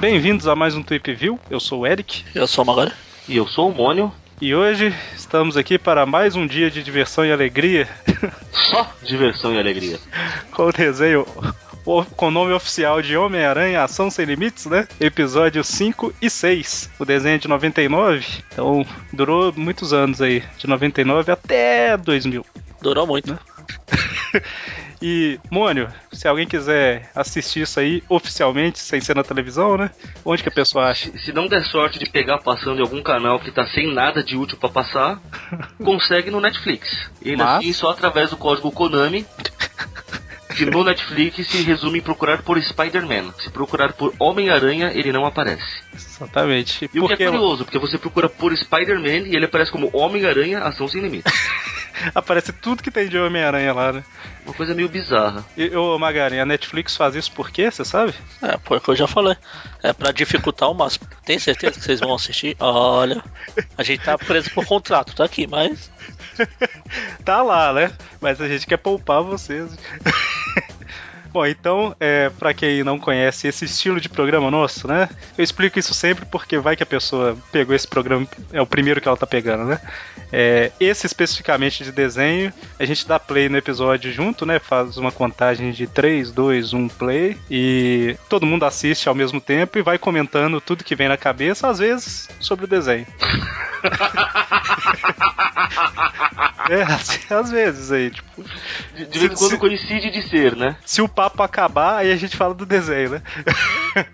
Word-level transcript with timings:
Bem-vindos 0.00 0.48
a 0.48 0.56
mais 0.56 0.74
um 0.74 0.82
Trip 0.82 1.14
View. 1.14 1.38
Eu 1.48 1.60
sou 1.60 1.82
o 1.82 1.86
Eric. 1.86 2.24
Eu 2.34 2.48
sou 2.48 2.64
o 2.64 2.66
Magari. 2.66 2.92
E 3.28 3.36
eu 3.36 3.46
sou 3.46 3.70
o 3.70 3.72
Mônio. 3.72 4.12
E 4.40 4.52
hoje 4.52 4.92
estamos 5.14 5.56
aqui 5.56 5.78
para 5.78 6.04
mais 6.04 6.34
um 6.34 6.44
dia 6.44 6.68
de 6.68 6.82
diversão 6.82 7.24
e 7.24 7.30
alegria. 7.30 7.88
Só 8.50 8.92
diversão 9.04 9.54
e 9.54 9.60
alegria. 9.60 10.00
com 10.50 10.64
o 10.64 10.72
desenho 10.72 11.24
com 12.16 12.26
o 12.26 12.30
nome 12.32 12.52
oficial 12.52 13.00
de 13.00 13.16
Homem-Aranha 13.16 13.84
Ação 13.84 14.10
Sem 14.10 14.24
Limites, 14.24 14.66
né? 14.66 14.88
Episódio 14.98 15.62
5 15.62 16.12
e 16.20 16.28
6. 16.28 16.90
O 16.98 17.04
desenho 17.04 17.36
é 17.36 17.38
de 17.38 17.46
99, 17.46 18.26
então 18.52 18.84
durou 19.12 19.52
muitos 19.56 19.92
anos 19.92 20.20
aí, 20.20 20.42
de 20.58 20.66
99 20.66 21.30
até 21.30 21.96
2000. 21.96 22.44
Durou 22.82 23.06
muito. 23.06 23.30
Né? 23.30 23.38
E, 25.00 25.38
Mônio, 25.50 25.88
se 26.10 26.26
alguém 26.26 26.46
quiser 26.46 27.10
assistir 27.14 27.60
isso 27.60 27.78
aí 27.78 28.02
oficialmente, 28.08 28.78
sem 28.78 29.00
ser 29.00 29.14
na 29.14 29.22
televisão, 29.22 29.76
né? 29.76 29.90
Onde 30.24 30.42
que 30.42 30.48
a 30.48 30.52
pessoa 30.52 30.88
acha? 30.88 31.10
Se 31.18 31.32
não 31.32 31.46
der 31.46 31.62
sorte 31.66 31.98
de 31.98 32.08
pegar 32.10 32.38
passando 32.38 32.78
em 32.78 32.82
algum 32.82 33.02
canal 33.02 33.38
que 33.38 33.50
tá 33.50 33.66
sem 33.66 33.92
nada 33.92 34.22
de 34.22 34.36
útil 34.36 34.56
para 34.56 34.70
passar, 34.70 35.20
consegue 35.84 36.30
no 36.30 36.40
Netflix. 36.40 37.10
E 37.20 37.36
Mas... 37.36 37.58
assim, 37.58 37.72
só 37.72 37.90
através 37.90 38.30
do 38.30 38.36
código 38.36 38.72
Konami. 38.72 39.26
que 40.56 40.64
no 40.64 40.82
Netflix 40.84 41.46
se 41.46 41.62
resume 41.62 41.98
em 41.98 42.02
procurar 42.02 42.42
por 42.42 42.60
Spider-Man. 42.60 43.34
Se 43.38 43.50
procurar 43.50 43.92
por 43.92 44.14
Homem-Aranha, 44.18 44.92
ele 44.94 45.12
não 45.12 45.26
aparece. 45.26 45.82
Exatamente. 45.94 46.88
E 46.92 47.00
o 47.00 47.06
que 47.06 47.22
é 47.22 47.30
curioso, 47.30 47.64
porque 47.64 47.78
você 47.78 47.98
procura 47.98 48.30
por 48.30 48.56
Spider-Man 48.56 49.28
e 49.28 49.36
ele 49.36 49.44
aparece 49.44 49.70
como 49.70 49.90
Homem-Aranha, 49.92 50.60
ação 50.60 50.88
sem 50.88 51.02
limites. 51.02 51.32
aparece 52.14 52.52
tudo 52.52 52.82
que 52.82 52.90
tem 52.90 53.08
de 53.08 53.18
Homem-Aranha 53.18 53.72
lá, 53.72 53.92
né? 53.92 54.04
Uma 54.44 54.54
coisa 54.54 54.74
meio 54.74 54.88
bizarra. 54.88 55.44
E, 55.56 55.74
ô 55.74 55.98
Magari, 55.98 56.38
a 56.38 56.46
Netflix 56.46 56.96
faz 56.96 57.14
isso 57.14 57.32
por 57.32 57.50
quê, 57.50 57.70
você 57.70 57.84
sabe? 57.84 58.14
É, 58.42 58.56
porque 58.58 58.90
eu 58.90 58.96
já 58.96 59.06
falei. 59.06 59.36
É 59.82 59.92
pra 59.92 60.12
dificultar 60.12 60.70
o 60.70 60.74
máximo. 60.74 61.06
Tem 61.24 61.38
certeza 61.38 61.78
que 61.78 61.84
vocês 61.84 62.00
vão 62.00 62.14
assistir? 62.14 62.56
Olha, 62.60 63.22
a 63.76 63.82
gente 63.82 64.04
tá 64.04 64.16
preso 64.16 64.50
por 64.50 64.64
contrato, 64.64 65.14
tá 65.14 65.24
aqui, 65.24 65.46
mas. 65.46 65.90
tá 67.24 67.42
lá, 67.42 67.72
né? 67.72 67.92
Mas 68.20 68.40
a 68.40 68.48
gente 68.48 68.66
quer 68.66 68.78
poupar 68.78 69.22
vocês. 69.22 69.76
Bom, 71.36 71.44
então, 71.44 71.94
é, 72.00 72.30
para 72.30 72.54
quem 72.54 72.82
não 72.82 72.98
conhece 72.98 73.46
esse 73.46 73.66
estilo 73.66 74.00
de 74.00 74.08
programa 74.08 74.50
nosso, 74.50 74.88
né? 74.88 75.06
Eu 75.36 75.44
explico 75.44 75.78
isso 75.78 75.92
sempre 75.92 76.24
porque 76.24 76.56
vai 76.56 76.74
que 76.74 76.82
a 76.82 76.86
pessoa 76.86 77.36
pegou 77.52 77.76
esse 77.76 77.86
programa, 77.86 78.26
é 78.54 78.62
o 78.62 78.66
primeiro 78.66 79.02
que 79.02 79.06
ela 79.06 79.18
tá 79.18 79.26
pegando, 79.26 79.64
né? 79.64 79.78
É, 80.32 80.72
esse 80.80 81.04
especificamente 81.04 81.84
de 81.84 81.92
desenho, 81.92 82.50
a 82.78 82.86
gente 82.86 83.06
dá 83.06 83.20
play 83.20 83.50
no 83.50 83.58
episódio 83.58 84.10
junto, 84.10 84.46
né? 84.46 84.58
Faz 84.58 84.96
uma 84.96 85.12
contagem 85.12 85.72
de 85.72 85.86
3, 85.86 86.32
2, 86.32 86.72
1 86.72 86.88
play 86.88 87.36
e 87.50 88.16
todo 88.30 88.46
mundo 88.46 88.64
assiste 88.64 89.06
ao 89.06 89.14
mesmo 89.14 89.38
tempo 89.38 89.78
e 89.78 89.82
vai 89.82 89.98
comentando 89.98 90.58
tudo 90.58 90.84
que 90.84 90.96
vem 90.96 91.06
na 91.06 91.18
cabeça, 91.18 91.68
às 91.68 91.80
vezes 91.80 92.30
sobre 92.40 92.64
o 92.64 92.68
desenho. 92.68 93.06
é, 96.70 96.82
às 97.34 97.50
vezes 97.50 97.90
aí, 97.92 98.10
tipo. 98.10 98.44
De, 98.94 99.06
de 99.06 99.18
vez 99.18 99.32
em 99.32 99.34
quando 99.34 99.58
coincide 99.58 100.10
de 100.10 100.22
ser, 100.28 100.54
né? 100.56 100.76
Se 100.84 101.00
o 101.02 101.08
papo 101.08 101.42
acabar, 101.42 101.98
aí 101.98 102.12
a 102.12 102.16
gente 102.16 102.36
fala 102.36 102.54
do 102.54 102.66
desenho, 102.66 103.10
né? 103.10 103.22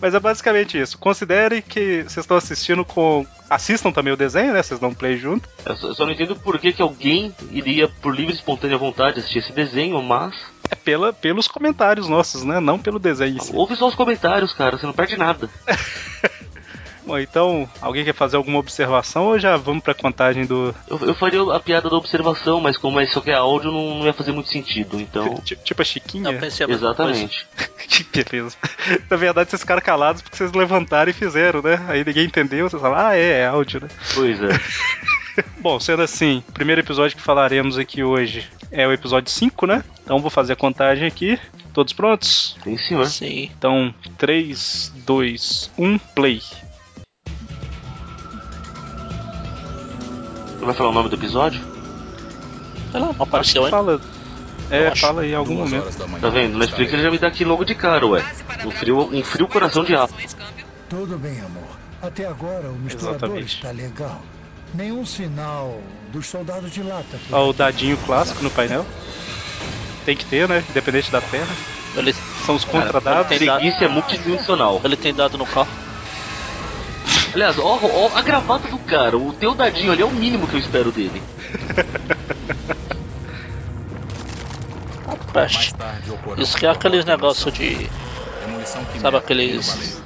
Mas 0.00 0.14
é 0.14 0.20
basicamente 0.20 0.78
isso. 0.78 0.98
Considerem 0.98 1.62
que 1.62 2.02
vocês 2.02 2.18
estão 2.18 2.36
assistindo 2.36 2.84
com. 2.84 3.26
Assistam 3.48 3.92
também 3.92 4.12
o 4.12 4.16
desenho, 4.16 4.52
né? 4.52 4.62
Vocês 4.62 4.78
dão 4.78 4.90
um 4.90 4.94
play 4.94 5.16
junto. 5.16 5.48
Eu 5.64 5.76
só, 5.76 5.88
eu 5.88 5.94
só 5.94 6.04
não 6.04 6.12
entendo 6.12 6.36
por 6.36 6.58
que, 6.58 6.72
que 6.72 6.82
alguém 6.82 7.34
iria, 7.50 7.88
por 7.88 8.14
livre 8.14 8.32
e 8.32 8.36
espontânea 8.36 8.76
vontade, 8.76 9.20
assistir 9.20 9.38
esse 9.38 9.52
desenho, 9.52 10.02
mas. 10.02 10.34
É 10.70 10.74
pela, 10.74 11.12
pelos 11.12 11.48
comentários 11.48 12.08
nossos, 12.08 12.44
né? 12.44 12.60
Não 12.60 12.78
pelo 12.78 12.98
desenho 12.98 13.36
em 13.36 13.40
si. 13.40 13.52
Ouve 13.54 13.76
só 13.76 13.88
os 13.88 13.94
comentários, 13.94 14.52
cara, 14.52 14.76
você 14.76 14.84
não 14.84 14.92
perde 14.92 15.16
nada. 15.16 15.48
Bom, 17.06 17.16
então, 17.18 17.68
alguém 17.80 18.04
quer 18.04 18.12
fazer 18.12 18.36
alguma 18.36 18.58
observação 18.58 19.26
ou 19.26 19.38
já 19.38 19.56
vamos 19.56 19.82
pra 19.82 19.94
contagem 19.94 20.44
do. 20.44 20.74
Eu, 20.88 20.98
eu 20.98 21.14
faria 21.14 21.40
a 21.54 21.60
piada 21.60 21.88
da 21.88 21.96
observação, 21.96 22.60
mas 22.60 22.76
como 22.76 23.00
isso 23.00 23.20
aqui 23.20 23.30
é 23.30 23.34
áudio, 23.34 23.70
não, 23.70 23.98
não 23.98 24.06
ia 24.06 24.12
fazer 24.12 24.32
muito 24.32 24.50
sentido, 24.50 25.00
então. 25.00 25.36
Tipo, 25.36 25.62
tipo 25.62 25.82
a 25.82 25.84
Chiquinha? 25.84 26.32
Não, 26.32 26.40
pensei 26.40 26.66
Exatamente. 26.68 27.46
que 27.88 28.04
beleza. 28.24 28.56
Na 29.08 29.16
verdade, 29.16 29.50
vocês 29.50 29.62
ficaram 29.62 29.80
calados 29.80 30.20
porque 30.20 30.36
vocês 30.36 30.50
levantaram 30.50 31.08
e 31.08 31.14
fizeram, 31.14 31.62
né? 31.62 31.80
Aí 31.86 32.04
ninguém 32.04 32.26
entendeu, 32.26 32.68
vocês 32.68 32.82
falaram, 32.82 33.10
ah, 33.10 33.16
é, 33.16 33.42
é 33.42 33.46
áudio, 33.46 33.82
né? 33.82 33.88
Pois 34.12 34.42
é. 34.42 34.48
Bom, 35.60 35.78
sendo 35.78 36.02
assim, 36.02 36.42
o 36.48 36.52
primeiro 36.52 36.80
episódio 36.80 37.16
que 37.16 37.22
falaremos 37.22 37.78
aqui 37.78 38.02
hoje 38.02 38.48
é 38.72 38.84
o 38.84 38.92
episódio 38.92 39.30
5, 39.30 39.66
né? 39.66 39.84
Então 40.02 40.18
vou 40.18 40.30
fazer 40.30 40.54
a 40.54 40.56
contagem 40.56 41.06
aqui. 41.06 41.38
Todos 41.72 41.92
prontos? 41.92 42.56
Sim, 42.64 42.76
senhor. 42.78 43.06
Sim. 43.06 43.50
Então, 43.56 43.94
3, 44.16 44.92
2, 45.04 45.70
1, 45.78 45.98
play. 45.98 46.40
Vai 50.66 50.74
falar 50.74 50.90
o 50.90 50.92
nome 50.92 51.08
do 51.08 51.16
episódio? 51.16 51.60
Sei 52.90 53.00
lá, 53.00 53.10
apareceu 53.18 53.64
ainda. 53.64 53.76
Fala. 53.76 54.00
É, 54.70 54.94
fala 54.96 55.22
aí 55.22 55.32
em 55.32 55.34
algum 55.34 55.54
momento. 55.54 55.86
Tá 56.20 56.28
vendo? 56.28 56.58
Netflix 56.58 56.92
ele 56.92 57.02
já 57.02 57.10
me 57.10 57.18
dá 57.18 57.28
aqui 57.28 57.44
logo 57.44 57.64
de 57.64 57.74
cara, 57.74 58.06
ué. 58.06 58.24
Um 58.64 58.70
frio, 58.70 58.98
um 59.12 59.22
frio 59.22 59.46
coração 59.46 59.84
de 59.84 59.94
aço. 59.94 60.14
Tudo 60.88 61.18
bem, 61.18 61.38
amor. 61.40 61.76
Até 62.02 62.26
agora 62.26 62.68
o 62.68 62.74
misturador 62.74 63.16
Exatamente. 63.16 63.54
está 63.54 63.70
legal. 63.70 64.20
Nenhum 64.74 65.06
sinal 65.06 65.80
dos 66.12 66.26
soldados 66.26 66.70
de 66.70 66.82
lata. 66.82 67.18
Ó, 67.30 67.48
o 67.48 67.52
dadinho 67.52 67.96
clássico 67.98 68.42
no 68.42 68.50
painel. 68.50 68.84
Tem 70.04 70.16
que 70.16 70.24
ter, 70.24 70.48
né? 70.48 70.64
Independente 70.70 71.10
da 71.10 71.20
terra. 71.20 71.54
Ele... 71.96 72.14
São 72.44 72.54
os 72.54 72.64
contradados. 72.64 73.36
Preguiça 73.36 73.84
é 73.84 73.88
multidimensional. 73.88 74.80
Ele 74.84 74.96
tem 74.96 75.14
dado 75.14 75.38
no 75.38 75.46
carro. 75.46 75.68
Aliás, 77.36 77.58
ó, 77.58 77.78
ó, 77.82 78.16
a 78.16 78.22
gravata 78.22 78.68
do 78.68 78.78
cara, 78.78 79.16
o 79.16 79.32
teu 79.32 79.54
dadinho 79.54 79.92
ali 79.92 80.02
é 80.02 80.06
o 80.06 80.10
mínimo 80.10 80.48
que 80.48 80.54
eu 80.54 80.58
espero 80.58 80.90
dele. 80.90 81.22
peste. 85.36 85.74
Isso 86.38 86.56
que 86.56 86.66
é 86.66 86.70
aqueles 86.70 87.04
negócios 87.04 87.52
de. 87.52 87.90
Sabe 89.00 89.18
aqueles. 89.18 90.02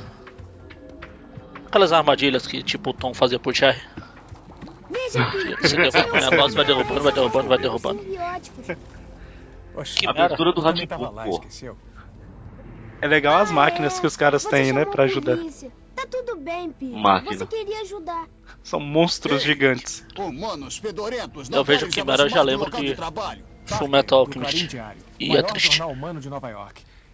Aquelas 1.67 1.93
armadilhas 1.93 2.49
que 2.49 2.63
tipo 2.65 2.91
o 2.91 2.93
Tom 2.93 3.15
fazia 3.15 3.39
por 3.39 3.55
Jerry. 3.55 3.81
Você 5.11 5.77
derruba 5.77 6.19
o 6.19 6.31
negócio, 6.31 6.57
vai 6.57 6.65
derrubando, 6.65 7.01
vai 7.01 7.13
derrubando, 7.13 7.49
vai 7.49 7.59
derrubando. 7.59 8.01
Que 9.97 10.07
abertura 10.09 10.53
do 10.53 10.61
Rádio 10.61 10.89
pô. 10.89 11.43
É 13.01 13.07
legal 13.07 13.39
as 13.39 13.51
máquinas 13.51 13.99
que 14.01 14.07
os 14.07 14.17
caras 14.17 14.45
têm, 14.45 14.73
né, 14.73 14.85
pra 14.85 15.05
ajudar. 15.05 15.39
Tá 16.01 16.07
tudo 16.11 16.37
bem, 16.37 16.73
Pi. 16.73 16.87
Máquina. 16.87 17.37
Você 17.37 17.47
queria 17.47 17.83
ajudar. 17.83 18.27
São 18.63 18.81
monstros 18.81 19.43
gigantes. 19.43 20.07
Humanos 20.17 20.79
fedorentos, 20.79 21.51
eu 21.51 21.63
vejo 21.63 21.89
que 21.89 22.03
Mara, 22.03 22.23
eu 22.23 22.29
já 22.29 22.41
lembro 22.41 22.71
de 22.71 22.97
Fullmetal 23.67 24.21
Alchemist. 24.21 24.77
E 25.19 25.37
é 25.37 25.43
triste. 25.43 25.83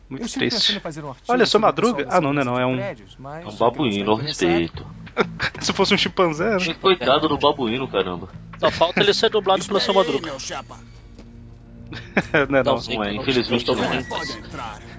Muito 0.08 0.32
triste. 0.32 0.80
Um 1.02 1.14
Olha, 1.26 1.46
sou 1.46 1.60
Madruga? 1.60 2.06
Ah, 2.08 2.20
não, 2.20 2.32
não 2.32 2.40
é 2.40 2.44
não. 2.44 2.60
É 2.60 2.66
um... 2.66 2.78
É 2.78 3.48
um 3.48 3.56
babuíno, 3.56 4.12
ao 4.12 4.16
respeito. 4.16 4.86
Se 5.60 5.72
fosse 5.72 5.92
um 5.92 5.98
chimpanzé, 5.98 6.56
né? 6.56 6.74
Coitado 6.74 7.28
do 7.28 7.36
babuíno, 7.36 7.88
caramba. 7.88 8.28
Só 8.60 8.70
falta 8.70 9.00
ele 9.00 9.12
ser 9.12 9.30
dublado 9.30 9.66
pela 9.66 9.80
seu 9.80 9.94
Madruga. 9.94 10.30
não 12.48 12.58
é 12.58 12.62
não. 12.62 12.80
Não, 12.80 13.04
é, 13.04 13.14
infelizmente 13.14 13.66
não. 13.66 13.82
É. 13.82 14.95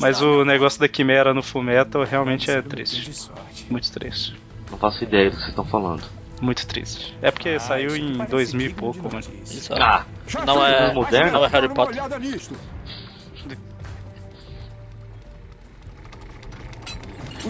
Mas 0.00 0.20
o 0.22 0.44
negócio 0.44 0.80
da 0.80 0.88
quimera 0.88 1.34
no 1.34 1.42
Fullmetal 1.42 2.04
realmente 2.04 2.50
é 2.50 2.62
triste. 2.62 3.30
Muito 3.70 3.90
triste. 3.90 4.36
Não 4.70 4.78
faço 4.78 5.02
ideia 5.04 5.30
do 5.30 5.36
que 5.36 5.36
vocês 5.36 5.50
estão 5.50 5.64
falando. 5.64 6.04
Muito 6.40 6.66
triste. 6.66 7.16
É 7.20 7.30
porque 7.30 7.50
ah, 7.50 7.60
saiu 7.60 7.96
em 7.96 8.24
2000 8.24 8.66
e 8.66 8.72
pouco, 8.72 9.12
mano. 9.12 9.26
Ah, 9.72 10.04
não 10.46 10.64
é 10.64 10.92
moderno, 10.92 11.32
não 11.32 11.44
é 11.44 11.48
Harry 11.48 11.68
Potter. 11.68 12.00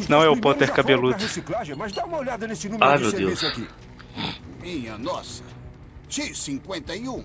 Não 0.09 0.23
é 0.23 0.29
o 0.29 0.37
Potter 0.41 0.73
cabeludo. 0.73 1.17
Ai 2.81 2.99
meu 2.99 3.13
Deus. 3.13 3.43
Minha 4.63 4.97
nossa. 4.97 5.43
X51. 6.09 7.25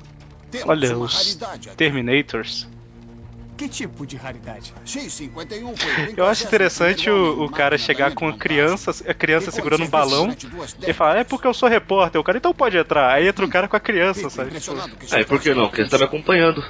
Olha 0.65 0.97
os 0.97 1.39
Terminators. 1.77 2.67
Que 3.63 3.69
tipo 3.69 4.05
de 4.05 4.17
raridade? 4.17 4.73
X51 4.85 5.77
foi 5.77 6.13
Eu 6.17 6.25
acho 6.25 6.43
interessante 6.43 7.09
o, 7.09 7.45
o 7.45 7.49
cara 7.49 7.77
chegar 7.77 8.13
com 8.13 8.27
a 8.27 8.33
criança, 8.33 8.91
a 9.07 9.13
criança 9.13 9.51
segurando 9.51 9.85
um 9.85 9.89
balão 9.89 10.35
e 10.85 10.91
falar, 10.91 11.19
é 11.19 11.23
porque 11.23 11.47
eu 11.47 11.53
sou 11.53 11.69
repórter. 11.69 12.19
O 12.19 12.25
cara 12.25 12.37
então 12.37 12.53
pode 12.53 12.77
entrar. 12.77 13.13
Aí 13.13 13.25
entra 13.25 13.45
o 13.45 13.49
cara 13.49 13.69
com 13.69 13.77
a 13.77 13.79
criança, 13.79 14.29
sabe? 14.29 14.51
É, 15.13 15.23
por 15.23 15.39
que 15.39 15.53
não? 15.53 15.67
Porque 15.67 15.79
ele 15.79 15.89
tá 15.89 15.97
me 15.97 16.03
acompanhando. 16.03 16.61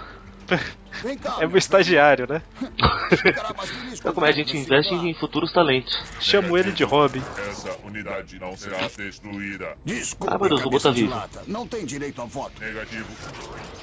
É 1.40 1.48
meu 1.48 1.58
estagiário, 1.58 2.28
né? 2.28 2.42
então, 3.94 4.14
como 4.14 4.26
é, 4.26 4.30
a 4.30 4.32
gente 4.32 4.56
investe 4.56 4.94
em 4.94 5.14
futuros 5.14 5.52
talentos. 5.52 5.98
Chamo 6.20 6.58
ele 6.58 6.72
de 6.72 6.84
Robin. 6.84 7.22
Essa 7.50 7.76
unidade 7.84 8.40
não 8.40 8.56
será 8.56 8.88
destruída. 8.88 9.78
Desculpa, 9.84 10.36
ah, 10.36 10.40
meu 10.40 10.50
Deus, 10.50 10.62
o 10.62 10.64
robô 10.66 10.80
tá 10.80 10.92
vivo. 10.92 11.14
Não 11.48 11.68
tem 11.68 11.86
direito 11.86 12.22
a 12.22 12.26
voto. 12.26 12.62
Negativo. 12.62 13.08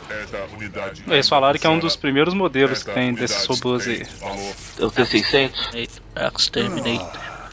Esta 0.08 0.44
unidade. 0.56 1.04
Eles 1.06 1.28
falaram 1.28 1.58
que 1.58 1.66
é 1.66 1.70
um 1.70 1.78
dos 1.78 1.96
primeiros 1.96 2.34
modelos 2.34 2.82
que 2.82 2.92
tem 2.92 3.14
desses 3.14 3.46
robôs 3.46 3.86
aí. 3.86 4.02
É 4.78 4.84
o 4.84 4.90
T600? 4.90 6.00
Exterminate. 6.34 7.18
Ah, 7.18 7.50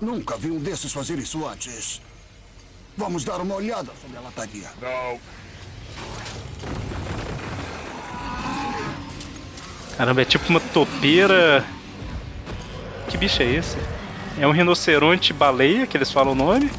nunca 0.00 0.36
vi 0.36 0.50
um 0.50 0.58
desses 0.58 0.92
fazer 0.92 1.18
isso 1.18 1.46
antes. 1.46 2.00
Vamos 2.96 3.24
dar 3.24 3.40
uma 3.40 3.54
olhada 3.54 3.92
sobre 4.00 4.16
a 4.16 4.20
lataria. 4.20 4.68
Não. 4.80 5.20
Caramba, 10.00 10.22
é 10.22 10.24
tipo 10.24 10.48
uma 10.48 10.60
topeira. 10.60 11.62
Que 13.06 13.18
bicho 13.18 13.42
é 13.42 13.44
esse? 13.44 13.78
É 14.34 14.46
um 14.46 14.50
rinoceronte 14.50 15.34
baleia, 15.34 15.86
que 15.86 15.94
eles 15.94 16.10
falam 16.10 16.32
o 16.32 16.34
nome. 16.34 16.72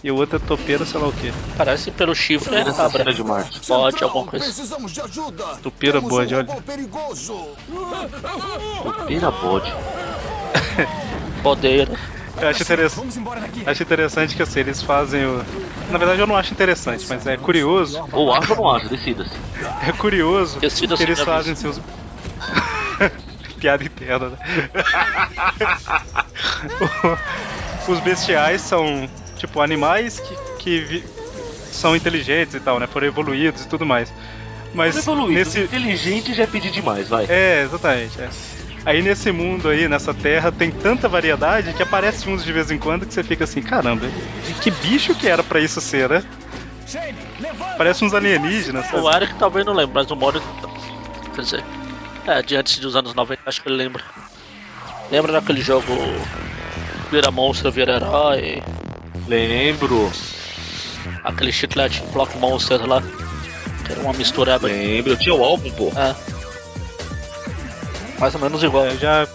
E 0.00 0.12
o 0.12 0.14
outro 0.14 0.36
é 0.36 0.38
topeira, 0.38 0.84
sei 0.84 1.00
lá 1.00 1.08
o 1.08 1.12
que. 1.12 1.32
Parece 1.56 1.90
pelo 1.90 2.14
chifre 2.14 2.54
é 2.54 2.64
cabra. 2.72 3.12
de 3.12 3.24
Marte. 3.24 3.66
Bode, 3.66 4.04
alguma 4.04 4.26
coisa. 4.26 4.44
Precisamos 4.44 4.92
de 4.92 5.00
ajuda. 5.00 5.56
Topeira 5.60 6.00
bode, 6.00 6.36
olha. 6.36 6.46
Topeira 8.84 9.30
bode. 9.32 9.74
Podeira. 11.42 11.98
Eu 12.40 12.48
acho 12.48 12.62
interessante, 12.62 13.20
acho 13.66 13.82
interessante 13.82 14.36
que 14.36 14.42
assim, 14.42 14.60
eles 14.60 14.80
fazem 14.82 15.26
o. 15.26 15.38
Na 15.90 15.98
verdade 15.98 16.20
eu 16.20 16.28
não 16.28 16.36
acho 16.36 16.54
interessante, 16.54 17.04
mas 17.08 17.26
é 17.26 17.36
curioso. 17.36 18.00
Ou 18.12 18.32
acho 18.32 18.52
ou 18.52 18.58
não 18.58 18.70
acho, 18.70 18.88
decida-se. 18.88 19.36
É 19.82 19.90
curioso 19.90 20.60
que 20.60 21.02
eles 21.02 21.20
fazem 21.20 21.56
seus. 21.56 21.80
Piada 23.60 23.84
interna, 23.84 24.30
né? 24.30 24.36
Os 27.88 28.00
bestiais 28.00 28.60
são, 28.60 29.08
tipo, 29.36 29.60
animais 29.60 30.20
que, 30.20 30.36
que 30.58 30.80
vi... 30.80 31.04
são 31.72 31.96
inteligentes 31.96 32.54
e 32.54 32.60
tal, 32.60 32.78
né? 32.78 32.86
Foram 32.86 33.06
evoluídos 33.06 33.62
e 33.62 33.68
tudo 33.68 33.86
mais. 33.86 34.12
Mas 34.74 35.06
nesse. 35.28 35.60
Inteligente 35.60 36.34
já 36.34 36.42
é 36.42 36.46
pedir 36.46 36.70
demais, 36.70 37.08
vai. 37.08 37.24
É, 37.28 37.62
exatamente. 37.62 38.20
É. 38.20 38.28
Aí 38.84 39.02
nesse 39.02 39.32
mundo 39.32 39.68
aí, 39.68 39.88
nessa 39.88 40.14
terra, 40.14 40.52
tem 40.52 40.70
tanta 40.70 41.08
variedade 41.08 41.72
que 41.72 41.82
aparece 41.82 42.28
uns 42.28 42.44
de 42.44 42.52
vez 42.52 42.70
em 42.70 42.78
quando 42.78 43.06
que 43.06 43.12
você 43.12 43.24
fica 43.24 43.42
assim, 43.42 43.60
caramba, 43.60 44.06
que 44.60 44.70
bicho 44.70 45.12
que 45.14 45.26
era 45.26 45.42
para 45.42 45.58
isso 45.58 45.80
ser, 45.80 46.08
né? 46.08 46.22
Parece 47.76 48.04
uns 48.04 48.14
alienígenas. 48.14 48.92
O 48.92 49.10
Eric 49.10 49.34
talvez 49.34 49.66
não 49.66 49.72
lembre, 49.72 49.94
mas 49.94 50.10
o 50.10 50.14
modo. 50.14 50.40
Quer 51.34 51.40
dizer. 51.40 51.64
É, 52.26 52.42
de 52.42 52.56
antes 52.56 52.78
dos 52.78 52.96
anos 52.96 53.14
90, 53.14 53.42
acho 53.46 53.62
que 53.62 53.68
ele 53.68 53.76
lembra. 53.76 54.02
Lembra 55.10 55.32
daquele 55.32 55.60
jogo 55.60 55.84
Vira 57.10 57.30
Monstro, 57.30 57.70
Vira 57.70 57.96
Herói? 57.96 58.62
Lembro. 59.28 60.10
Aquele 61.22 61.52
chiclete 61.52 62.02
Block 62.12 62.36
Monsters 62.38 62.84
lá. 62.86 63.00
Que 63.84 63.92
era 63.92 64.00
uma 64.00 64.12
mistura. 64.12 64.56
Lembro, 64.56 65.12
eu 65.12 65.18
tinha 65.18 65.34
o 65.34 65.44
álbum, 65.44 65.70
pô. 65.72 65.92
É 65.96 66.36
mais 68.18 68.34
ou 68.34 68.40
menos 68.40 68.62
igual. 68.62 68.86
É, 68.86 68.96
já 68.96 69.28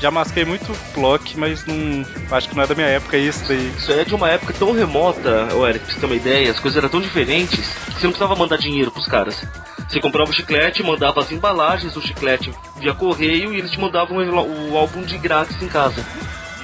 já 0.00 0.10
masquei 0.10 0.44
muito 0.44 0.70
block, 0.94 1.38
mas 1.38 1.64
não. 1.64 2.04
Acho 2.30 2.48
que 2.48 2.56
não 2.56 2.62
é 2.62 2.66
da 2.66 2.74
minha 2.74 2.88
época 2.88 3.16
isso 3.16 3.44
daí. 3.48 3.72
Isso 3.76 3.92
é 3.92 4.04
de 4.04 4.14
uma 4.14 4.28
época 4.28 4.52
tão 4.52 4.72
remota, 4.72 5.48
Eric, 5.68 5.84
pra 5.84 5.94
você 5.94 6.00
ter 6.00 6.06
uma 6.06 6.16
ideia, 6.16 6.50
as 6.50 6.60
coisas 6.60 6.76
eram 6.76 6.88
tão 6.88 7.00
diferentes 7.00 7.60
que 7.60 7.92
você 7.92 8.06
não 8.06 8.12
precisava 8.12 8.36
mandar 8.36 8.58
dinheiro 8.58 8.90
pros 8.90 9.06
caras. 9.06 9.42
Você 9.88 10.00
comprava 10.00 10.30
o 10.30 10.32
chiclete, 10.32 10.82
mandava 10.82 11.20
as 11.20 11.30
embalagens 11.30 11.92
do 11.94 12.00
chiclete 12.00 12.52
via 12.76 12.94
correio 12.94 13.52
e 13.52 13.58
eles 13.58 13.70
te 13.70 13.78
mandavam 13.78 14.16
o 14.18 14.76
álbum 14.76 15.02
de 15.02 15.18
grátis 15.18 15.60
em 15.62 15.68
casa. 15.68 16.04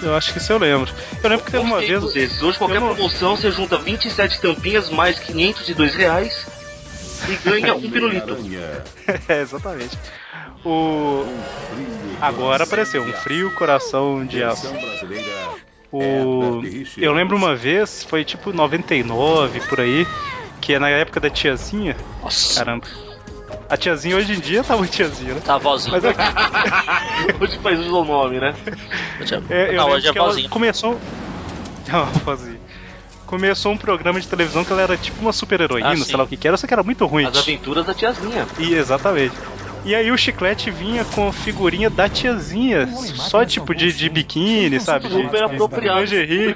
Eu 0.02 0.14
acho 0.14 0.32
que 0.32 0.38
isso 0.38 0.52
eu 0.52 0.58
lembro. 0.58 0.90
Eu 1.22 1.30
lembro 1.30 1.44
que 1.44 1.52
teve 1.52 1.64
uma 1.64 1.80
vez. 1.80 2.12
Vezes. 2.12 2.42
Hoje, 2.42 2.56
qualquer 2.56 2.80
não... 2.80 2.94
promoção, 2.94 3.36
você 3.36 3.50
junta 3.50 3.76
27 3.76 4.40
tampinhas 4.40 4.88
mais 4.88 5.18
502 5.18 5.94
reais 5.94 6.46
e 7.28 7.36
ganha 7.48 7.74
um 7.74 7.90
pirulito. 7.90 8.36
é, 9.28 9.40
exatamente. 9.40 9.98
O. 10.64 11.24
Agora 12.20 12.64
apareceu 12.64 13.02
um 13.02 13.12
frio 13.12 13.54
coração 13.54 14.24
de 14.24 14.42
aço. 14.42 14.72
O. 15.92 16.62
Eu 16.96 17.12
lembro 17.12 17.36
uma 17.36 17.54
vez, 17.54 18.04
foi 18.04 18.24
tipo 18.24 18.52
99 18.52 19.60
por 19.68 19.80
aí, 19.80 20.06
que 20.60 20.72
é 20.74 20.78
na 20.78 20.88
época 20.88 21.20
da 21.20 21.28
tiazinha. 21.28 21.96
Nossa. 22.22 22.58
Caramba. 22.58 22.86
A 23.70 23.76
tiazinha 23.76 24.16
hoje 24.16 24.34
em 24.34 24.40
dia 24.40 24.64
tá 24.64 24.76
muito 24.76 24.90
tiazinha, 24.90 25.34
né? 25.34 25.40
Tá 25.40 25.56
vozinha. 25.56 25.92
Mas 25.92 26.04
é... 26.04 26.12
hoje 27.40 27.58
faz 27.60 27.78
o 27.78 28.04
nome, 28.04 28.40
né? 28.40 28.52
É, 29.48 29.70
eu 29.70 29.76
Não, 29.76 29.90
hoje 29.90 30.08
é 30.08 30.12
vozinha. 30.12 30.48
Começou. 30.48 31.00
Não, 31.90 32.06
vozinha 32.24 32.60
começou 33.30 33.70
um 33.70 33.76
programa 33.76 34.20
de 34.20 34.26
televisão 34.26 34.64
que 34.64 34.72
ela 34.72 34.82
era 34.82 34.96
tipo 34.96 35.20
uma 35.20 35.32
super 35.32 35.60
heroína, 35.60 35.92
ah, 35.92 35.96
sei 35.96 36.16
lá 36.16 36.24
o 36.24 36.26
que 36.26 36.36
que 36.36 36.48
era, 36.48 36.56
só 36.56 36.66
que 36.66 36.74
era 36.74 36.82
muito 36.82 37.06
ruim. 37.06 37.24
As 37.24 37.36
aventuras 37.36 37.86
da 37.86 37.94
tiazinha. 37.94 38.44
E, 38.58 38.74
exatamente. 38.74 39.36
E 39.84 39.94
aí 39.94 40.10
o 40.10 40.18
chiclete 40.18 40.68
vinha 40.68 41.04
com 41.04 41.32
figurinha 41.32 41.88
da 41.88 42.08
tiazinha, 42.08 42.88
só 42.88 43.44
tipo 43.44 43.72
de, 43.72 43.92
de 43.92 44.08
biquíni, 44.08 44.80
sabe? 44.80 45.08
Super 45.08 45.44
apropriado, 45.44 46.06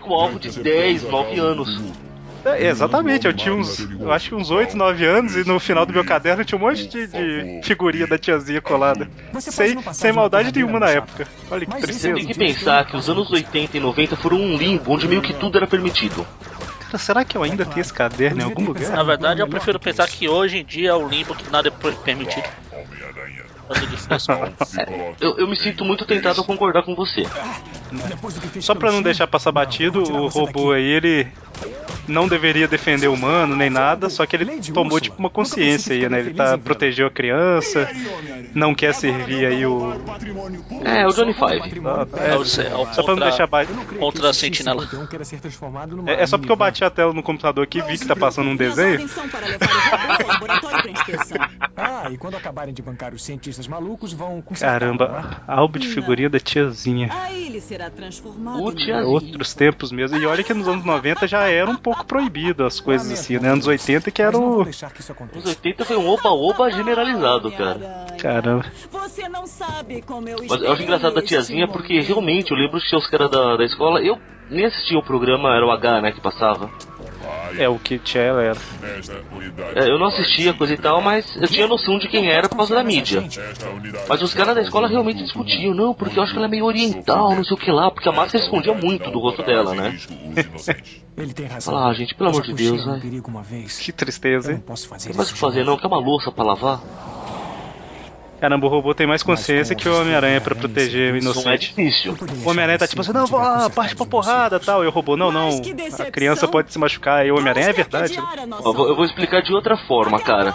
com 0.01 0.15
alvo 0.15 0.41
de 0.41 0.51
10, 0.51 1.05
9 1.05 1.39
anos. 1.39 1.81
É, 2.45 2.67
exatamente, 2.69 3.27
eu 3.27 3.33
tinha 3.33 3.55
uns, 3.55 3.81
eu 3.99 4.13
acho 4.13 4.29
que 4.29 4.35
uns 4.35 4.51
8, 4.51 4.77
9 4.77 5.05
anos 5.05 5.37
e 5.37 5.49
no 5.49 5.59
final 5.59 5.87
do 5.87 5.93
meu 5.93 6.05
caderno 6.05 6.45
tinha 6.45 6.59
um 6.59 6.61
monte 6.61 6.87
de, 6.87 7.07
de 7.07 7.61
figurinha 7.65 8.07
da 8.07 8.19
tiazinha 8.19 8.61
colada. 8.61 9.09
Sem, 9.41 9.81
sem 9.93 10.13
maldade 10.13 10.53
nenhuma 10.53 10.79
na 10.79 10.91
época. 10.91 11.27
Olha 11.51 11.65
que 11.65 11.81
tristeza. 11.81 12.15
Tem 12.15 12.27
que 12.27 12.35
pensar 12.35 12.85
que 12.87 12.97
os 12.97 13.09
anos 13.09 13.31
80 13.31 13.77
e 13.77 13.81
90 13.81 14.17
foram 14.17 14.37
um 14.39 14.57
limbo 14.57 14.93
onde 14.93 15.09
meio 15.09 15.23
que 15.23 15.33
tudo 15.35 15.57
era 15.57 15.67
permitido. 15.67 16.27
Cara, 16.79 16.99
será 16.99 17.25
que 17.25 17.37
eu 17.37 17.43
ainda 17.43 17.65
tenho 17.65 17.81
esse 17.81 17.93
caderno 17.93 18.41
em 18.41 18.45
algum 18.45 18.67
lugar? 18.67 18.91
Na 18.91 19.03
verdade, 19.03 19.41
eu 19.41 19.49
prefiro 19.49 19.79
pensar 19.81 20.07
que 20.07 20.29
hoje 20.29 20.59
em 20.59 20.65
dia 20.65 20.91
é 20.91 20.95
o 20.95 21.09
limbo 21.09 21.35
que 21.35 21.51
nada 21.51 21.69
é 21.69 21.93
permitido. 22.05 22.45
É, 24.77 25.15
eu, 25.21 25.39
eu, 25.39 25.49
me 25.49 25.57
sinto 25.57 25.85
muito 25.85 26.05
tentado 26.05 26.41
a 26.41 26.45
concordar 26.45 26.83
com 26.83 26.95
você. 26.95 27.23
Só 28.61 28.75
pra 28.75 28.93
não 28.93 29.03
deixar 29.03 29.27
passar 29.27 29.53
batido, 29.53 30.03
o 30.03 30.29
robô 30.29 30.73
aí, 30.73 30.85
ele 30.85 31.27
não 32.07 32.29
deveria 32.29 32.69
defender 32.69 33.09
o 33.09 33.15
humano 33.15 33.57
nem 33.57 33.71
nada, 33.71 34.11
só 34.11 34.27
que 34.27 34.37
ele 34.37 34.61
tomou 34.73 35.01
tipo 35.01 35.19
uma 35.19 35.31
consciência 35.31 35.95
aí, 35.95 36.09
né? 36.09 36.21
Ele 36.21 36.35
tá 36.35 36.59
protegeu 36.59 37.07
a 37.07 37.11
criança, 37.11 37.89
não 38.55 38.75
quer 38.75 38.95
servir 38.95 39.47
aí 39.47 39.67
o. 39.67 39.93
É, 40.85 41.07
o 41.07 41.11
Johnny 41.11 41.33
Five. 41.33 41.81
Ah, 41.85 42.07
é, 42.21 42.35
é, 42.35 42.93
só 42.93 43.03
pra 43.03 43.17
não 43.17 43.23
deixar 43.23 43.47
batido. 43.47 43.85
Contra 43.99 44.31
a 44.31 44.35
sentinela. 44.35 44.87
É, 46.07 46.23
é, 46.23 46.27
só 46.27 46.37
porque 46.39 46.53
eu 46.53 46.57
bati 46.57 46.85
a 46.85 46.91
tela 46.91 47.13
no 47.13 47.23
computador 47.23 47.65
aqui 47.65 47.79
e 47.79 47.83
vi 47.83 47.99
que 47.99 48.07
tá 48.07 48.17
passando 48.17 48.51
um 48.51 48.57
desenho. 48.57 49.09
Ah, 51.77 52.09
e 52.11 52.19
quando 52.19 52.37
acabarem 52.37 52.75
de 52.75 52.83
bancar 52.83 53.15
os 53.15 53.23
cientistas 53.23 53.54
malucos, 53.67 54.13
vão 54.13 54.43
Caramba, 54.59 55.43
álbum 55.47 55.79
de 55.79 55.89
figurinha 55.89 56.29
da 56.29 56.39
tiazinha. 56.39 57.09
Aí 57.11 57.47
ele 57.47 57.61
será 57.61 57.91
transformado. 57.91 58.63
O 58.63 58.73
tiazinha. 58.73 59.07
Outros 59.07 59.55
tempos 59.55 59.93
mesmo. 59.93 60.17
E 60.19 60.27
olha 60.27 60.43
que 60.43 60.53
nos 60.53 60.69
anos 60.69 60.85
90 60.85 61.27
já 61.27 61.49
era 61.49 61.71
um 61.71 61.77
pouco 61.77 62.05
proibido 62.05 62.65
as 62.65 62.81
coisas 62.81 63.11
assim, 63.11 63.39
né? 63.39 63.51
Anos 63.51 63.67
80 63.67 64.11
que 64.11 64.23
era 64.23 64.37
o. 64.37 64.63
Anos 64.63 65.47
80 65.47 65.85
foi 65.85 65.97
um 65.97 66.09
oba-oba 66.09 66.71
generalizado, 66.71 67.51
cara. 67.53 68.07
Caramba. 68.19 68.65
Você 68.91 69.29
não 69.29 69.47
sabe 69.47 70.03
como 70.03 70.29
eu 70.29 70.39
Mas 70.49 70.63
eu 70.63 70.73
acho 70.73 70.83
engraçado 70.83 71.15
da 71.15 71.23
tiazinha 71.23 71.69
porque 71.69 72.01
realmente 72.01 72.51
eu 72.51 72.57
lembro 72.57 72.81
que 72.81 72.89
tinha 72.89 72.99
os 72.99 73.09
caras 73.09 73.31
da, 73.31 73.57
da 73.57 73.65
escola. 73.65 74.01
Eu 74.01 74.19
nem 74.51 74.67
assistia 74.67 74.99
o 74.99 75.03
programa, 75.03 75.55
era 75.55 75.67
o 75.67 75.71
H, 75.71 76.01
né, 76.01 76.13
que 76.13 76.21
passava. 76.21 76.71
É 77.59 77.69
o 77.69 77.79
que 77.79 77.99
tinha 77.99 78.25
ela 78.25 78.43
era. 78.43 78.59
É, 79.75 79.91
eu 79.91 79.99
não 79.99 80.07
assistia 80.07 80.55
coisa 80.55 80.75
e 80.75 80.79
tal, 80.79 81.01
mas 81.01 81.37
eu 81.37 81.49
tinha 81.49 81.67
noção 81.67 81.99
de 81.99 82.09
quem 82.09 82.31
era 82.31 82.49
por 82.49 82.57
causa 82.57 82.75
da 82.75 82.83
mídia. 82.83 83.25
Mas 84.09 84.23
os 84.23 84.35
caras 84.35 84.55
da 84.55 84.63
escola 84.63 84.89
realmente 84.89 85.23
discutiam, 85.23 85.75
não, 85.75 85.95
porque 85.95 86.19
eu 86.19 86.23
acho 86.23 86.33
que 86.33 86.39
ela 86.39 86.47
é 86.47 86.51
meio 86.51 86.65
oriental, 86.65 87.35
não 87.35 87.45
sei 87.45 87.57
o 87.57 87.61
que 87.61 87.71
lá, 87.71 87.91
porque 87.91 88.09
a 88.09 88.13
Márcia 88.13 88.39
escondia 88.39 88.75
muito 88.75 89.11
do 89.11 89.19
rosto 89.19 89.43
dela, 89.43 89.75
né? 89.75 89.95
Ele 91.17 91.33
tem 91.33 91.47
razão. 91.47 91.77
Ah, 91.77 91.93
gente, 91.95 92.15
pelo 92.15 92.31
amor 92.31 92.43
de 92.43 92.53
Deus, 92.53 92.85
né? 92.87 93.01
Que 93.81 93.93
tristeza, 93.93 94.51
hein? 94.51 94.59
Não 94.59 94.65
posso 94.65 94.89
fazer, 94.89 95.09
não 95.11 95.17
posso 95.17 95.37
fazer 95.37 95.65
não, 95.65 95.77
quer 95.77 95.87
uma 95.87 96.01
louça 96.01 96.33
pra 96.33 96.45
lavar? 96.45 96.81
Caramba, 98.41 98.67
o 98.67 98.69
robô 98.69 98.95
tem 98.95 99.07
mais 99.07 99.23
consciência 99.23 99.75
que 99.75 99.89
o 99.89 100.01
Homem-Aranha 100.01 100.41
pra 100.41 100.55
proteger 100.55 101.15
o 101.15 101.17
inocente. 101.17 101.49
É 101.49 101.57
difícil. 101.57 102.17
O 102.45 102.51
Homem-Aranha 102.51 102.79
tá 102.79 102.87
tipo 102.87 103.01
assim, 103.01 103.13
não, 103.13 103.27
vou 103.27 103.41
lá, 103.41 103.71
parte 103.71 103.97
pra 103.97 104.07
porrada 104.07 104.61
tal. 104.61 104.85
E 104.85 104.87
o 104.87 104.91
robô, 104.91 105.17
não, 105.17 105.33
não. 105.33 105.49
A 105.99 106.11
criança 106.11 106.47
pode 106.47 106.73
se 106.73 106.79
machucar. 106.79 107.27
E 107.27 107.31
o 107.31 107.39
Homem-Aranha 107.39 107.71
é 107.71 107.73
verdade. 107.73 108.17
Eu 108.17 108.73
vou, 108.73 108.89
eu 108.89 108.97
vou, 108.97 109.05
explicar 109.05 109.43
de 109.43 109.53
outra 109.53 109.77
forma, 109.87 110.19
cara. 110.21 110.55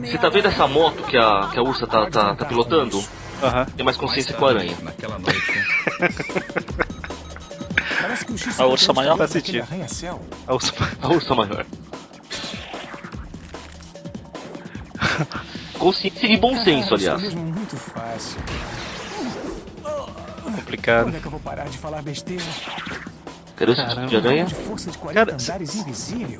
Você 0.00 0.18
tá 0.18 0.28
vendo 0.28 0.48
essa 0.48 0.66
moto 0.66 1.02
que 1.04 1.16
a, 1.16 1.48
que 1.52 1.58
a 1.58 1.62
ursa 1.62 1.86
tá, 1.86 2.08
tá, 2.08 2.34
tá 2.34 2.44
pilotando? 2.44 2.96
Uhum. 2.96 3.64
Tem 3.76 3.84
mais 3.84 3.96
consciência 3.96 4.34
que 4.34 4.42
o 4.42 4.46
aranha. 4.46 4.74
a 8.58 8.66
ursa 8.66 8.92
maior? 8.92 9.16
Faz 9.18 9.30
sentido. 9.30 9.66
A 10.46 10.54
ursa, 10.54 10.72
a 11.02 11.08
ursa 11.08 11.34
maior. 11.34 11.66
Consciência 15.78 16.26
e 16.26 16.36
bom 16.36 16.56
senso, 16.62 16.94
aliás. 16.94 17.22
Isso 17.22 17.36
mesmo 17.36 17.48
é 17.48 17.52
muito 17.52 17.76
fácil. 17.76 18.40
Complicado. 20.42 21.04
Quando 21.04 21.16
é 21.16 21.20
que 21.20 21.26
eu 21.26 21.30
vou 21.30 21.40
parar 21.40 21.68
de 21.68 21.78
falar 21.78 22.02
besteira? 22.02 22.42
Esse 23.58 23.88
tipo 23.88 24.06
de 24.06 24.16
aranha? 24.16 24.44
De 24.44 24.54
força 24.54 24.90
de 24.90 24.98
40 24.98 25.26
Cara. 25.26 25.36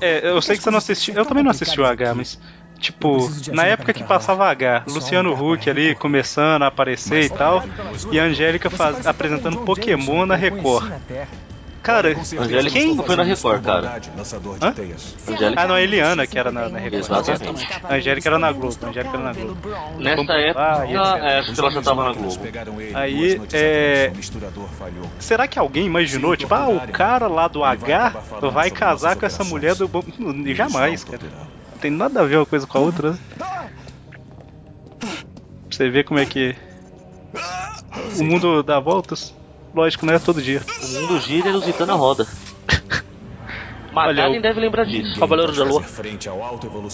É, 0.03 0.29
eu 0.29 0.43
sei 0.43 0.57
que 0.57 0.63
você 0.63 0.71
não 0.71 0.79
assistiu. 0.79 1.15
Eu 1.15 1.25
também 1.25 1.43
não 1.43 1.51
assisti 1.51 1.81
o 1.81 1.87
H, 1.87 2.15
mas. 2.15 2.39
Tipo, 2.79 3.31
na 3.53 3.65
época 3.65 3.95
que 3.95 4.05
passava 4.05 4.47
H, 4.51 4.85
Luciano 4.87 5.33
Huck 5.33 5.69
ali 5.71 5.95
começando 5.95 6.63
a 6.63 6.67
aparecer 6.67 7.25
e 7.25 7.31
tal, 7.31 7.65
e 8.13 8.21
a 8.21 8.25
Angélica 8.25 8.69
faz, 8.69 9.07
apresentando 9.07 9.61
Pokémon 9.61 10.27
na 10.27 10.37
Record. 10.37 10.93
Cara, 11.87 12.09
Angélica 12.41 12.71
quem. 12.73 12.97
foi 12.97 13.15
na 13.15 13.23
Record, 13.23 13.63
cara. 13.63 14.03
Hã? 14.61 14.75
Angélica. 15.29 15.63
Ah, 15.63 15.69
não, 15.69 15.77
a 15.77 15.81
Eliana 15.81 16.27
que 16.27 16.37
era 16.37 16.51
na, 16.51 16.69
na 16.69 16.81
Record. 16.81 17.05
Exatamente. 17.05 17.69
A 17.85 17.95
Angélica 17.95 18.29
era 18.29 18.39
na 18.41 18.51
Globo. 18.51 18.77
A 18.83 18.89
Angélica 18.89 19.17
era 19.17 19.25
na 19.25 19.33
Globo. 19.33 19.69
Nessa 19.97 20.33
época, 20.33 20.85
etc. 20.85 20.97
é, 21.23 21.39
acho 21.39 21.55
que 21.55 21.61
ela 21.61 21.71
já 21.71 21.83
tava 21.83 22.05
na 22.07 22.13
Globo. 22.13 22.41
Aí, 22.93 23.41
é. 23.53 24.13
Será 25.21 25.47
que 25.47 25.61
alguém 25.61 25.87
imaginou, 25.87 26.37
tipo, 26.37 26.53
ah, 26.53 26.69
o 26.71 26.89
cara 26.89 27.29
lá 27.29 27.47
do 27.47 27.63
H 27.63 28.15
vai 28.53 28.69
casar 28.69 29.15
com 29.15 29.25
essa 29.25 29.45
mulher 29.45 29.77
do. 29.77 29.89
Jamais, 30.57 31.05
cara. 31.05 31.21
Não 31.71 31.79
tem 31.79 31.91
nada 31.93 32.21
a 32.21 32.25
ver 32.25 32.39
uma 32.39 32.47
coisa 32.47 32.67
com 32.67 32.79
a 32.79 32.81
outra, 32.81 33.13
né? 33.13 33.19
Pra 33.39 33.71
você 35.71 35.89
ver 35.89 36.03
como 36.03 36.19
é 36.19 36.27
que. 36.27 36.57
O 38.19 38.25
mundo 38.25 38.65
dá 38.65 38.81
voltas. 38.81 39.33
Lógico, 39.77 40.07
não 40.07 40.15
é 40.15 40.19
todo 40.19 40.41
dia. 40.41 40.63
O 40.83 40.89
mundo 40.89 41.21
gira 41.21 41.51
e 41.51 41.53
Lusitana 41.53 41.93
roda. 41.95 42.27
Magalhães 43.93 44.39
o- 44.39 44.43
deve 44.43 44.59
lembrar 44.59 44.85
disso. 44.87 45.21
Cavaleiro 45.21 45.53
da 45.55 45.65
Lua. 45.65 45.85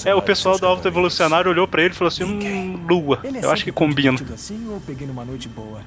É, 0.04 0.12
o 0.14 0.20
pessoal 0.20 0.58
do 0.58 0.66
Alto 0.66 0.86
Evolucionário 0.88 1.48
olhou 1.50 1.68
pra 1.68 1.82
ele 1.82 1.94
e 1.94 1.96
falou 1.96 2.08
assim: 2.08 2.24
hum, 2.24 2.84
lua. 2.88 3.20
É 3.24 3.44
Eu 3.44 3.52
acho 3.52 3.62
que 3.62 3.70
combina. 3.70 4.18
assim 4.34 4.68
ou 4.68 4.80
peguei 4.80 5.06
numa 5.06 5.24
noite 5.24 5.48
boa? 5.48 5.80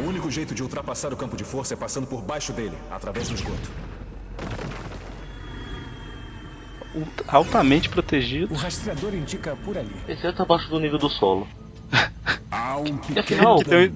O 0.00 0.04
único 0.04 0.28
jeito 0.28 0.54
de 0.56 0.62
ultrapassar 0.62 1.12
o 1.12 1.16
campo 1.16 1.36
de 1.36 1.44
força 1.44 1.74
é 1.74 1.76
passando 1.76 2.06
por 2.08 2.20
baixo 2.20 2.52
dele, 2.52 2.76
através 2.90 3.28
do 3.28 3.34
esgoto. 3.34 3.70
Altamente 7.28 7.88
O 7.88 7.92
protegido. 7.92 8.54
rastreador 8.54 9.14
indica 9.14 9.54
por 9.56 9.78
ali. 9.78 9.94
Exceto 10.08 10.42
abaixo 10.42 10.68
do 10.68 10.80
nível 10.80 10.98
do 10.98 11.08
solo. 11.08 11.46
Há 12.50 12.76
um 12.76 12.98
E 13.14 13.18
afinal, 13.18 13.58
Que 13.58 13.64
tem 13.64 13.92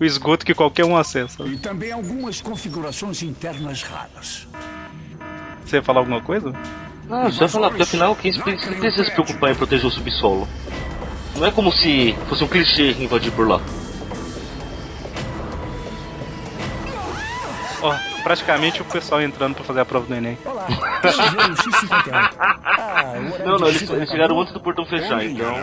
o 0.00 0.04
esgoto 0.04 0.46
que 0.46 0.54
qualquer 0.54 0.84
um 0.86 0.96
acessa. 0.96 1.44
E 1.46 1.58
também 1.58 1.92
algumas 1.92 2.40
configurações 2.40 3.22
internas 3.22 3.82
raras. 3.82 4.48
Você 5.64 5.76
ia 5.76 5.82
falar 5.82 6.00
alguma 6.00 6.22
coisa? 6.22 6.50
Não, 7.06 7.28
isso 7.28 7.38
vai 7.38 7.48
falar, 7.48 7.68
porque 7.68 7.82
afinal 7.82 8.16
quem 8.16 8.32
se- 8.32 8.42
quem 8.42 8.56
precisa 8.56 9.04
se 9.04 9.12
preocupar 9.12 9.52
em 9.52 9.56
proteger 9.56 9.86
o 9.86 9.90
subsolo? 9.90 10.48
Não 11.34 11.44
é 11.44 11.52
como 11.52 11.70
se 11.70 12.14
fosse 12.28 12.42
um 12.42 12.48
clichê 12.48 12.92
invadir 12.92 13.32
por 13.32 13.46
lá. 13.46 13.60
Ó, 17.82 17.98
praticamente 18.20 18.82
o 18.82 18.84
pessoal 18.84 19.20
entrando 19.22 19.54
pra 19.54 19.64
fazer 19.64 19.80
a 19.80 19.84
prova 19.84 20.06
do 20.06 20.14
Enem. 20.14 20.38
Olá, 20.44 20.66
eu 21.02 21.10
enviei 21.10 21.50
o 21.50 21.56
X51. 21.56 22.30
Ah, 22.38 23.12
o 23.16 23.32
horário 23.32 23.46
Não, 23.46 23.58
não, 23.58 23.68
eles, 23.68 23.88
eles 23.88 24.10
chegaram 24.10 24.40
antes 24.40 24.52
do 24.52 24.60
portão 24.60 24.84
fechar, 24.86 25.24
então. 25.24 25.54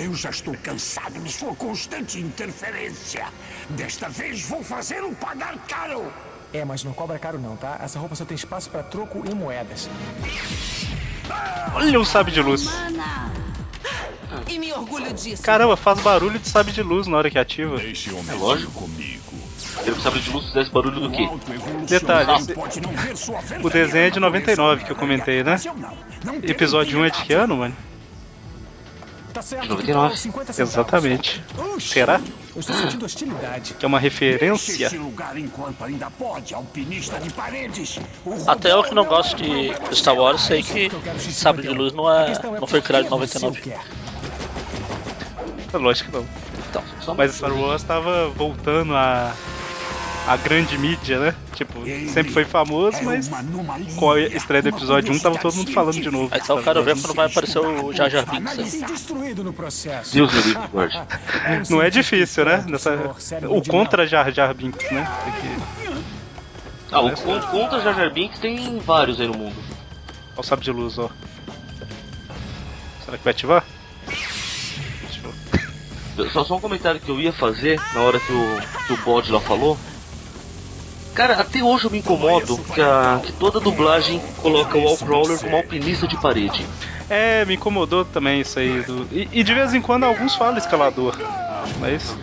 Eu 0.00 0.14
já 0.14 0.30
estou 0.30 0.56
cansado 0.62 1.18
de 1.20 1.32
sua 1.32 1.54
constante 1.54 2.18
interferência. 2.18 3.26
Desta 3.70 4.08
vez 4.08 4.42
vou 4.48 4.62
fazê-lo 4.62 5.14
pagar 5.16 5.56
caro. 5.68 6.12
É, 6.52 6.64
mas 6.64 6.84
não 6.84 6.92
cobra 6.92 7.18
caro 7.18 7.38
não, 7.38 7.56
tá? 7.56 7.78
Essa 7.82 7.98
roupa 7.98 8.14
só 8.14 8.24
tem 8.24 8.34
espaço 8.34 8.70
pra 8.70 8.82
troco 8.82 9.22
e 9.30 9.34
moedas. 9.34 9.88
Olha 11.74 12.00
um 12.00 12.04
sabre 12.04 12.32
de 12.32 12.40
luz. 12.40 12.68
E 14.48 14.58
me 14.58 14.72
orgulho 14.72 15.12
disso. 15.12 15.42
Caramba, 15.42 15.76
faz 15.76 16.00
barulho 16.00 16.38
de 16.38 16.48
sabre 16.48 16.72
de 16.72 16.82
luz 16.82 17.06
na 17.06 17.16
hora 17.16 17.30
que 17.30 17.38
ativa. 17.38 17.76
Deixe 17.76 18.10
o 18.10 18.18
É 18.28 18.34
lógico. 18.34 18.88
Quero 19.82 19.94
que 19.94 20.00
o 20.00 20.02
sabre 20.02 20.20
de 20.20 20.30
luz 20.30 20.46
fizesse 20.46 20.70
barulho 20.70 21.00
do 21.00 21.10
quê? 21.10 21.28
Detalhe, 21.88 22.30
o 23.62 23.70
desenho 23.70 24.06
é 24.06 24.10
de 24.10 24.20
99 24.20 24.84
que 24.84 24.92
eu 24.92 24.96
comentei, 24.96 25.42
né? 25.44 25.56
Episódio 26.42 26.98
1 26.98 27.04
é 27.04 27.10
de 27.10 27.22
que 27.22 27.32
ano, 27.32 27.56
mano? 27.56 27.76
Tá 29.36 29.42
certo, 29.42 29.76
De 29.76 29.82
que 29.84 29.92
99. 29.92 30.08
tal 30.08 30.16
50 30.16 30.52
centavos? 30.54 30.72
Exatamente. 30.72 31.44
Oxi, 31.58 31.88
Será? 31.90 32.22
Eu 32.54 32.60
estou 32.60 32.74
sentindo 32.74 33.04
hostilidade. 33.04 33.74
Que 33.74 33.84
é 33.84 33.88
uma 33.88 33.98
referência? 33.98 34.86
esse 34.86 34.96
lugar 34.96 35.36
enquanto 35.36 35.84
ainda 35.84 36.10
pode, 36.10 36.54
alpinista 36.54 37.20
de 37.20 37.28
paredes. 37.28 38.00
O 38.24 38.50
Até 38.50 38.72
eu 38.72 38.82
que 38.82 38.94
não 38.94 39.02
robô 39.02 39.16
gosto 39.16 39.42
é 39.44 39.46
de 39.88 39.94
Star 39.94 40.14
Wars, 40.16 40.40
sei 40.40 40.62
que 40.62 40.86
Eu 40.86 41.02
quero 41.02 41.18
X51. 41.18 41.32
sabre 41.32 41.62
de 41.64 41.68
luz 41.68 41.92
não, 41.92 42.10
é, 42.10 42.32
não 42.58 42.66
foi 42.66 42.80
criado 42.80 43.04
em 43.04 43.08
por 43.10 43.20
que 43.20 43.26
você 43.28 43.44
99. 43.44 43.58
o 43.58 43.62
quer? 43.62 43.84
É 45.70 45.76
lógico 45.76 46.10
que 46.10 46.16
não. 46.16 46.26
Então, 46.70 47.14
Mas 47.14 47.34
Star 47.34 47.52
Wars 47.52 47.82
tava 47.82 48.30
voltando 48.30 48.96
a. 48.96 49.34
a 50.26 50.36
grande 50.36 50.76
mídia, 50.76 51.18
né? 51.20 51.34
Tipo, 51.54 51.80
sempre 52.08 52.32
foi 52.32 52.44
famoso, 52.44 52.98
É 52.98 53.02
mas 53.02 53.30
com 53.96 54.10
a 54.10 54.20
estreia 54.20 54.62
do 54.62 54.68
episódio 54.70 55.12
1 55.14 55.18
tava 55.20 55.38
todo 55.38 55.54
mundo 55.54 55.72
falando 55.72 56.00
de 56.00 56.10
novo. 56.10 56.28
Aí 56.32 56.40
então 56.42 56.58
eu 56.58 56.64
quero 56.64 56.82
ver 56.82 56.96
quando 57.00 57.14
vai 57.14 57.26
aparecer 57.26 57.58
o 57.60 57.92
Jar 57.92 58.10
Jar 58.10 58.24
Binks. 58.28 58.82
Deus 60.12 60.32
me 60.32 60.42
livre. 60.42 60.58
Não 61.70 61.80
é 61.82 61.90
difícil, 61.90 62.44
né? 62.44 62.64
Nessa... 62.68 63.14
O 63.48 63.62
contra 63.62 64.06
Jar 64.06 64.30
Jar 64.32 64.52
Binks, 64.54 64.90
né? 64.90 65.06
Aqui. 65.26 65.96
Ah, 66.88 67.00
o 67.00 67.10
con- 67.16 67.40
contra 67.50 67.80
Jar 67.80 67.96
Jar 67.96 68.12
Binks 68.12 68.38
tem 68.38 68.78
vários 68.78 69.20
aí 69.20 69.26
no 69.26 69.36
mundo. 69.36 69.56
Olha 69.58 70.40
o 70.40 70.42
sabre 70.44 70.64
de 70.64 70.70
luz, 70.70 70.96
ó. 71.00 71.10
Será 73.04 73.18
que 73.18 73.24
vai 73.24 73.32
ativar? 73.32 73.64
Ativou. 75.04 75.32
Só, 76.32 76.44
só 76.44 76.56
um 76.56 76.60
comentário 76.60 77.00
que 77.00 77.08
eu 77.10 77.20
ia 77.20 77.32
fazer 77.32 77.80
na 77.92 78.00
hora 78.02 78.20
que 78.20 78.32
o, 78.32 78.60
que 78.86 78.92
o 78.92 78.96
bode 79.04 79.32
lá 79.32 79.40
falou. 79.40 79.76
Cara, 81.16 81.40
até 81.40 81.62
hoje 81.62 81.86
eu 81.86 81.90
me 81.90 81.98
incomodo 81.98 82.58
que, 82.74 82.80
a, 82.80 83.20
que 83.24 83.32
toda 83.32 83.58
dublagem 83.58 84.20
coloca 84.36 84.76
o 84.76 84.82
Wallcrawler 84.84 85.40
como 85.40 85.56
alpinista 85.56 86.06
de 86.06 86.14
parede. 86.20 86.66
É, 87.08 87.42
me 87.46 87.54
incomodou 87.54 88.04
também 88.04 88.42
isso 88.42 88.58
aí. 88.58 88.82
do- 88.82 89.08
E, 89.10 89.26
e 89.32 89.42
de 89.42 89.54
vez 89.54 89.72
em 89.72 89.80
quando 89.80 90.04
alguns 90.04 90.34
falam 90.34 90.58
escalador. 90.58 91.14
Mas. 91.80 92.14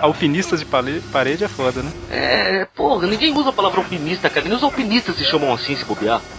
Alpinistas 0.00 0.60
de 0.60 0.66
parede 0.66 1.42
é 1.42 1.48
foda, 1.48 1.82
né? 1.82 1.92
É, 2.12 2.64
porra, 2.76 3.08
ninguém 3.08 3.32
usa 3.36 3.50
a 3.50 3.52
palavra 3.52 3.80
alpinista, 3.80 4.30
cara. 4.30 4.46
Nem 4.46 4.56
os 4.56 4.62
alpinistas 4.62 5.16
se 5.16 5.24
chamam 5.24 5.52
assim 5.52 5.74
se 5.74 5.84
bobear. 5.84 6.22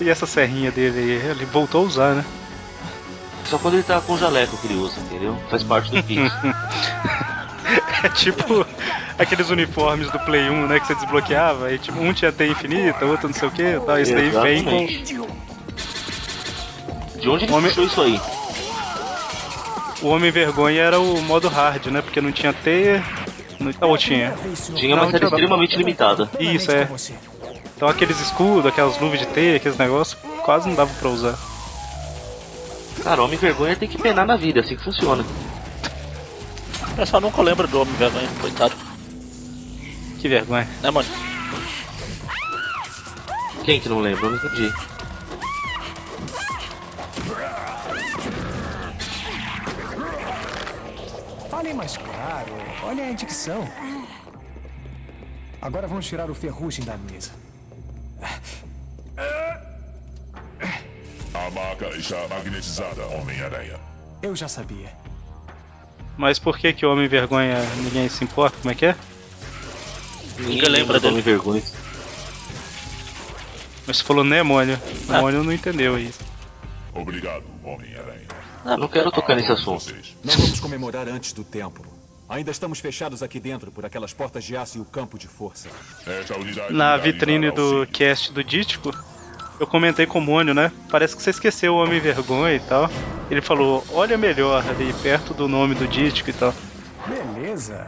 E 0.00 0.08
essa 0.08 0.26
serrinha 0.26 0.72
dele 0.72 0.98
aí, 0.98 1.30
ele 1.30 1.44
voltou 1.44 1.82
a 1.82 1.86
usar, 1.86 2.14
né? 2.14 2.24
Só 3.44 3.58
quando 3.58 3.74
ele 3.74 3.82
tá 3.84 4.00
com 4.00 4.18
jaleco 4.18 4.56
que 4.58 4.66
ele 4.66 4.74
usa, 4.74 4.98
entendeu? 4.98 5.36
Faz 5.48 5.62
parte 5.62 5.90
do 5.92 6.02
kit. 6.02 6.20
É 8.02 8.08
tipo 8.10 8.64
aqueles 9.18 9.50
uniformes 9.50 10.08
do 10.10 10.18
Play 10.20 10.48
1, 10.48 10.66
né? 10.68 10.78
Que 10.78 10.86
você 10.86 10.94
desbloqueava. 10.94 11.72
E 11.72 11.78
tipo, 11.78 11.98
um 12.00 12.12
tinha 12.12 12.30
T 12.30 12.46
infinita, 12.46 13.04
outro 13.04 13.26
não 13.28 13.34
sei 13.34 13.48
o 13.48 13.50
que. 13.50 13.80
Tal. 13.84 13.98
Esse 13.98 14.14
daí 14.14 14.30
vem 14.30 14.62
com. 14.64 14.86
De 17.20 17.28
onde 17.28 17.44
ele 17.44 17.52
Homem- 17.52 17.72
isso 17.72 18.00
aí? 18.00 18.20
O 20.00 20.08
Homem 20.08 20.30
Vergonha 20.30 20.80
era 20.80 21.00
o 21.00 21.20
modo 21.22 21.48
hard, 21.48 21.86
né? 21.86 22.00
Porque 22.00 22.20
não 22.20 22.30
tinha 22.30 22.52
T. 22.52 23.02
Não... 23.58 23.72
Ou 23.88 23.98
tinha. 23.98 24.32
Tinha, 24.76 24.94
Não, 24.94 25.04
mas 25.04 25.14
era 25.14 25.26
tinha- 25.26 25.36
extremamente 25.36 25.76
limitada. 25.76 26.30
Isso, 26.38 26.70
é. 26.70 26.88
Então 27.76 27.88
aqueles 27.88 28.20
escudos, 28.20 28.66
aquelas 28.66 28.96
luvas 29.00 29.18
de 29.18 29.26
T, 29.26 29.56
aqueles 29.56 29.76
negócios, 29.76 30.16
quase 30.44 30.68
não 30.68 30.76
dava 30.76 30.92
pra 30.94 31.08
usar. 31.08 31.36
Cara, 33.02 33.22
homem 33.22 33.38
vergonha 33.38 33.74
tem 33.74 33.88
que 33.88 33.98
penar 33.98 34.24
na 34.26 34.36
vida, 34.36 34.60
é 34.60 34.62
assim 34.62 34.76
que 34.76 34.84
funciona. 34.84 35.24
Pessoal 36.98 37.20
nunca 37.20 37.40
lembra 37.42 37.64
do 37.68 37.80
Homem 37.80 37.94
Vergonha, 37.94 38.28
coitado. 38.40 38.74
Que 40.18 40.28
vergonha. 40.28 40.68
Né, 40.82 40.90
mano? 40.90 41.08
Quem 43.64 43.80
que 43.80 43.88
não 43.88 44.00
lembra? 44.00 44.26
Eu 44.26 44.30
não 44.32 44.36
entendi. 44.36 44.72
Falem 51.48 51.72
mais 51.72 51.96
claro. 51.96 52.52
Olha 52.82 53.10
a 53.10 53.12
dicção. 53.12 53.70
Agora 55.62 55.86
vamos 55.86 56.04
tirar 56.04 56.28
o 56.28 56.34
ferrugem 56.34 56.84
da 56.84 56.96
mesa. 56.96 57.30
A 61.32 61.50
marca 61.52 61.90
está 61.90 62.26
magnetizada, 62.26 63.06
Homem-Aranha. 63.06 63.78
Eu 64.20 64.34
já 64.34 64.48
sabia. 64.48 64.92
Mas 66.18 66.36
por 66.36 66.58
que 66.58 66.72
que 66.72 66.84
o 66.84 66.92
Homem 66.92 67.06
Vergonha 67.06 67.62
ninguém 67.76 68.08
se 68.08 68.24
importa? 68.24 68.58
Como 68.58 68.72
é 68.72 68.74
que 68.74 68.86
é? 68.86 68.96
Ninguém 70.40 70.68
lembra 70.68 70.98
do 70.98 71.08
homem 71.08 71.22
vergonha. 71.22 71.62
Mas 73.86 73.98
você 73.98 74.04
falou 74.04 74.24
Nemônio. 74.24 74.78
Ah. 75.08 75.14
Nemônio 75.14 75.44
não 75.44 75.52
entendeu 75.52 75.94
aí. 75.94 76.12
Obrigado, 76.92 77.44
Homem-Aranha. 77.62 78.26
Eu 78.64 78.76
não 78.76 78.88
quero 78.88 79.10
tocar 79.12 79.36
nesse 79.36 79.52
assunto. 79.52 79.84
Vocês. 79.84 80.16
Não 80.24 80.34
vamos 80.34 80.58
comemorar 80.60 81.08
antes 81.08 81.32
do 81.32 81.44
tempo. 81.44 81.86
Ainda 82.28 82.50
estamos 82.50 82.80
fechados 82.80 83.22
aqui 83.22 83.38
dentro 83.38 83.70
por 83.70 83.86
aquelas 83.86 84.12
portas 84.12 84.44
de 84.44 84.56
aço 84.56 84.78
e 84.78 84.80
o 84.80 84.84
campo 84.84 85.18
de 85.18 85.28
força. 85.28 85.68
Na 86.70 86.96
vitrine 86.96 87.50
do 87.52 87.86
cast 87.86 88.32
do 88.32 88.42
Dítico, 88.42 88.92
eu 89.58 89.66
comentei 89.66 90.06
com 90.06 90.18
o 90.18 90.22
Mônio, 90.22 90.54
né? 90.54 90.72
Parece 90.90 91.16
que 91.16 91.22
você 91.22 91.30
esqueceu 91.30 91.74
o 91.74 91.82
Homem 91.82 92.00
Vergonha 92.00 92.54
e 92.54 92.60
tal. 92.60 92.88
Ele 93.30 93.40
falou, 93.40 93.84
olha 93.92 94.16
melhor 94.16 94.64
ali, 94.68 94.92
perto 95.02 95.34
do 95.34 95.48
nome 95.48 95.74
do 95.74 95.86
dítico 95.86 96.30
e 96.30 96.32
tal. 96.32 96.54
Beleza. 97.06 97.86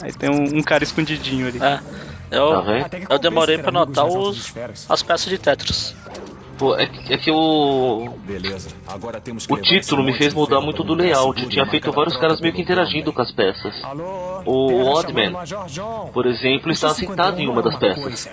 Aí 0.00 0.12
tem 0.12 0.30
um, 0.30 0.58
um 0.58 0.62
cara 0.62 0.82
escondidinho 0.82 1.46
ali. 1.46 1.58
É. 1.62 1.80
Eu, 2.30 2.64
eu 3.10 3.18
demorei 3.18 3.58
pra 3.58 3.70
notar 3.70 4.06
os, 4.06 4.54
as 4.88 5.02
peças 5.02 5.28
de 5.28 5.36
Tetris. 5.36 5.94
Pô, 6.58 6.76
é, 6.76 6.84
é 7.10 7.18
que 7.18 7.30
o. 7.30 8.08
Beleza. 8.24 8.70
Agora 8.86 9.20
temos 9.20 9.46
o 9.48 9.56
título 9.56 10.02
me 10.02 10.16
fez 10.16 10.32
mudar 10.32 10.60
muito 10.60 10.82
do 10.82 10.94
layout. 10.94 11.46
Tinha 11.48 11.66
feito 11.66 11.92
vários 11.92 12.16
caras 12.16 12.40
meio 12.40 12.54
que 12.54 12.62
interagindo 12.62 13.12
com 13.12 13.20
as 13.20 13.32
peças. 13.32 13.74
O 14.46 14.84
Oddman, 14.84 15.32
por 16.12 16.26
exemplo, 16.26 16.70
está 16.70 16.90
sentado 16.90 17.40
em 17.40 17.48
uma 17.48 17.62
das 17.62 17.76
peças. 17.76 18.28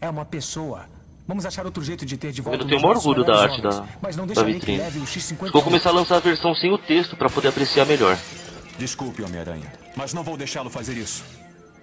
É 0.00 0.10
uma 0.10 0.24
pessoa. 0.24 0.84
Vamos 1.32 1.46
achar 1.46 1.64
outro 1.64 1.82
jeito 1.82 2.04
de 2.04 2.18
ter 2.18 2.30
de 2.30 2.42
volta. 2.42 2.62
Eu 2.62 2.68
tenho 2.68 2.82
maior 2.82 2.96
orgulho 2.96 3.24
da 3.24 3.34
arte 3.34 3.62
da, 3.62 3.70
da 3.70 4.42
vitrine. 4.42 4.82
Vou 5.50 5.62
começar 5.62 5.88
a 5.88 5.92
lançar 5.92 6.16
a 6.16 6.20
versão 6.20 6.54
sem 6.54 6.70
o 6.70 6.76
texto 6.76 7.16
para 7.16 7.30
poder 7.30 7.48
apreciar 7.48 7.86
melhor. 7.86 8.18
Desculpe, 8.78 9.22
Homem-Aranha, 9.22 9.72
mas 9.96 10.12
não 10.12 10.22
vou 10.22 10.36
deixá-lo 10.36 10.68
fazer 10.68 10.94
isso. 10.94 11.24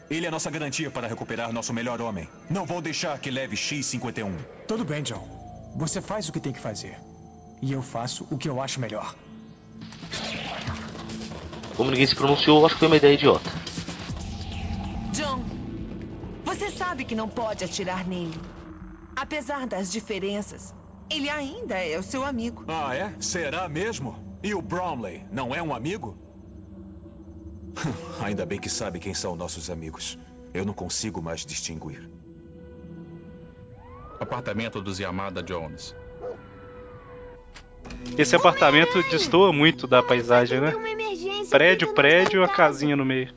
Ele 0.08 0.28
é 0.28 0.30
nossa 0.30 0.52
garantia 0.52 0.92
para 0.92 1.08
recuperar 1.08 1.52
nosso 1.52 1.74
melhor 1.74 2.00
homem. 2.00 2.30
Não 2.48 2.64
vou 2.64 2.80
deixar 2.80 3.18
que 3.18 3.32
leve 3.32 3.56
X-51. 3.56 4.38
Tudo 4.68 4.86
bem, 4.86 5.02
John. 5.02 5.28
Você 5.78 6.00
faz 6.00 6.30
o 6.30 6.32
que 6.32 6.40
tem 6.40 6.54
que 6.54 6.60
fazer. 6.60 7.00
E 7.60 7.74
eu 7.74 7.82
faço 7.82 8.28
o 8.30 8.38
que 8.38 8.48
eu 8.48 8.62
acho 8.62 8.80
melhor. 8.80 9.16
Como 11.76 11.90
ninguém 11.90 12.06
se 12.06 12.16
pronunciou, 12.16 12.68
acho 12.68 12.76
que 12.76 12.80
foi 12.80 12.88
uma 12.88 12.98
ideia 12.98 13.16
idiota. 13.16 13.50
John, 15.12 15.44
você 16.46 16.70
sabe 16.70 17.04
que 17.04 17.16
não 17.16 17.28
pode 17.28 17.64
atirar 17.64 18.08
nele. 18.08 18.40
Apesar 19.16 19.68
das 19.68 19.92
diferenças, 19.92 20.74
ele 21.10 21.30
ainda 21.30 21.76
é 21.76 21.98
o 21.98 22.04
seu 22.04 22.24
amigo. 22.24 22.64
Ah, 22.68 22.96
é? 22.96 23.14
Será 23.20 23.68
mesmo? 23.68 24.40
E 24.44 24.54
o 24.54 24.62
Bromley 24.62 25.26
não 25.32 25.54
é 25.54 25.62
um 25.62 25.74
amigo? 25.74 26.18
Ainda 28.24 28.46
bem 28.46 28.60
que 28.60 28.70
sabe 28.70 29.00
quem 29.00 29.14
são 29.14 29.36
nossos 29.36 29.70
amigos. 29.70 30.18
Eu 30.54 30.66
não 30.66 30.74
consigo 30.74 31.22
mais 31.22 31.46
distinguir. 31.46 32.10
Apartamento 34.20 34.82
dos 34.82 35.00
Yamada 35.00 35.42
Jones. 35.44 35.96
Esse 38.18 38.36
apartamento 38.36 39.02
destoa 39.10 39.54
muito 39.54 39.88
da 39.88 40.04
paisagem, 40.04 40.60
né? 40.60 40.74
Prédio, 41.50 41.94
prédio, 41.94 42.44
a 42.44 42.48
casinha 42.48 42.96
no 42.96 43.06
meio. 43.06 43.34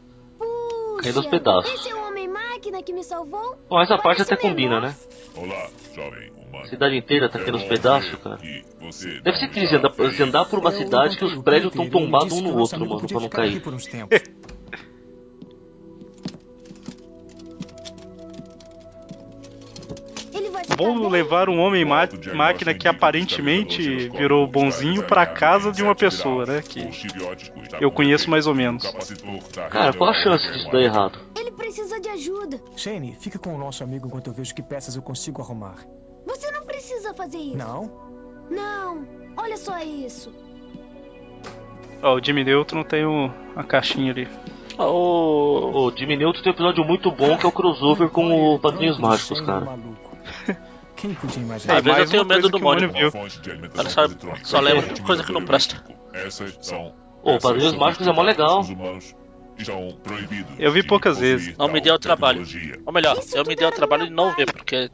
Caindo 1.00 1.18
aos 1.18 1.26
pedaços. 1.26 1.72
Esse 1.72 1.88
é 1.88 1.94
o 1.94 2.08
Homem-Máquina 2.08 2.82
que 2.82 2.92
me 2.92 3.02
salvou? 3.02 3.58
Bom, 3.68 3.80
essa 3.80 3.98
parte 3.98 4.22
até 4.22 4.36
combina, 4.36 4.80
né? 4.80 4.94
Olá, 5.34 5.70
jovem 5.94 6.30
humano. 6.30 6.66
Cidade 6.66 6.96
inteira 6.96 7.28
tá 7.28 7.38
caindo 7.38 7.54
aos 7.54 7.64
pedaços, 7.64 8.14
cara. 8.16 8.36
Deve 8.36 9.38
ser 9.38 9.48
triste 9.50 9.74
andar, 9.74 9.92
andar 10.20 10.44
por 10.44 10.58
uma 10.58 10.70
cidade 10.72 11.16
que 11.16 11.24
os 11.24 11.34
prédios 11.42 11.72
estão 11.72 11.88
tombados 11.88 12.32
um 12.34 12.42
no 12.42 12.58
outro, 12.58 12.78
mano, 12.86 13.06
pra 13.06 13.20
não 13.20 13.28
cair. 13.28 13.62
Vamos 20.76 21.10
levar 21.10 21.48
um 21.48 21.58
homem 21.60 21.84
máquina 21.84 22.74
que 22.74 22.88
aparentemente 22.88 24.08
virou 24.10 24.46
bonzinho 24.46 25.02
para 25.04 25.26
casa 25.26 25.70
de 25.70 25.82
uma 25.82 25.94
pessoa, 25.94 26.46
né? 26.46 26.62
Que 26.62 26.88
eu 27.80 27.90
conheço 27.90 28.30
mais 28.30 28.46
ou 28.46 28.54
menos. 28.54 28.82
Cara, 29.70 29.92
qual 29.92 30.10
a 30.10 30.14
chance 30.14 30.50
disso 30.52 30.70
dar 30.70 30.80
errado? 30.80 31.18
Ele 31.38 31.50
precisa 31.52 32.00
de 32.00 32.08
ajuda. 32.08 32.60
Shane, 32.76 33.16
fica 33.20 33.38
com 33.38 33.54
o 33.54 33.58
nosso 33.58 33.82
amigo 33.84 34.06
enquanto 34.06 34.28
eu 34.28 34.32
vejo 34.32 34.54
que 34.54 34.62
peças 34.62 34.96
eu 34.96 35.02
consigo 35.02 35.42
arrumar. 35.42 35.76
Você 36.26 36.50
não 36.50 36.64
precisa 36.64 37.14
fazer 37.14 37.38
isso. 37.38 37.56
Não? 37.56 37.90
Não. 38.50 39.06
Olha 39.36 39.56
só 39.56 39.78
isso. 39.78 40.32
Ó, 42.02 42.14
oh, 42.14 42.16
o 42.16 42.24
Jimmy 42.24 42.44
Neutron 42.44 42.82
tem 42.82 43.04
uma 43.04 43.64
caixinha 43.64 44.12
ali. 44.12 44.28
O, 44.78 45.86
o 45.86 45.96
Jimmy 45.96 46.16
Neutron 46.16 46.42
tem 46.42 46.52
um 46.52 46.54
episódio 46.54 46.84
muito 46.84 47.10
bom 47.10 47.36
que 47.36 47.46
é 47.46 47.48
o 47.48 47.52
crossover 47.52 48.08
com 48.08 48.54
o 48.54 48.58
Padrinhos 48.58 48.98
Mágicos, 48.98 49.40
cara. 49.40 49.78
Quem 51.02 51.14
podia 51.14 51.42
imaginar? 51.42 51.78
Às 51.78 51.82
vezes 51.82 52.00
eu 52.00 52.08
tenho 52.10 52.24
medo 52.24 52.48
do 52.48 52.60
Mônio. 52.60 52.92
Ela 53.76 53.90
só, 53.90 54.02
só 54.44 54.60
lembra 54.60 54.94
de 54.94 55.02
coisa 55.02 55.24
que 55.24 55.32
não 55.32 55.44
presta. 55.44 55.82
Ô, 57.24 57.34
oh, 57.34 57.38
Padrinhos 57.40 57.74
Mágicos 57.74 58.06
é 58.06 58.12
mó 58.12 58.22
legal. 58.22 58.64
Eu 60.60 60.70
vi 60.70 60.84
poucas 60.84 61.18
vezes. 61.18 61.58
Não 61.58 61.66
me 61.66 61.80
deu 61.80 61.94
o 61.94 61.98
trabalho. 61.98 62.46
Ou 62.86 62.92
melhor, 62.92 63.18
eu 63.34 63.44
me 63.44 63.56
dei 63.56 63.66
o 63.66 63.72
trabalho 63.72 64.06
de 64.06 64.12
não 64.12 64.32
ver, 64.36 64.52
porque 64.52 64.88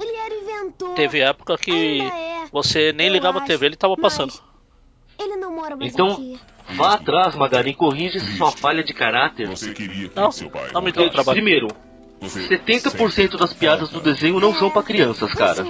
teve 0.97 1.21
época 1.21 1.59
que 1.59 2.01
você 2.51 2.91
nem 2.91 3.11
ligava 3.11 3.41
a 3.41 3.43
TV, 3.43 3.67
ele 3.67 3.77
tava 3.77 3.95
passando. 3.95 4.33
Ele 5.19 5.37
não 5.37 5.55
mora 5.55 5.77
mais 5.77 5.93
então, 5.93 6.13
aqui. 6.13 6.41
vá 6.71 6.95
atrás, 6.95 7.35
Magari, 7.35 7.75
corrige 7.75 8.19
sua 8.19 8.51
falha 8.51 8.83
de 8.83 8.95
caráter. 8.95 9.47
Não, 10.17 10.31
não 10.73 10.81
me 10.81 10.91
deu 10.91 11.05
o 11.05 11.11
trabalho. 11.11 11.37
Primeiro, 11.37 11.69
70% 12.23 13.37
das 13.39 13.53
piadas 13.53 13.91
do 13.91 14.01
desenho 14.01 14.41
não 14.41 14.55
são 14.55 14.71
para 14.71 14.83
crianças, 14.83 15.33
cara. 15.35 15.65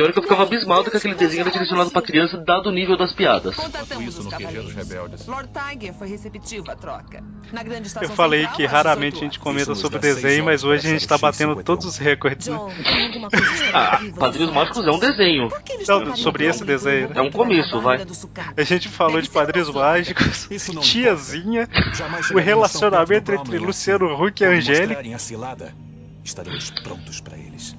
Tem 0.00 0.04
hora 0.04 0.14
que 0.14 0.18
eu 0.18 0.22
ficava 0.22 0.44
abismado 0.44 0.90
que 0.90 0.96
aquele 0.96 1.14
desenho 1.14 1.42
era 1.42 1.50
direcionado 1.50 1.90
para 1.90 2.00
criança, 2.00 2.38
dado 2.38 2.70
o 2.70 2.72
nível 2.72 2.96
das 2.96 3.12
piadas. 3.12 3.54
isso 4.00 4.22
no 4.22 4.30
QG 4.30 4.72
Rebeldes. 4.74 5.26
Lord 5.26 5.50
Tiger 5.52 5.92
foi 5.92 6.08
receptivo 6.08 6.70
à 6.70 6.74
troca. 6.74 7.22
Na 7.52 7.62
grande 7.62 7.92
eu 8.00 8.08
falei 8.08 8.46
que 8.46 8.64
raramente 8.64 9.18
a 9.18 9.20
gente 9.24 9.38
comenta 9.38 9.74
sobre 9.74 9.98
desenho, 9.98 10.46
mas 10.46 10.64
hoje 10.64 10.88
a 10.88 10.90
gente 10.92 11.06
tá 11.06 11.18
batendo 11.18 11.62
todos 11.62 11.84
os 11.84 11.98
recordes. 11.98 12.46
Né? 12.46 12.56
ah, 13.74 14.00
Padrinhos 14.18 14.50
Mágicos 14.54 14.86
é 14.86 14.90
um 14.90 14.98
desenho. 14.98 15.50
Não, 15.86 16.16
sobre 16.16 16.46
esse 16.46 16.64
desenho, 16.64 17.10
né? 17.10 17.16
É 17.16 17.20
um 17.20 17.30
começo, 17.30 17.78
vai. 17.82 18.02
A 18.56 18.62
gente 18.62 18.88
falou 18.88 19.20
de 19.20 19.28
Padrinhos 19.28 19.68
Mágicos, 19.68 20.48
Tiazinha, 20.80 21.68
o 22.32 22.38
relacionamento 22.38 23.32
entre 23.32 23.58
Luciano 23.58 24.06
Huck 24.14 24.42
e 24.42 24.46
Angélica. 24.46 25.02
Estaremos 26.24 26.70
prontos 26.70 27.20
para 27.20 27.36
eles. 27.36 27.76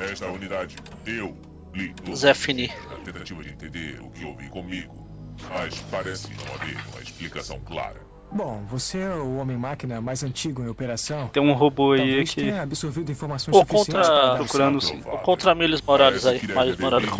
Esta 0.00 0.26
unidade, 0.28 0.76
eu 1.06 1.36
li 1.74 1.94
Zé 2.14 2.34
Fini. 2.34 2.68
na 2.88 2.96
tentativa 2.96 3.42
de 3.42 3.50
entender 3.50 4.00
o 4.00 4.10
que 4.10 4.24
houve 4.24 4.48
comigo, 4.48 5.06
mas 5.48 5.78
parece 5.90 6.28
não 6.34 6.54
haver 6.54 6.76
uma 6.92 7.00
explicação 7.02 7.58
clara. 7.60 8.00
Bom, 8.32 8.64
você 8.68 8.98
é 8.98 9.08
o 9.14 9.38
homem-máquina 9.38 10.00
mais 10.00 10.22
antigo 10.22 10.62
em 10.62 10.68
operação. 10.68 11.28
Tem 11.28 11.42
um 11.42 11.52
robô 11.52 11.92
aí 11.92 11.98
Talvez 11.98 12.30
que. 12.34 12.40
tenha 12.42 12.62
absorvido 12.62 13.10
informações 13.10 13.56
Ou 13.56 13.62
suficientes 13.66 14.08
contra- 14.08 14.36
procurando 14.36 14.80
sim. 14.80 15.00
O 15.04 15.18
contra 15.18 15.54
Miles 15.54 15.82
Morales 15.82 16.24
aí, 16.24 16.40
Miles 16.46 16.76
Morales. 16.78 17.10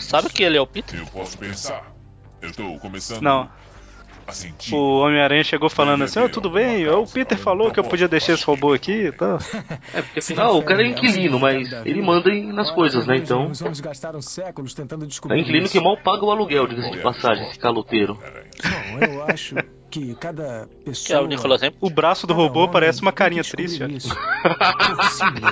Sabe 0.00 0.28
que 0.28 0.42
ele 0.42 0.58
é 0.58 0.60
o 0.60 0.66
Peter? 0.66 0.98
Eu 1.00 1.06
posso 1.06 1.38
pensar. 1.38 1.90
Eu 2.42 2.50
estou 2.50 2.78
começando 2.78 3.22
Não. 3.22 3.50
O 4.72 5.00
Homem-Aranha 5.00 5.44
chegou 5.44 5.68
falando 5.68 6.04
assim: 6.04 6.20
oh, 6.20 6.28
tudo 6.28 6.50
bem, 6.50 6.88
o 6.88 7.06
Peter 7.06 7.38
falou 7.38 7.70
que 7.70 7.80
eu 7.80 7.84
podia 7.84 8.08
deixar 8.08 8.34
esse 8.34 8.44
robô 8.44 8.72
aqui 8.72 9.06
e 9.06 9.12
tal. 9.12 9.38
É, 9.92 10.02
porque 10.02 10.20
afinal 10.20 10.56
o 10.56 10.62
cara 10.62 10.82
é 10.82 10.86
inquilino, 10.86 11.38
mas 11.38 11.72
ele 11.84 12.02
manda 12.02 12.30
nas 12.52 12.70
coisas, 12.70 13.06
né? 13.06 13.16
Então. 13.16 13.50
É 15.30 15.38
inquilino 15.38 15.68
que 15.68 15.80
mal 15.80 15.96
paga 15.96 16.24
o 16.24 16.30
aluguel, 16.30 16.66
diga-se 16.66 16.90
de 16.90 16.98
passagem, 16.98 17.48
esse 17.48 17.58
caloteiro. 17.58 18.14
Bom, 18.14 19.04
eu 19.04 19.22
acho 19.24 19.56
que 19.90 20.14
cada 20.14 20.68
pessoa. 20.84 21.06
Que 21.06 21.12
é 21.12 21.20
o 21.20 21.26
Nicolas. 21.26 21.60
O 21.80 21.90
braço 21.90 22.26
do 22.26 22.32
robô 22.32 22.68
parece 22.68 23.02
uma 23.02 23.12
carinha 23.12 23.42
triste. 23.42 23.82
olha. 23.82 23.96
isso. 23.96 24.14
Por 24.14 25.04
si 25.04 25.24
mesmo. 25.32 25.48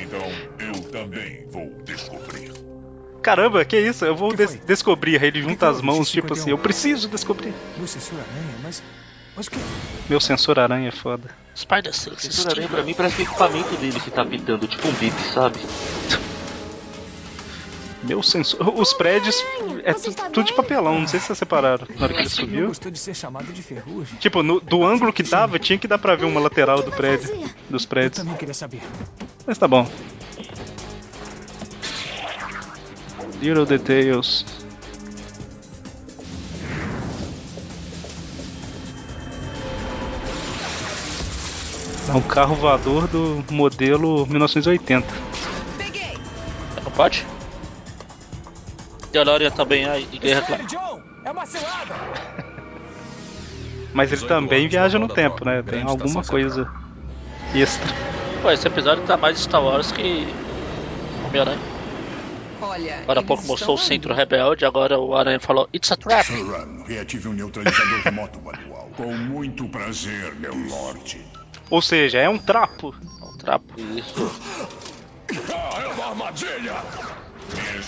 Então 0.00 0.66
eu 0.66 0.90
também 0.90 1.46
vou 1.50 1.70
descobrir. 1.84 2.57
Caramba, 3.28 3.64
que 3.64 3.78
isso? 3.78 4.04
Eu 4.04 4.16
vou 4.16 4.34
des 4.34 4.54
descobrir. 4.66 5.22
Ele 5.22 5.42
junta 5.42 5.56
que 5.56 5.64
as 5.66 5.82
mãos, 5.82 6.10
tipo 6.10 6.32
assim: 6.32 6.50
eu 6.50 6.58
preciso 6.58 7.08
descobrir. 7.08 7.52
Você 7.78 7.98
é 7.98 8.20
aranha, 8.20 8.54
mas. 8.62 8.82
Mas 9.36 9.46
o 9.46 9.50
que. 9.50 9.58
Meu 10.08 10.18
sensor 10.20 10.58
aranha 10.58 10.88
é 10.88 10.92
foda. 10.92 11.28
Spider 11.54 11.94
Sense. 11.94 12.22
Censura 12.22 12.52
aranha 12.52 12.68
pra 12.68 12.82
mim 12.82 12.94
parece 12.94 13.20
o 13.20 13.24
equipamento 13.24 13.76
dele 13.76 14.00
que 14.00 14.10
tá 14.10 14.24
pitando, 14.24 14.66
tipo 14.66 14.88
um 14.88 14.92
bip, 14.92 15.14
sabe? 15.34 15.58
Meu 18.02 18.22
sensor. 18.22 18.60
Os 18.78 18.92
prédios 18.94 19.36
é 19.84 19.92
tu- 19.92 20.14
tudo 20.32 20.46
de 20.46 20.52
papelão, 20.54 21.00
não 21.00 21.08
sei 21.08 21.18
se 21.18 21.26
vocês 21.26 21.38
separaram 21.38 21.86
na 21.96 22.04
hora 22.04 22.14
que 22.14 22.20
ele 22.20 22.28
subiu. 22.28 22.68
gostou 22.68 22.90
de 22.92 22.98
ser 22.98 23.14
chamado 23.14 23.52
de 23.52 23.60
ferrugem? 23.60 24.16
Tipo, 24.18 24.42
no- 24.42 24.60
do 24.60 24.84
ângulo 24.86 25.12
que 25.12 25.22
dava, 25.24 25.58
tinha 25.58 25.76
que 25.78 25.88
dar 25.88 25.98
pra 25.98 26.14
ver 26.14 26.24
uma 26.24 26.40
lateral 26.40 26.80
do 26.82 26.92
prédio. 26.92 27.28
Dos 27.68 27.82
Eu 27.82 27.88
prédios. 27.88 28.16
também 28.22 28.36
queria 28.36 28.54
saber. 28.54 28.80
Mas 29.46 29.58
tá 29.58 29.66
bom. 29.66 29.86
Little 33.40 33.66
details. 33.66 34.44
É 42.08 42.12
um 42.12 42.22
carro 42.22 42.54
voador 42.54 43.06
do 43.06 43.44
modelo 43.50 44.26
1980. 44.26 45.06
Peguei. 45.76 46.18
Não 46.82 46.90
pode? 46.90 47.26
DeLorean 49.12 49.50
também 49.50 49.84
Guerra 50.18 50.40
Espere, 50.40 50.66
John! 50.66 51.02
É 51.24 51.30
uma 51.30 51.44
cilada! 51.44 51.94
Mas 53.92 54.10
ele 54.10 54.20
18 54.20 54.28
também 54.28 54.60
anos 54.60 54.70
viaja 54.70 54.98
no 54.98 55.08
tempo, 55.08 55.44
né? 55.44 55.62
Tem 55.62 55.80
Grande 55.80 55.90
alguma 55.90 56.22
coisa. 56.22 56.70
extra. 57.54 57.88
Pô, 58.42 58.50
esse 58.50 58.66
episódio 58.66 59.04
tá 59.04 59.16
mais 59.16 59.38
Star 59.38 59.62
Wars 59.62 59.92
que 59.92 60.32
Homem-Aranha. 61.26 61.58
Olha, 62.60 62.98
agora 63.00 63.20
há 63.20 63.22
pouco 63.22 63.44
mostrou 63.44 63.76
o 63.76 63.78
centro 63.78 64.12
rebelde, 64.12 64.64
agora 64.64 64.98
o 64.98 65.14
Aranha 65.14 65.38
falou 65.38 65.68
It's 65.72 65.92
a 65.92 65.96
trap. 65.96 66.26
Saran, 66.26 66.84
reative 66.86 67.28
um 67.28 67.32
neutralizador 67.32 68.00
remoto 68.02 68.40
manual. 68.40 68.90
Com 68.96 69.16
muito 69.16 69.68
prazer, 69.68 70.34
meu 70.34 70.54
lorde. 70.54 71.24
Ou 71.70 71.80
seja, 71.80 72.18
é 72.18 72.28
um 72.28 72.38
trapo. 72.38 72.94
É 73.20 73.24
um 73.24 73.36
trapo. 73.36 73.74
Isso. 73.78 74.32
Ah, 75.54 75.82
é 75.82 75.86
uma 75.88 76.06
armadilha! 76.06 76.74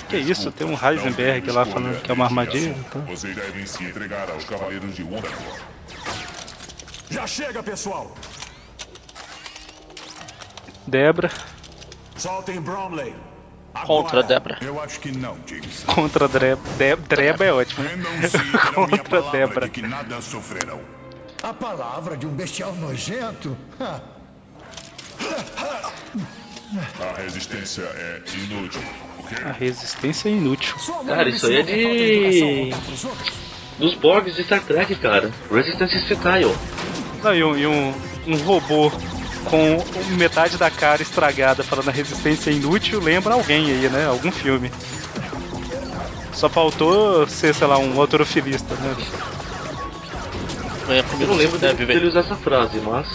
Que 0.08 0.16
isso, 0.16 0.50
tem 0.52 0.66
um 0.66 0.72
Heisenberg 0.72 1.50
lá 1.50 1.64
falando 1.64 2.00
que 2.02 2.10
é 2.10 2.14
uma 2.14 2.24
armadilha. 2.24 2.74
Então. 2.78 3.02
Vocês 3.02 3.34
devem 3.34 3.66
se 3.66 3.84
entregar 3.84 4.30
aos 4.30 4.44
Cavaleiros 4.44 4.94
de 4.94 5.02
Wundagore. 5.02 5.60
Já 7.10 7.26
chega, 7.26 7.62
pessoal! 7.62 8.14
Debra. 10.86 11.30
Soltem 12.16 12.60
Bromley. 12.60 13.14
Contra 13.86 14.22
Debra. 14.22 14.58
Eu 14.60 14.80
acho 14.80 15.00
que 15.00 15.16
não, 15.16 15.36
James. 15.46 15.84
Contra 15.86 16.28
Dreba. 16.28 16.60
De 16.76 16.96
Dreba 16.96 17.44
é 17.44 17.52
ótimo. 17.52 17.86
Contra 18.74 19.22
Debra. 19.30 19.66
De 19.66 19.70
que 19.72 19.82
nada 19.82 20.20
sofrerão. 20.20 20.80
A 21.42 21.54
palavra 21.54 22.16
de 22.16 22.26
um 22.26 22.30
bestial 22.30 22.74
nojento? 22.74 23.56
A 27.00 27.20
resistência 27.20 27.82
é 27.82 28.22
inútil. 28.44 28.82
A 29.44 29.52
resistência 29.52 30.28
é 30.28 30.32
inútil. 30.32 30.74
Cara, 31.06 31.28
isso 31.28 31.46
aí 31.46 31.56
é 31.56 31.62
de. 31.62 32.70
Dos 33.78 33.94
Borgs 33.94 34.36
de 34.36 34.44
Star 34.44 34.62
Trek, 34.62 34.94
cara. 34.96 35.30
Resistance 35.50 35.96
is 35.96 36.06
futile. 36.06 36.54
Não, 37.22 37.34
e 37.34 37.42
um, 37.42 37.56
e 37.56 37.66
um, 37.66 37.94
um 38.26 38.36
robô 38.44 38.92
com 39.44 39.82
metade 40.16 40.58
da 40.58 40.70
cara 40.70 41.02
estragada 41.02 41.62
falando 41.64 41.88
a 41.88 41.92
resistência 41.92 42.50
é 42.50 42.54
inútil 42.54 43.00
lembra 43.00 43.34
alguém 43.34 43.70
aí, 43.70 43.88
né? 43.88 44.06
Algum 44.06 44.30
filme. 44.30 44.70
Só 46.32 46.48
faltou 46.48 47.26
ser, 47.26 47.54
sei 47.54 47.66
lá, 47.66 47.78
um 47.78 48.00
autorofilista, 48.00 48.74
né? 48.76 48.96
É, 50.88 51.00
eu 51.22 51.26
não 51.26 51.34
lembro 51.34 51.58
dele, 51.58 51.86
dele 51.86 52.06
usar 52.08 52.20
essa 52.20 52.36
frase, 52.36 52.78
mas. 52.80 53.06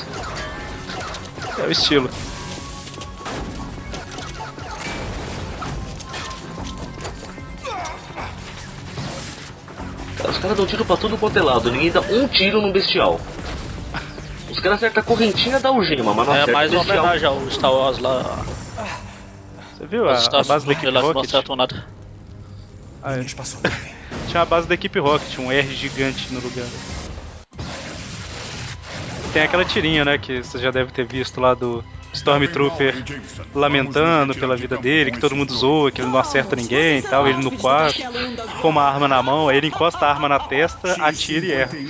É 1.58 1.64
o 1.64 1.72
estilo. 1.72 2.10
Os 10.28 10.38
caras 10.40 10.58
dão 10.58 10.66
tiro 10.66 10.86
pra 10.86 10.98
tudo 10.98 11.18
quanto 11.18 11.38
é 11.38 11.42
lado, 11.42 11.72
ninguém 11.72 11.92
dá 11.92 12.02
um 12.02 12.28
tiro 12.28 12.62
no 12.62 12.72
bestial. 12.72 13.20
Os 14.56 14.62
caras 14.62 14.78
acertam 14.78 15.04
a 15.04 15.06
correntinha 15.06 15.60
da 15.60 15.70
algema, 15.70 16.14
mas 16.14 16.28
não 16.28 16.36
É 16.36 16.48
mais 16.48 16.72
uma 16.72 16.82
homenagem 16.82 17.28
ao 17.28 17.50
Star 17.50 17.72
Wars 17.72 18.00
lá. 18.00 18.46
Você 19.74 19.86
viu 19.86 20.10
a, 20.10 20.18
a 20.18 20.44
base 20.44 20.66
da 20.66 20.72
equipe 20.72 20.90
lá 20.90 21.02
que 21.02 21.14
não 21.14 21.14
Rocket? 21.14 21.30
acertam 21.30 21.56
nada. 21.56 21.86
Ah, 23.02 23.16
é. 23.18 23.26
Tinha 24.26 24.42
a 24.42 24.46
base 24.46 24.68
da 24.68 24.74
equipe 24.74 25.00
Rocket, 25.00 25.38
um 25.38 25.52
R 25.52 25.76
gigante 25.76 26.32
no 26.32 26.40
lugar. 26.40 26.72
Tem 29.32 29.44
aquela 29.44 29.66
tirinha, 29.66 30.06
né, 30.06 30.18
que 30.18 30.42
você 30.42 30.58
já 30.60 30.72
deve 30.72 30.92
ter 30.92 31.06
visto 31.06 31.42
lá 31.42 31.54
do 31.54 31.84
Stormtrooper 32.16 32.96
lamentando 33.54 34.34
pela 34.34 34.56
vida 34.56 34.78
dele, 34.78 35.12
que 35.12 35.20
todo 35.20 35.36
mundo 35.36 35.54
zoa, 35.54 35.92
que 35.92 36.02
ele 36.02 36.10
não 36.10 36.20
acerta 36.20 36.56
ninguém 36.56 37.00
e 37.00 37.02
tal, 37.02 37.28
ele 37.28 37.44
no 37.44 37.52
quarto, 37.52 38.02
com 38.62 38.70
uma 38.70 38.84
arma 38.84 39.08
na 39.08 39.22
mão, 39.22 39.50
aí 39.50 39.58
ele 39.58 39.68
encosta 39.68 40.06
a 40.06 40.10
arma 40.10 40.30
na 40.30 40.40
testa, 40.40 40.94
atira 41.04 41.46
e 41.46 41.52
erra. 41.52 41.72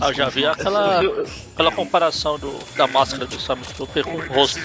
Ah, 0.00 0.08
eu 0.08 0.14
já 0.14 0.28
vi 0.28 0.46
aquela, 0.46 1.00
aquela 1.52 1.72
comparação 1.72 2.38
do, 2.38 2.58
da 2.76 2.86
máscara 2.86 3.26
do 3.26 3.36
Stormtrooper 3.36 4.04
com 4.04 4.16
o 4.16 4.26
rosto. 4.28 4.60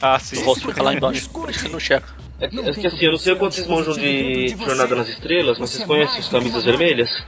Ah, 0.00 0.18
sim. 0.18 0.40
O 0.40 0.44
rosto 0.44 0.68
fica 0.68 0.82
lá 0.82 0.94
embaixo, 0.94 1.28
por 1.30 1.48
isso 1.50 1.64
que 1.64 1.70
não 1.70 1.80
checa. 1.80 2.08
É 2.40 2.48
que, 2.48 2.58
é 2.58 2.72
que 2.72 2.86
assim, 2.86 3.04
eu 3.04 3.12
não 3.12 3.18
sei 3.18 3.34
quanto 3.36 3.54
vocês 3.54 3.66
manjam 3.66 3.94
de 3.94 4.48
Jornada 4.48 4.96
nas 4.96 5.08
Estrelas, 5.08 5.58
mas 5.58 5.70
vocês 5.70 5.84
conhecem 5.84 6.20
os 6.20 6.28
Camisas 6.28 6.64
Vermelhas? 6.64 7.24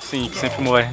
Sim, 0.00 0.28
que 0.28 0.38
sempre 0.38 0.62
morre. 0.62 0.90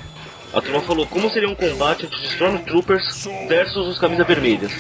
A 0.54 0.62
turma 0.62 0.82
falou 0.82 1.06
como 1.06 1.30
seria 1.30 1.48
um 1.48 1.56
combate 1.56 2.06
entre 2.06 2.16
os 2.18 2.32
Stormtroopers 2.34 3.28
versus 3.48 3.88
os 3.88 4.00
Camisas 4.00 4.26
Vermelhas. 4.26 4.72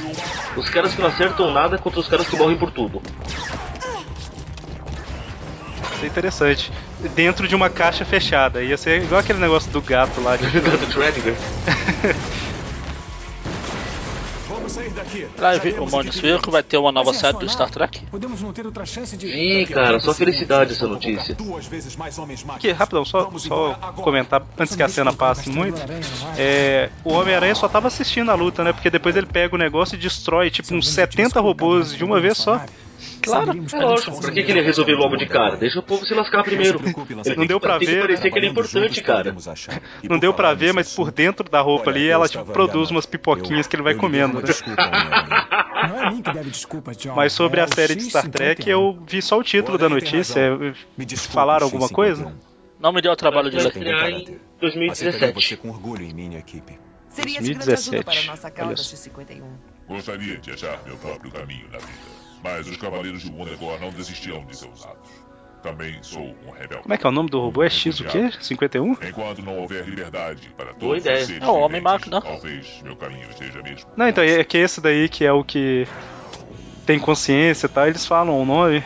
Os 0.57 0.67
caras 0.69 0.95
que 0.95 1.01
não 1.01 1.07
acertam 1.07 1.51
nada 1.51 1.77
contra 1.77 1.99
os 1.99 2.07
caras 2.07 2.27
que 2.27 2.35
morrem 2.35 2.57
por 2.57 2.71
tudo. 2.71 3.01
Isso 5.95 6.05
é 6.05 6.07
interessante. 6.07 6.71
Dentro 7.13 7.47
de 7.47 7.55
uma 7.55 7.69
caixa 7.69 8.03
fechada. 8.03 8.63
Ia 8.63 8.77
ser 8.77 9.03
igual 9.03 9.19
aquele 9.19 9.39
negócio 9.39 9.71
do 9.71 9.81
gato 9.81 10.21
lá. 10.21 10.37
De... 10.37 10.43
gato 10.59 10.85
Schrödinger. 10.91 11.35
Vamos 14.69 14.73
sair 14.73 14.89
daqui. 14.91 15.27
Lá, 15.37 15.51
o 15.81 15.89
Mônio 15.89 16.11
viu 16.11 16.39
que 16.39 16.49
vai 16.49 16.61
ter 16.61 16.77
uma 16.77 16.91
nova 16.91 17.13
série 17.13 17.37
do 17.37 17.49
Star 17.49 17.69
Trek? 17.69 18.05
Podemos 18.11 18.41
não 18.41 18.53
ter 18.53 18.65
outra 18.65 18.85
chance 18.85 19.17
de. 19.17 19.27
Ih, 19.27 19.65
cara, 19.65 19.99
só 19.99 20.13
felicidade 20.13 20.73
essa 20.73 20.87
notícia. 20.87 21.35
Duas 21.35 21.65
vezes 21.65 21.95
mais 21.95 22.17
homens 22.17 22.45
Aqui, 22.49 22.71
rapidão, 22.71 23.03
só, 23.05 23.29
só 23.37 23.73
comentar 23.95 24.45
antes 24.57 24.75
que 24.75 24.83
a 24.83 24.89
cena 24.89 25.13
passe 25.13 25.49
muito. 25.49 25.79
É, 26.37 26.89
o 27.03 27.13
Homem-Aranha 27.13 27.55
só 27.55 27.67
tava 27.67 27.87
assistindo 27.87 28.29
a 28.31 28.35
luta, 28.35 28.63
né? 28.63 28.73
Porque 28.73 28.89
depois 28.89 29.15
ele 29.15 29.25
pega 29.25 29.55
o 29.55 29.57
negócio 29.57 29.95
e 29.95 29.97
destrói 29.97 30.49
tipo 30.49 30.73
uns 30.73 30.89
70 30.89 31.39
robôs 31.39 31.95
de 31.95 32.03
uma 32.03 32.19
vez 32.19 32.37
só. 32.37 32.61
Claro, 33.21 33.51
é 33.51 33.79
lógico. 33.79 34.21
Por 34.21 34.31
que, 34.31 34.43
que 34.43 34.51
ele 34.51 34.61
resolveu 34.61 34.97
logo 34.97 35.15
de 35.15 35.25
cara? 35.25 35.57
Deixa 35.57 35.79
o 35.79 35.83
povo 35.83 36.05
se 36.05 36.13
lascar 36.13 36.43
primeiro. 36.43 36.79
Ele 37.25 37.35
não 37.35 37.45
deu 37.45 37.59
pra 37.59 37.77
tem 37.77 37.87
ver. 37.87 37.95
Que 37.95 38.01
parecer 38.01 38.31
que 38.31 38.39
ele 38.39 38.47
é 38.47 38.49
importante, 38.49 39.01
cara. 39.01 39.35
Não 40.03 40.19
deu 40.19 40.33
pra 40.33 40.53
ver, 40.53 40.73
mas 40.73 40.93
por 40.93 41.11
dentro 41.11 41.49
da 41.49 41.61
roupa 41.61 41.89
ali 41.89 42.07
ela 42.07 42.27
tipo, 42.27 42.45
produz 42.45 42.91
umas 42.91 43.05
pipoquinhas 43.05 43.67
que 43.67 43.75
ele 43.75 43.83
vai 43.83 43.95
comendo, 43.95 44.41
né? 44.41 44.47
Não 45.89 46.03
é 46.03 46.09
mim 46.11 46.21
que 46.21 46.33
deve 46.33 46.49
desculpas, 46.49 46.97
John. 46.97 47.15
Mas 47.15 47.33
sobre 47.33 47.59
é 47.59 47.63
a 47.63 47.67
série 47.67 47.95
de 47.95 48.03
Star 48.03 48.27
Trek, 48.29 48.69
eu 48.69 49.01
vi 49.07 49.21
só 49.21 49.37
o 49.37 49.43
título 49.43 49.77
da 49.77 49.89
notícia. 49.89 50.49
Falaram 51.29 51.65
alguma 51.65 51.89
coisa? 51.89 52.33
Não 52.79 52.93
me 52.93 53.01
deu 53.01 53.11
o 53.11 53.15
trabalho 53.15 53.49
de 53.51 53.57
ler. 53.57 53.75
em 54.09 54.39
2017. 54.59 55.57
com 55.57 55.69
orgulho 55.69 56.03
em 56.03 56.13
minha 56.13 56.39
equipe. 56.39 56.79
Seria 57.09 57.41
de 57.41 57.53
grande 57.53 57.73
ajuda 57.73 58.03
2017. 58.03 58.05
para 58.05 58.19
a 58.19 58.35
nossa 58.35 58.51
causa 58.51 58.69
Olha 58.69 58.77
só. 58.77 58.95
X-51. 58.95 59.43
Gostaria 59.87 60.37
de 60.37 60.51
achar 60.51 60.81
meu 60.85 60.95
próprio 60.97 61.31
caminho 61.31 61.67
na 61.69 61.79
vida. 61.79 62.18
Mas 62.43 62.67
os 62.67 62.77
Cavaleiros 62.77 63.21
de 63.21 63.29
Wundagore 63.31 63.79
não 63.81 63.89
desistirão 63.89 64.45
de 64.45 64.55
seus 64.55 64.85
atos. 64.85 65.11
Também 65.61 65.97
sou 66.01 66.21
um 66.21 66.51
rebelde. 66.51 66.83
Como 66.83 66.93
é 66.93 66.97
que 66.97 67.05
é 67.05 67.09
o 67.09 67.11
nome 67.11 67.29
do 67.29 67.39
robô? 67.41 67.61
É 67.63 67.69
X 67.69 67.99
o 67.99 68.05
quê? 68.05 68.31
51? 68.39 68.93
Enquanto 69.09 69.41
não 69.41 69.57
houver 69.59 69.83
liberdade 69.85 70.49
para 70.55 70.67
Boa 70.67 70.77
todos 70.79 70.97
ideia. 71.03 71.19
os 71.19 71.25
seres 71.25 71.41
É 71.41 71.45
o 71.45 71.47
viventes, 71.47 71.65
Homem-Máquina. 71.65 72.21
Talvez 72.21 72.81
meu 72.81 72.95
caminho 72.95 73.27
seja 73.37 73.61
mesmo. 73.61 73.89
Não, 73.97 74.07
então 74.07 74.23
é 74.23 74.41
que 74.45 74.57
esse 74.57 74.79
daí 74.79 75.09
que 75.09 75.25
é 75.25 75.33
o 75.33 75.43
que 75.43 75.85
tem 76.85 76.97
consciência 76.97 77.65
e 77.65 77.69
tal, 77.69 77.87
eles 77.87 78.05
falam 78.05 78.41
o 78.41 78.45
nome. 78.45 78.81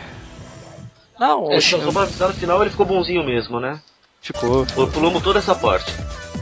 Não, 1.20 1.52
É, 1.52 1.58
o 1.58 1.62
só, 1.62 1.80
só 1.80 1.92
pra 1.92 2.02
avisar, 2.02 2.30
no 2.30 2.34
final 2.34 2.60
ele 2.62 2.72
ficou 2.72 2.88
bonzinho 2.88 3.24
mesmo, 3.24 3.60
né? 3.60 3.80
Ficou. 4.20 4.66
Pul- 4.66 4.88
Pulamos 4.88 5.22
toda 5.22 5.38
essa 5.38 5.54
parte. 5.54 5.94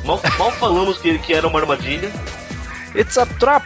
Mal, 0.05 0.19
mal 0.39 0.51
falamos 0.53 0.97
que, 0.97 1.19
que 1.19 1.33
era 1.33 1.45
uma 1.45 1.59
armadilha. 1.59 2.09
It's 2.95 3.17
a 3.17 3.25
trap! 3.25 3.65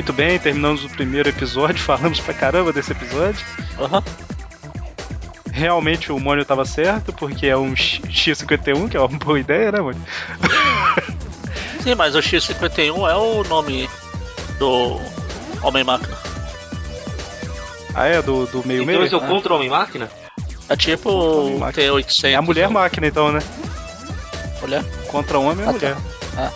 Muito 0.00 0.14
bem, 0.14 0.38
terminamos 0.38 0.82
o 0.82 0.88
primeiro 0.88 1.28
episódio, 1.28 1.76
falamos 1.84 2.18
pra 2.20 2.32
caramba 2.32 2.72
desse 2.72 2.90
episódio. 2.92 3.44
Aham. 3.78 4.02
Realmente 5.52 6.10
o 6.10 6.18
Mônio 6.18 6.42
tava 6.42 6.64
certo, 6.64 7.12
porque 7.12 7.46
é 7.46 7.54
um 7.54 7.76
X- 7.76 8.00
X51, 8.08 8.88
que 8.88 8.96
é 8.96 9.00
uma 9.00 9.08
boa 9.18 9.38
ideia, 9.38 9.70
né, 9.70 9.78
Mônio? 9.78 10.00
Sim, 11.84 11.94
mas 11.96 12.14
o 12.14 12.22
X-51 12.22 13.10
é 13.10 13.14
o 13.14 13.44
nome 13.44 13.90
do 14.58 14.98
Homem-Máquina. 15.62 16.16
Ah, 17.94 18.06
é? 18.06 18.22
Do, 18.22 18.46
do 18.46 18.66
meio 18.66 18.82
Então 18.82 18.94
meio? 18.94 19.04
esse 19.04 19.12
é 19.14 19.18
o 19.18 19.20
contra 19.20 19.52
Homem-Máquina? 19.52 20.08
É 20.70 20.76
tipo 20.76 21.10
o 21.10 21.60
T-800. 21.74 22.24
É 22.24 22.34
a 22.36 22.40
mulher 22.42 22.70
máquina, 22.70 23.06
então, 23.06 23.30
né? 23.30 23.40
Mulher? 24.62 24.82
Contra 25.08 25.38
homem 25.38 25.66
é 25.66 25.68
Ah, 25.68 25.72
mulher. 25.72 25.96
Ah. 26.38 26.50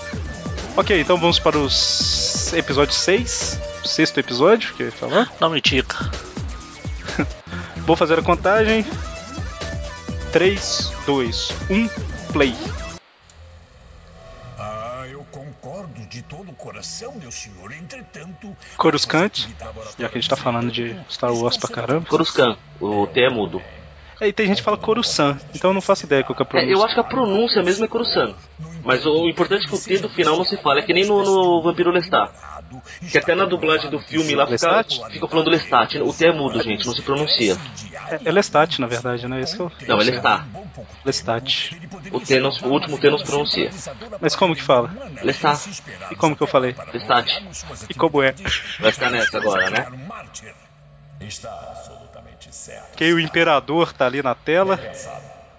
Ok, 0.78 0.98
então 0.98 1.18
vamos 1.18 1.38
para 1.38 1.58
o 1.58 1.66
s- 1.66 2.33
episódio 2.54 2.94
6. 2.94 3.60
o 3.84 3.88
Sexto 3.88 4.18
episódio, 4.18 4.74
que 4.74 4.90
falou. 4.90 5.26
Não 5.40 5.50
me 5.50 5.60
tica. 5.60 6.10
Vou 7.86 7.96
fazer 7.96 8.18
a 8.18 8.22
contagem. 8.22 8.84
3, 10.32 10.92
2, 11.06 11.48
1, 11.70 11.88
play. 12.32 12.56
Ah, 14.58 15.04
eu 15.08 15.24
concordo 15.30 16.00
de 16.06 16.22
todo 16.22 16.50
o 16.50 16.54
coração, 16.54 17.14
meu 17.14 17.30
senhor. 17.30 17.72
Entretanto. 17.72 18.56
Coruscant, 18.76 19.46
já 19.98 20.08
que 20.08 20.18
a 20.18 20.20
gente 20.20 20.28
tá 20.28 20.36
falando 20.36 20.72
de 20.72 20.96
Star 21.10 21.32
Wars 21.32 21.56
pra 21.56 21.68
caramba. 21.68 22.06
Coruscant, 22.06 22.58
o 22.80 23.06
T 23.06 23.20
é 23.20 23.30
mudo. 23.30 23.62
Aí 24.20 24.32
tem 24.32 24.46
gente 24.46 24.58
que 24.58 24.62
fala 24.62 24.76
Coruscant, 24.76 25.38
então 25.54 25.70
eu 25.70 25.74
não 25.74 25.80
faço 25.80 26.06
ideia 26.06 26.22
qual 26.22 26.36
que 26.36 26.42
é 26.42 26.44
a 26.44 26.46
É, 26.46 26.50
pronúncia. 26.50 26.72
eu 26.72 26.84
acho 26.84 26.94
que 26.94 27.00
a 27.00 27.04
pronúncia 27.04 27.62
mesmo 27.62 27.84
é 27.84 27.88
Coruscant. 27.88 28.34
Mas 28.84 29.04
o 29.06 29.28
importante 29.28 29.64
é 29.64 29.68
que 29.68 29.74
o 29.74 29.78
T 29.78 29.98
do 29.98 30.08
final 30.10 30.36
não 30.36 30.44
se 30.44 30.56
fala, 30.58 30.80
é 30.80 30.82
que 30.82 30.92
nem 30.92 31.06
no, 31.06 31.22
no 31.22 31.62
Vampiro 31.62 31.90
Lestat. 31.90 32.30
Que 33.10 33.18
até 33.18 33.34
na 33.34 33.44
dublagem 33.44 33.90
do 33.90 33.98
filme 34.00 34.34
lá 34.34 34.46
fica, 34.46 34.84
fica 35.10 35.28
falando 35.28 35.48
Lestat. 35.50 35.96
O 36.02 36.12
T 36.12 36.26
é 36.26 36.32
mudo, 36.32 36.62
gente, 36.62 36.86
não 36.86 36.94
se 36.94 37.02
pronuncia. 37.02 37.56
É, 38.10 38.20
é 38.26 38.32
Lestat, 38.32 38.78
na 38.80 38.86
verdade, 38.86 39.26
né? 39.26 39.40
Isso 39.40 39.70
não, 39.88 40.00
é 40.00 40.04
Lestat. 40.04 40.44
Lestat. 41.04 41.76
O, 42.12 42.20
T 42.20 42.40
não, 42.40 42.50
o 42.50 42.68
último 42.68 42.98
T 42.98 43.10
não 43.10 43.18
se 43.18 43.24
pronuncia. 43.24 43.70
Mas 44.20 44.36
como 44.36 44.54
que 44.54 44.62
fala? 44.62 44.90
Lestat. 45.22 45.82
E 46.10 46.14
como 46.14 46.36
que 46.36 46.42
eu 46.42 46.46
falei? 46.46 46.74
Lestat. 46.92 47.42
E 47.88 47.94
como 47.94 48.22
é? 48.22 48.34
Vai 48.80 48.92
ficar 48.92 49.10
nessa 49.10 49.38
agora, 49.38 49.70
né? 49.70 49.86
Está 51.20 51.48
Que 52.96 53.12
o 53.12 53.20
Imperador 53.20 53.92
tá 53.92 54.06
ali 54.06 54.22
na 54.22 54.34
tela. 54.34 54.78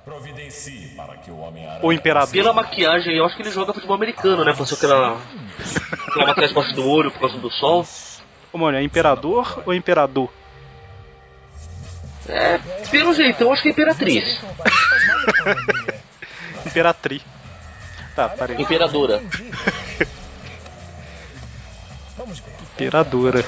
Providencie 0.03 0.93
para 0.95 1.17
que 1.17 1.31
o 1.31 1.91
Imperador. 1.91 2.31
Pela 2.31 2.53
maquiagem, 2.53 3.17
eu 3.17 3.25
acho 3.25 3.35
que 3.35 3.41
ele 3.41 3.51
joga 3.51 3.73
futebol 3.73 3.95
americano, 3.95 4.43
né? 4.43 4.53
Passou 4.55 4.77
aquela. 4.77 5.19
aquela 6.07 6.27
maquiagem 6.27 6.51
embaixo 6.51 6.75
do 6.75 6.87
olho 6.87 7.11
por 7.11 7.19
causa 7.21 7.37
do 7.37 7.49
sol. 7.51 7.85
Ô, 8.53 8.57
mano, 8.57 8.77
é 8.77 8.83
Imperador 8.83 9.63
ou 9.65 9.73
Imperador? 9.73 10.29
É, 12.27 12.57
pelo 12.89 13.13
jeito, 13.13 13.41
eu 13.41 13.51
acho 13.51 13.61
que 13.61 13.69
é 13.69 13.71
Imperatriz. 13.71 14.41
Imperatriz. 16.65 17.21
Tá, 18.15 18.29
parei. 18.29 18.55
Imperadora. 18.57 19.21
Imperadora. 22.73 23.45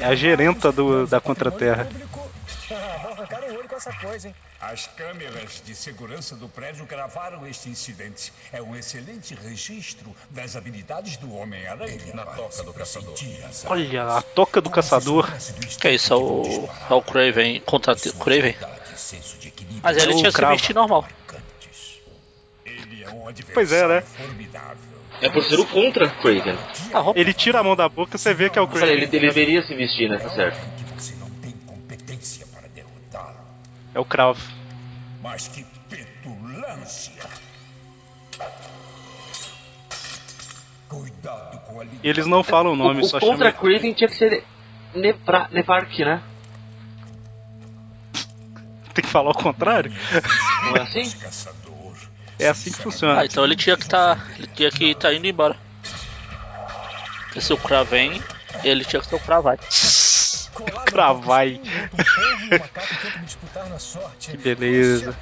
É 0.00 0.06
a 0.06 0.14
gerenta 0.14 0.70
do, 0.72 1.06
da 1.06 1.20
Contraterra. 1.20 1.88
As 4.60 4.86
câmeras 4.88 5.62
de 5.64 5.74
segurança 5.74 6.36
do 6.36 6.48
prédio 6.48 6.84
gravaram 6.86 7.46
este 7.46 7.68
incidente. 7.68 8.32
É 8.52 8.62
um 8.62 8.76
excelente 8.76 9.34
registro 9.34 10.14
das 10.30 10.54
habilidades 10.56 11.16
do 11.16 11.34
Homem-Aranha. 11.34 11.98
Na 12.14 12.24
toca 12.26 12.62
do 12.62 12.72
caçador. 12.72 13.14
Olha, 13.66 14.04
a 14.04 14.22
toca 14.22 14.60
do 14.60 14.70
caçador. 14.70 15.28
Que 15.80 15.88
é 15.88 15.94
isso? 15.94 16.12
É 16.12 16.16
o, 16.16 16.68
é 16.90 16.94
o 16.94 17.02
Craven 17.02 17.60
contra 17.60 17.94
o 17.94 18.12
Craven? 18.18 18.56
Mas 19.82 19.96
ele 19.96 20.12
É 20.12 20.16
tinha 20.16 20.32
cravo. 20.32 20.54
vestir 20.54 20.74
normal. 20.74 21.06
Pois 23.54 23.72
é, 23.72 23.88
né? 23.88 24.04
É 25.20 25.28
por 25.28 25.42
ser 25.44 25.58
o 25.58 25.66
contra 25.66 26.08
Craven. 26.08 26.56
Roupa. 26.92 27.18
Ele 27.18 27.32
tira 27.32 27.60
a 27.60 27.62
mão 27.64 27.74
da 27.74 27.88
boca, 27.88 28.16
você 28.16 28.32
vê 28.32 28.48
que 28.48 28.58
é 28.58 28.62
o 28.62 28.68
Craven. 28.68 28.88
ele, 28.90 29.04
ele 29.04 29.20
deveria 29.20 29.62
se 29.62 29.74
vestir, 29.74 30.08
né? 30.08 30.18
Tá 30.18 30.30
certo. 30.30 30.58
É 33.98 34.00
o 34.00 34.04
Cravo. 34.04 34.40
Mas 35.20 35.48
que 35.48 35.66
petulância! 35.90 37.24
Cuidado 40.88 41.58
com 41.66 41.80
a 41.80 41.82
língua. 41.82 41.98
E 42.00 42.08
eles 42.08 42.24
não 42.24 42.44
falam 42.44 42.74
o 42.74 42.76
nome, 42.76 43.02
o, 43.02 43.04
só 43.04 43.16
o 43.16 43.20
contra 43.20 43.50
chamam. 43.50 43.60
Craven 43.60 43.92
tinha 43.92 44.08
que 44.08 44.14
ser 44.14 44.44
Nevra, 44.94 45.48
Nevark, 45.50 45.98
né? 46.04 46.22
Tem 48.94 49.02
que 49.04 49.10
falar 49.10 49.30
o 49.30 49.34
contrário? 49.34 49.92
Não 50.66 50.76
é 50.76 50.82
assim? 50.82 51.12
É 52.38 52.46
assim 52.46 52.70
que 52.70 52.78
funciona. 52.78 53.20
Ah, 53.20 53.26
então 53.26 53.42
ele 53.42 53.56
tinha 53.56 53.76
que 53.76 53.88
tá. 53.88 54.16
Ele 54.38 54.46
tinha 54.46 54.70
que 54.70 54.94
tá 54.94 55.12
indo 55.12 55.26
embora. 55.26 55.56
Porque 57.24 57.40
se 57.40 57.52
o 57.52 57.56
Craven, 57.56 58.22
ele 58.62 58.84
tinha 58.84 59.02
que 59.02 59.08
ser 59.08 59.16
o 59.16 59.20
Cravai. 59.20 59.58
Cravai. 60.86 61.60
Que 64.18 64.36
beleza. 64.36 65.16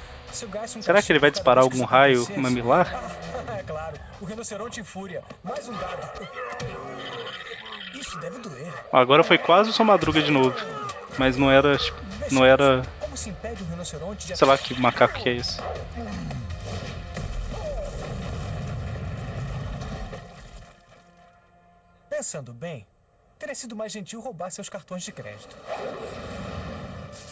Será 0.81 1.01
que 1.01 1.11
ele 1.11 1.19
vai 1.19 1.31
disparar 1.31 1.63
algum 1.63 1.83
raio 1.83 2.27
mamilar? 2.37 2.87
É 3.57 3.63
claro, 3.63 3.97
o 4.21 4.25
rinoceronte 4.25 4.79
em 4.81 4.83
fúria. 4.83 5.23
Mais 5.43 5.67
um 5.67 5.73
dado. 5.73 6.27
Isso 7.95 8.19
deve 8.19 8.37
doer. 8.39 8.71
Agora 8.93 9.23
foi 9.23 9.37
quase 9.37 9.69
o 9.71 9.73
sua 9.73 9.85
madruga 9.85 10.21
de 10.21 10.29
novo. 10.29 10.55
Mas 11.17 11.37
não 11.37 11.49
era. 11.49 11.75
tipo, 11.77 11.97
Não 12.31 12.45
era. 12.45 12.83
Sei 14.35 14.47
lá 14.47 14.57
que 14.57 14.79
macaco 14.79 15.19
que 15.19 15.29
é 15.29 15.35
esse. 15.37 15.59
Pensando 22.09 22.53
bem, 22.53 22.85
teria 23.37 23.55
sido 23.55 23.75
mais 23.75 23.91
gentil 23.91 24.19
roubar 24.19 24.49
seus 24.49 24.69
cartões 24.69 25.03
de 25.03 25.11
crédito. 25.11 25.55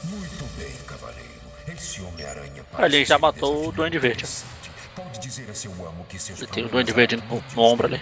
Muito 0.04 0.46
bem, 0.58 0.72
cavaleiro. 0.88 1.36
Esse 1.68 2.02
Homem-Aranha 2.02 2.64
Ali 2.74 2.98
ele 2.98 3.06
já 3.06 3.18
matou 3.18 3.68
o 3.68 3.72
Duende 3.72 3.98
Verde. 3.98 4.26
pode 4.96 5.20
dizer 5.20 5.50
a 5.50 5.56
seu 5.56 5.72
amo 5.72 6.06
que 6.08 6.20
seus 6.20 6.40
Ele 6.40 6.48
tem 6.48 6.66
o 6.66 6.70
Duende 6.70 6.94
Verde 6.94 7.18
no, 7.18 7.44
no 7.56 7.62
ombro 7.62 7.88
ali. 7.88 8.02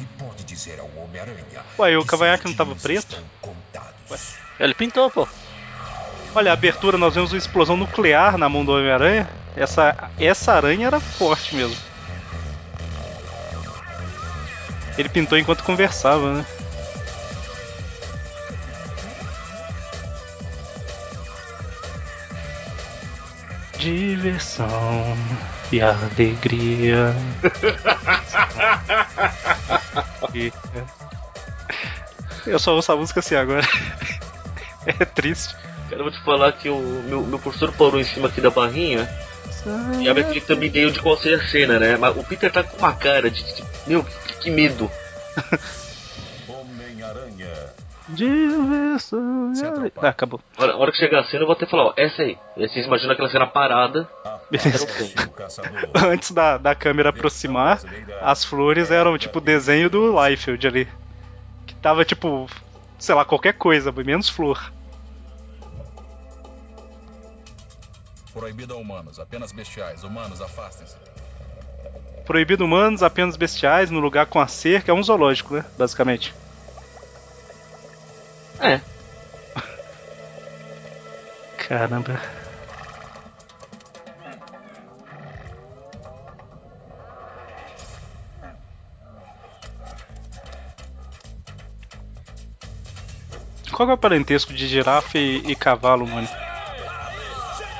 e 0.00 0.04
pode 0.18 0.42
dizer 0.44 0.80
ao 0.80 0.88
Homem-Aranha 0.96 1.64
Ué, 1.78 1.92
e 1.92 1.96
o 1.96 2.04
cavanhaque 2.04 2.46
não 2.46 2.54
tava 2.54 2.74
preto? 2.74 3.22
Ele 4.58 4.74
pintou, 4.74 5.10
pô. 5.10 5.28
Olha, 6.34 6.50
a 6.50 6.54
abertura 6.54 6.96
nós 6.96 7.14
vemos 7.14 7.32
uma 7.32 7.38
explosão 7.38 7.76
nuclear 7.76 8.38
na 8.38 8.48
mão 8.48 8.64
do 8.64 8.72
Homem-Aranha. 8.72 9.28
Essa, 9.56 10.10
essa 10.18 10.52
aranha 10.54 10.86
era 10.86 11.00
forte 11.00 11.54
mesmo. 11.54 11.76
Ele 14.96 15.08
pintou 15.08 15.38
enquanto 15.38 15.62
conversava, 15.62 16.38
né? 16.38 16.46
Diversão 23.88 25.16
e 25.72 25.80
alegria. 25.80 27.14
Eu 32.46 32.58
só 32.58 32.74
ouço 32.74 32.92
a 32.92 32.96
música 32.96 33.20
assim 33.20 33.34
agora. 33.34 33.66
É 34.86 35.04
triste. 35.04 35.54
Cara, 35.90 36.00
eu 36.00 36.04
vou 36.04 36.10
te 36.10 36.24
falar 36.24 36.50
que 36.52 36.70
o 36.70 36.80
meu, 37.06 37.22
meu 37.22 37.38
professor 37.38 37.70
parou 37.72 38.00
em 38.00 38.04
cima 38.04 38.28
aqui 38.28 38.40
da 38.40 38.48
barrinha 38.48 39.06
e 40.00 40.08
abre 40.08 40.22
aquele 40.22 40.40
thumbnail 40.40 40.90
de 40.90 41.00
qual 41.00 41.18
seja 41.18 41.36
a 41.36 41.46
cena, 41.46 41.78
né? 41.78 41.98
Mas 41.98 42.16
o 42.16 42.24
Peter 42.24 42.50
tá 42.50 42.62
com 42.62 42.78
uma 42.78 42.94
cara 42.94 43.30
de, 43.30 43.42
de 43.42 43.62
meu, 43.86 44.02
que, 44.02 44.34
que 44.36 44.50
medo. 44.50 44.90
Diversão. 48.08 49.52
Ah, 49.96 50.08
acabou. 50.08 50.40
A 50.56 50.62
hora, 50.62 50.72
a 50.72 50.76
hora 50.76 50.92
que 50.92 50.98
chegar 50.98 51.20
a 51.20 51.24
cena 51.24 51.42
eu 51.42 51.46
vou 51.46 51.54
até 51.54 51.66
falar, 51.66 51.88
ó, 51.88 51.94
essa 51.96 52.22
aí. 52.22 52.38
E 52.56 52.62
aí 52.62 52.68
vocês 52.68 52.86
imaginam 52.86 53.12
aquela 53.12 53.28
cena 53.28 53.46
parada. 53.46 54.08
Beleza. 54.50 54.86
Antes 55.94 56.30
da, 56.30 56.56
da 56.56 56.74
câmera 56.74 57.10
aproximar, 57.10 57.80
as 58.22 58.44
flores 58.44 58.90
eram 58.90 59.18
tipo 59.18 59.40
desenho 59.40 59.90
do 59.90 60.10
Liefeld 60.24 60.66
ali. 60.66 60.88
Que 61.66 61.74
tava 61.74 62.04
tipo, 62.04 62.48
sei 62.98 63.14
lá, 63.14 63.24
qualquer 63.24 63.52
coisa, 63.54 63.92
menos 63.92 64.28
flor. 64.28 64.72
Proibido 68.32 68.72
a 68.72 68.76
humanos, 68.76 69.18
apenas 69.20 69.52
bestiais. 69.52 70.02
Humanos, 70.02 70.40
afastem-se. 70.40 70.96
Proibido 72.24 72.64
humanos, 72.64 73.02
apenas 73.02 73.36
bestiais, 73.36 73.90
no 73.90 74.00
lugar 74.00 74.26
com 74.26 74.40
a 74.40 74.46
cerca, 74.46 74.92
é 74.92 74.94
um 74.94 75.02
zoológico, 75.02 75.54
né? 75.54 75.64
Basicamente. 75.76 76.34
É. 78.60 78.80
Caramba. 81.56 82.20
Qual 93.72 93.90
é 93.90 93.92
o 93.92 93.98
parentesco 93.98 94.52
de 94.52 94.66
girafa 94.66 95.18
e, 95.18 95.36
e 95.36 95.54
cavalo, 95.54 96.04
mano? 96.04 96.28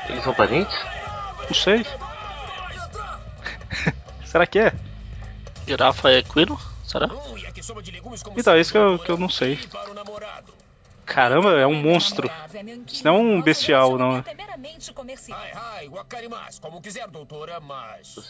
Eles 0.08 0.22
são 0.22 0.32
parentes? 0.32 0.78
Não 1.48 1.54
sei. 1.54 1.84
Será 4.24 4.46
que 4.46 4.60
é? 4.60 4.72
Girafa 5.66 6.10
é 6.10 6.18
equino? 6.18 6.56
Será? 6.84 7.08
Então, 8.36 8.54
é 8.54 8.60
isso 8.60 8.70
que 8.70 8.78
eu, 8.78 8.96
que 8.98 9.10
eu 9.10 9.18
não 9.18 9.28
sei. 9.28 9.58
Caramba, 11.08 11.58
é 11.58 11.66
um 11.66 11.74
monstro. 11.74 12.30
Isso 12.86 13.02
não 13.04 13.16
é 13.16 13.18
um 13.18 13.42
bestial, 13.42 13.96
não. 13.96 14.22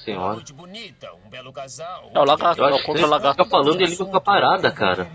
Senhora. 0.05 0.35
Noite 0.35 0.53
bonita, 0.53 1.11
belo 1.29 1.53
casal. 1.53 2.11
É 2.15 2.19
o 2.21 2.25
lagarto, 2.25 2.63
é 2.63 2.73
o 2.73 2.77
que 2.79 2.85
contra 2.85 3.03
ele 3.03 3.11
lagarto. 3.11 3.43
fica 3.45 3.51
falando 3.51 3.81
e 3.81 3.85
a 3.85 3.89
língua 3.89 4.07
fica 4.07 4.21
parada, 4.21 4.71
cara. 4.71 5.11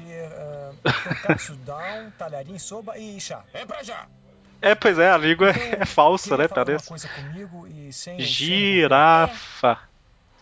É 3.53 3.65
pra 3.65 3.81
já. 3.81 4.05
É, 4.61 4.75
pois 4.75 4.99
é, 4.99 5.09
a 5.09 5.17
língua 5.17 5.49
é 5.51 5.85
falsa, 5.85 6.37
né? 6.37 6.47
Parece. 6.47 6.89
coisa 6.89 7.07
comigo 7.09 7.67
e 7.67 7.91
sem- 7.93 8.19
Girafa. 8.19 9.77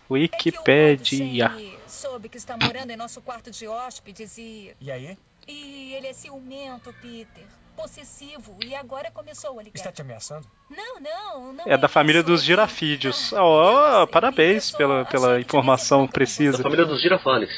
Wikipedia. 0.10 1.52
Soube 1.88 2.30
que 2.30 2.38
está 2.38 2.58
morando 2.58 2.92
em 2.92 2.98
nosso 2.98 3.22
quarto 3.22 3.52
de 3.52 3.68
hóspedes 3.68 4.38
e. 4.38 4.76
E 4.82 4.92
aí? 4.92 5.18
E 5.47 5.93
ele 5.93 6.08
é 6.08 6.13
ciumento, 6.13 6.93
Peter. 7.01 7.45
possessivo 7.75 8.58
e 8.63 8.75
agora 8.75 9.10
começou 9.12 9.60
a 9.60 9.63
ligar. 9.63 9.75
Está 9.75 9.91
te 9.91 10.01
ameaçando? 10.01 10.45
Não, 10.69 10.99
não, 10.99 11.54
não. 11.54 11.63
É 11.65 11.77
da 11.77 11.88
família 11.88 12.21
dos 12.21 12.43
girafídeos. 12.43 13.34
Oh, 13.34 14.06
parabéns 14.08 14.71
pela, 14.71 15.06
pela 15.06 15.39
informação 15.39 16.08
precisa. 16.08 16.58
Da 16.58 16.63
família 16.63 16.86
dos 16.86 17.01
girafales. 17.01 17.49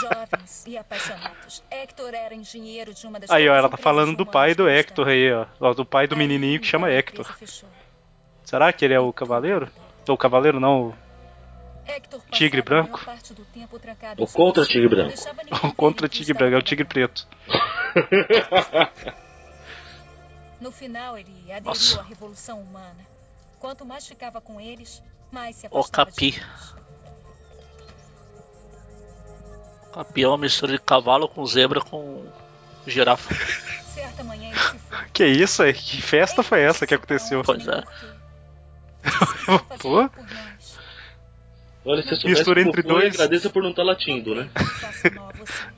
jovens 0.00 0.66
e 0.66 0.76
apaixonados. 0.76 1.62
Hector 1.70 2.14
era 2.14 2.34
engenheiro 2.34 2.92
de 2.94 3.06
uma 3.06 3.18
das 3.18 3.30
Aí, 3.30 3.48
ó, 3.48 3.54
ela 3.54 3.68
tá 3.68 3.76
falando 3.76 4.16
do 4.16 4.26
pai 4.26 4.54
do 4.54 4.68
Hector 4.68 5.08
aí, 5.08 5.32
ó. 5.32 5.72
Do 5.74 5.84
pai 5.84 6.06
do 6.06 6.16
menininho 6.16 6.60
que 6.60 6.66
chama 6.66 6.90
Hector. 6.90 7.26
Será 8.44 8.72
que 8.72 8.84
ele 8.84 8.94
é 8.94 9.00
o 9.00 9.12
cavaleiro? 9.12 9.68
Ou 10.08 10.14
o 10.14 10.18
cavaleiro 10.18 10.58
não, 10.60 10.94
Tigre 12.32 12.62
branco? 12.62 13.00
O 14.18 14.26
contra 14.28 14.64
tigre 14.64 14.88
branco. 14.88 15.14
O 15.62 15.74
contra 15.74 16.08
tigre 16.08 16.34
branco, 16.34 16.54
é 16.54 16.58
o 16.58 16.62
tigre 16.62 16.84
preto. 16.84 17.26
no 20.60 20.70
final, 20.70 21.18
ele 21.18 21.52
aderiu 21.52 21.64
Nossa. 21.64 22.00
à 22.00 22.04
revolução 22.04 22.60
humana. 22.60 23.06
Quanto 23.58 23.84
mais 23.84 24.06
ficava 24.06 24.40
com 24.40 24.60
eles, 24.60 25.02
mais 25.30 25.56
se 25.56 25.66
afastava 25.66 25.86
O 25.86 25.90
capi. 25.90 26.42
Capi 29.92 30.22
é 30.22 30.28
uma 30.28 30.38
mistura 30.38 30.72
de 30.72 30.78
cavalo 30.78 31.28
com 31.28 31.44
zebra 31.46 31.80
com 31.80 32.26
girafa. 32.86 33.34
Certa 33.94 34.24
manhã 34.24 34.48
ele 34.50 34.58
se 34.58 34.78
foi. 34.78 35.08
Que 35.12 35.26
isso 35.26 35.62
aí? 35.62 35.74
Que 35.74 36.00
festa 36.00 36.42
foi 36.42 36.62
essa 36.62 36.86
que 36.86 36.94
aconteceu? 36.94 37.42
Pois 37.44 37.66
é. 37.68 37.82
Pô? 39.78 40.08
Olha, 41.84 42.02
se 42.02 42.14
eu 42.14 42.30
Mistura 42.30 42.60
entre 42.60 42.82
dois. 42.82 43.14
Agradeça 43.14 43.50
por 43.50 43.62
não 43.62 43.70
estar 43.70 43.82
tá 43.82 43.88
latindo, 43.88 44.34
né? 44.34 44.48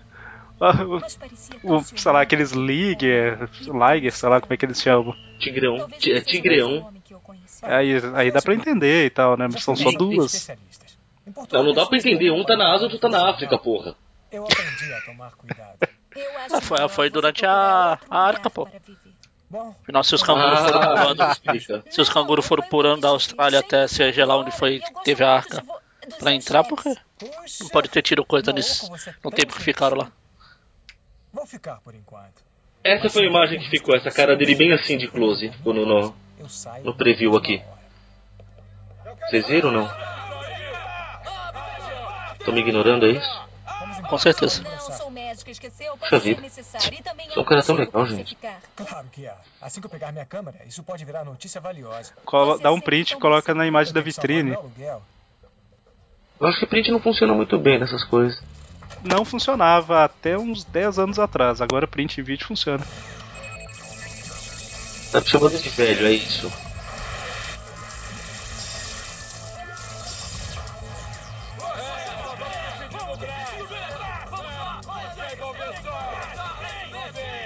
O, 1.63 1.83
sei 1.83 2.13
lá, 2.13 2.21
aqueles 2.21 2.53
Liger, 2.53 3.51
Liger, 3.61 4.13
sei 4.13 4.29
lá 4.29 4.41
como 4.41 4.55
é 4.55 4.57
que 4.57 4.65
eles 4.65 4.81
chamam. 4.81 5.15
Tigrão. 5.39 5.89
É 6.07 6.21
Tigreão. 6.21 6.93
Aí, 7.63 7.93
aí 8.15 8.31
dá 8.31 8.41
pra 8.41 8.55
entender 8.55 9.07
e 9.07 9.11
tal, 9.11 9.37
né? 9.37 9.49
Mas 9.51 9.63
são 9.63 9.75
só 9.75 9.91
duas. 9.91 10.49
Não, 11.53 11.65
não 11.65 11.73
dá 11.73 11.85
pra 11.87 11.99
entender. 11.99 12.31
Um 12.31 12.45
tá 12.45 12.57
na 12.57 12.73
Ásia, 12.73 12.85
outro 12.85 12.99
tá 12.99 13.09
na 13.09 13.31
África, 13.31 13.59
porra. 13.59 13.97
Eu 14.31 14.45
aprendi 14.45 14.93
a 14.93 15.01
tomar 15.03 15.33
cuidado. 15.33 15.79
Ah, 16.53 16.61
foi, 16.61 16.89
foi 16.89 17.11
durante 17.11 17.45
a, 17.45 17.99
a 18.09 18.19
arca, 18.19 18.49
pô. 18.49 18.69
Afinal, 19.83 20.05
se 20.05 20.15
os 20.15 20.23
cangurus 20.23 20.59
ah, 20.61 20.69
foram 20.69 20.97
pulando. 20.97 21.85
Se 21.91 22.01
os 22.01 22.09
cangurus 22.09 22.47
foram 22.47 22.69
pulando 22.69 23.01
da 23.03 23.09
Austrália 23.09 23.59
até 23.59 23.87
seja 23.87 24.25
lá 24.25 24.37
onde 24.37 24.51
foi 24.53 24.81
teve 25.05 25.23
a 25.25 25.31
arca 25.31 25.65
pra 26.19 26.33
entrar, 26.33 26.65
porque 26.65 26.95
não 27.61 27.69
pode 27.69 27.89
ter 27.89 28.03
tido 28.03 28.25
coisa 28.25 28.53
nisso 28.53 28.91
no 29.23 29.31
tempo 29.31 29.55
que 29.55 29.63
ficaram 29.63 29.97
lá. 29.97 30.13
Vou 31.33 31.47
ficar 31.47 31.81
por 31.81 31.95
enquanto. 31.95 32.43
Essa 32.83 33.09
foi 33.09 33.25
a 33.25 33.29
imagem 33.29 33.59
que 33.59 33.71
ficou, 33.71 33.97
essa 33.97 34.11
cara 34.11 34.37
dele 34.37 34.55
bem 34.55 34.73
assim 34.73 34.99
de 34.99 35.09
close, 35.09 35.51
no, 35.65 35.73
no, 35.73 36.15
no 36.85 36.95
preview 36.95 37.35
aqui. 37.37 37.63
Vocês 39.29 39.47
viram 39.47 39.71
ou 39.71 39.75
não? 39.75 39.91
Tô 42.45 42.53
me 42.53 42.61
ignorando, 42.61 43.07
é 43.07 43.13
isso? 43.13 43.45
Com 44.09 44.19
certeza. 44.19 44.63
Puxa 45.99 46.19
vida. 46.19 46.43
Sou 47.33 47.43
um 47.43 47.47
cara 47.47 47.63
tão 47.63 47.75
legal, 47.75 48.07
gente. 48.07 48.37
Claro 48.77 49.09
que 49.11 49.27
é. 49.27 49.35
Assim 49.61 49.81
que 49.81 49.87
eu 49.87 49.91
pegar 49.91 50.13
minha 50.13 50.27
câmera, 50.27 50.59
isso 50.67 50.83
pode 50.83 51.05
virar 51.05 51.25
notícia 51.25 51.61
valiosa. 51.61 52.13
Dá 52.61 52.71
um 52.71 52.81
print 52.81 53.13
e 53.13 53.17
coloca 53.17 53.55
na 53.55 53.67
imagem 53.67 53.95
da 53.95 54.03
vitrine. 54.03 54.57
Eu 56.41 56.47
acho 56.49 56.59
que 56.59 56.67
print 56.67 56.91
não 56.91 57.01
funciona 57.01 57.33
muito 57.33 57.57
bem 57.59 57.79
nessas 57.79 58.03
coisas. 58.05 58.43
Não 59.03 59.25
funcionava 59.25 60.05
até 60.05 60.37
uns 60.37 60.65
10 60.65 60.99
anos 60.99 61.19
atrás, 61.19 61.61
agora 61.61 61.87
print 61.87 62.19
e 62.19 62.23
vídeo 62.23 62.47
funciona. 62.47 62.85
Tá 65.13 65.21
me 65.21 65.27
chamando 65.29 65.57
de 65.57 65.69
velho, 65.69 66.07
é 66.07 66.13
isso? 66.13 66.53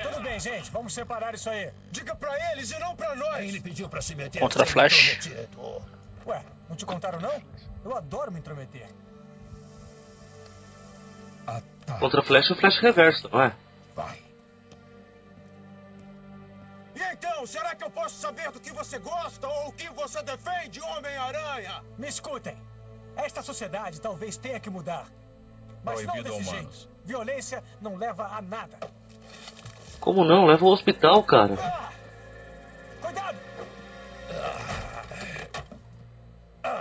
Tudo 0.03 0.21
bem, 0.23 0.41
gente, 0.41 0.71
vamos 0.71 0.95
separar 0.95 1.35
isso 1.35 1.51
aí. 1.51 1.71
Diga 1.91 2.15
pra 2.15 2.31
eles 2.53 2.71
e 2.71 2.79
não 2.79 2.97
pra 2.97 3.15
nós. 3.15 3.45
Ele 3.45 3.61
pediu 3.61 3.89
pra 3.89 4.01
se 4.01 4.15
meter. 4.15 4.39
Contra 4.39 4.65
Flash. 4.65 5.19
Ué, 6.29 6.45
não 6.69 6.77
te 6.77 6.85
contaram 6.85 7.19
não? 7.21 7.43
Eu 7.83 7.97
adoro 7.97 8.31
me 8.31 8.39
intrometer. 8.39 8.89
Ah, 11.47 11.63
tá. 11.87 11.99
Contra 11.99 12.23
Flash 12.23 12.51
é 12.51 12.53
o 12.53 12.57
Flash 12.57 12.79
reverso, 12.81 13.29
não 13.31 13.43
é? 13.43 13.57
Vai. 13.97 14.23
E 16.95 17.03
então, 17.13 17.47
será 17.47 17.75
que 17.75 17.83
eu 17.83 17.91
posso 17.91 18.17
saber 18.17 18.51
do 18.51 18.61
que 18.61 18.71
você 18.73 18.99
gosta 18.99 19.49
ou 19.49 19.69
o 19.69 19.73
que 19.73 19.89
você 19.91 20.23
defende, 20.23 20.81
Homem-Aranha? 20.83 21.83
Me 21.97 22.09
escutem. 22.09 22.57
Esta 23.17 23.43
sociedade 23.43 23.99
talvez 24.01 24.37
tenha 24.37 24.61
que 24.61 24.69
mudar. 24.69 25.07
Mas 25.83 26.03
Proibido 26.03 26.29
não 26.29 26.39
desse 26.39 26.51
jeito. 26.51 26.89
Violência 27.05 27.65
não 27.81 27.97
leva 27.97 28.27
a 28.27 28.43
nada. 28.43 28.79
Como 29.99 30.25
não? 30.25 30.45
Leva 30.45 30.67
ao 30.67 30.73
hospital, 30.73 31.23
cara. 31.23 31.55
Ah! 31.59 31.91
Cuidado! 33.01 33.48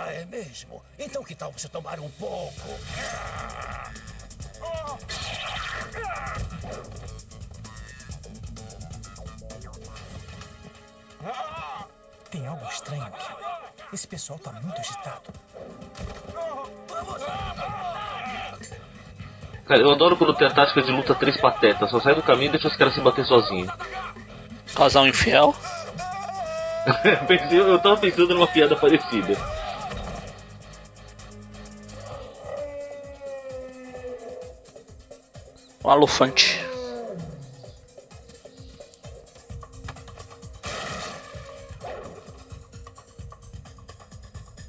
Ah, 0.08 0.12
é 0.14 0.24
mesmo? 0.24 0.82
Então 0.98 1.22
que 1.22 1.34
tal 1.34 1.52
você 1.52 1.68
tomar 1.68 2.00
um 2.00 2.08
pouco? 2.12 2.54
Tem 12.30 12.46
algo 12.46 12.64
estranho 12.70 13.02
aqui. 13.02 13.34
Esse 13.92 14.06
pessoal 14.06 14.38
tá 14.38 14.50
muito 14.52 14.80
agitado. 14.80 15.30
Cara, 19.66 19.80
eu 19.82 19.92
adoro 19.92 20.16
quando 20.16 20.34
tem 20.36 20.46
a 20.46 20.54
tática 20.54 20.80
de 20.80 20.90
luta 20.90 21.14
três 21.14 21.38
patetas. 21.38 21.90
Só 21.90 22.00
sai 22.00 22.14
do 22.14 22.22
caminho 22.22 22.48
e 22.48 22.52
deixa 22.52 22.68
os 22.68 22.76
caras 22.76 22.94
se 22.94 23.00
bater 23.02 23.26
sozinhos. 23.26 23.70
Casal 24.74 25.06
infiel? 25.06 25.54
eu 27.52 27.78
tava 27.78 27.98
pensando 27.98 28.32
numa 28.34 28.46
piada 28.46 28.74
parecida. 28.74 29.36
Um 35.88 35.90
alufante. 35.90 36.62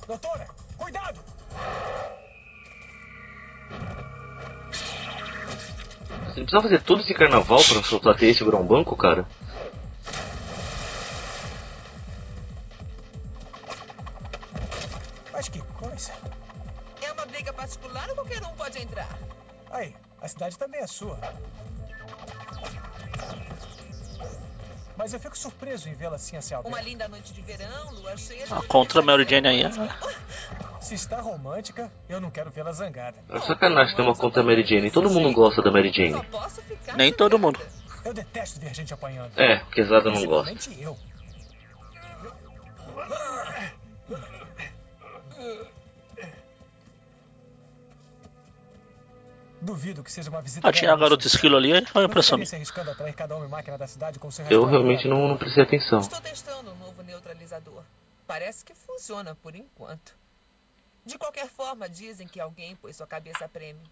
Doutora, 0.08 0.48
cuidado! 0.78 1.20
Você 6.24 6.40
não 6.40 6.46
precisa 6.46 6.62
fazer 6.62 6.82
todo 6.84 7.02
esse 7.02 7.14
carnaval 7.14 7.62
pra 7.66 7.84
soltar 7.84 8.16
ter 8.16 8.30
e 8.30 8.34
segurar 8.34 8.60
um 8.60 8.66
banco, 8.66 8.96
cara? 8.96 9.28
Vê-la 26.20 26.36
assim 26.36 26.38
a 26.38 26.42
céu 26.42 26.62
Uma 26.66 26.82
linda 26.82 27.08
noite 27.08 27.34
de 27.34 27.42
verão, 27.42 27.92
lua 27.94 28.16
cheia... 28.18 28.46
Ah, 28.52 28.62
contra 28.68 29.00
a 29.00 29.04
Mary 29.04 29.26
Jane 29.28 29.48
aí. 29.48 29.64
Se 30.82 30.96
está 30.96 31.22
romântica, 31.22 31.92
eu 32.08 32.20
não 32.20 32.30
quero 32.30 32.52
vê-la 32.52 32.72
zangada. 32.72 33.18
É 33.30 33.40
sacanagem 33.40 33.96
ter 33.96 34.02
uma 34.02 34.16
contra 34.16 34.42
a 34.42 34.46
Mary 34.46 34.66
Jane. 34.66 34.92
Todo 34.92 35.10
mundo 35.10 35.32
gosta 35.34 35.62
da 35.62 35.72
Mary 35.72 35.92
Jane. 35.92 36.22
Nem 36.96 37.14
todo 37.14 37.38
mundo. 37.38 37.60
Eu 38.04 38.14
detesto 38.14 38.60
ver 38.60 38.74
gente 38.74 38.94
apanhando. 38.94 39.32
É, 39.38 39.60
porque 39.60 39.84
Zada 39.84 40.10
não 40.10 40.26
gosta. 40.26 40.52
eu. 40.80 40.98
Duvido 49.70 50.04
que 50.04 50.12
seja 50.12 50.32
uma 50.32 50.42
visita. 50.42 50.68
Ah, 50.68 50.72
tinha 50.72 50.92
a 50.92 50.96
garota 50.96 51.28
esquilo 51.28 51.56
ali, 51.56 51.72
olha 51.94 52.10
pra 52.10 52.24
sua 52.24 52.40
Eu 54.50 54.66
realmente 54.66 55.08
não, 55.08 55.28
não 55.28 55.38
prestei 55.38 55.64
atenção. 55.64 56.00
Estou 56.00 56.20
testando 56.20 56.72
um 56.72 56.76
novo 56.76 57.04
neutralizador. 57.04 57.84
Parece 58.26 58.66
que 58.66 58.74
funciona 58.74 59.36
por 59.36 59.56
enquanto. 59.56 60.16
De 61.06 61.20
qualquer 61.20 61.48
forma, 61.48 61.88
dizem 61.88 62.28
que 62.28 62.40
alguém 62.40 62.76
pôs 62.78 62.96
sua 62.96 63.06
cabeça 63.06 63.46
a 63.46 63.48
prêmio. 63.48 63.84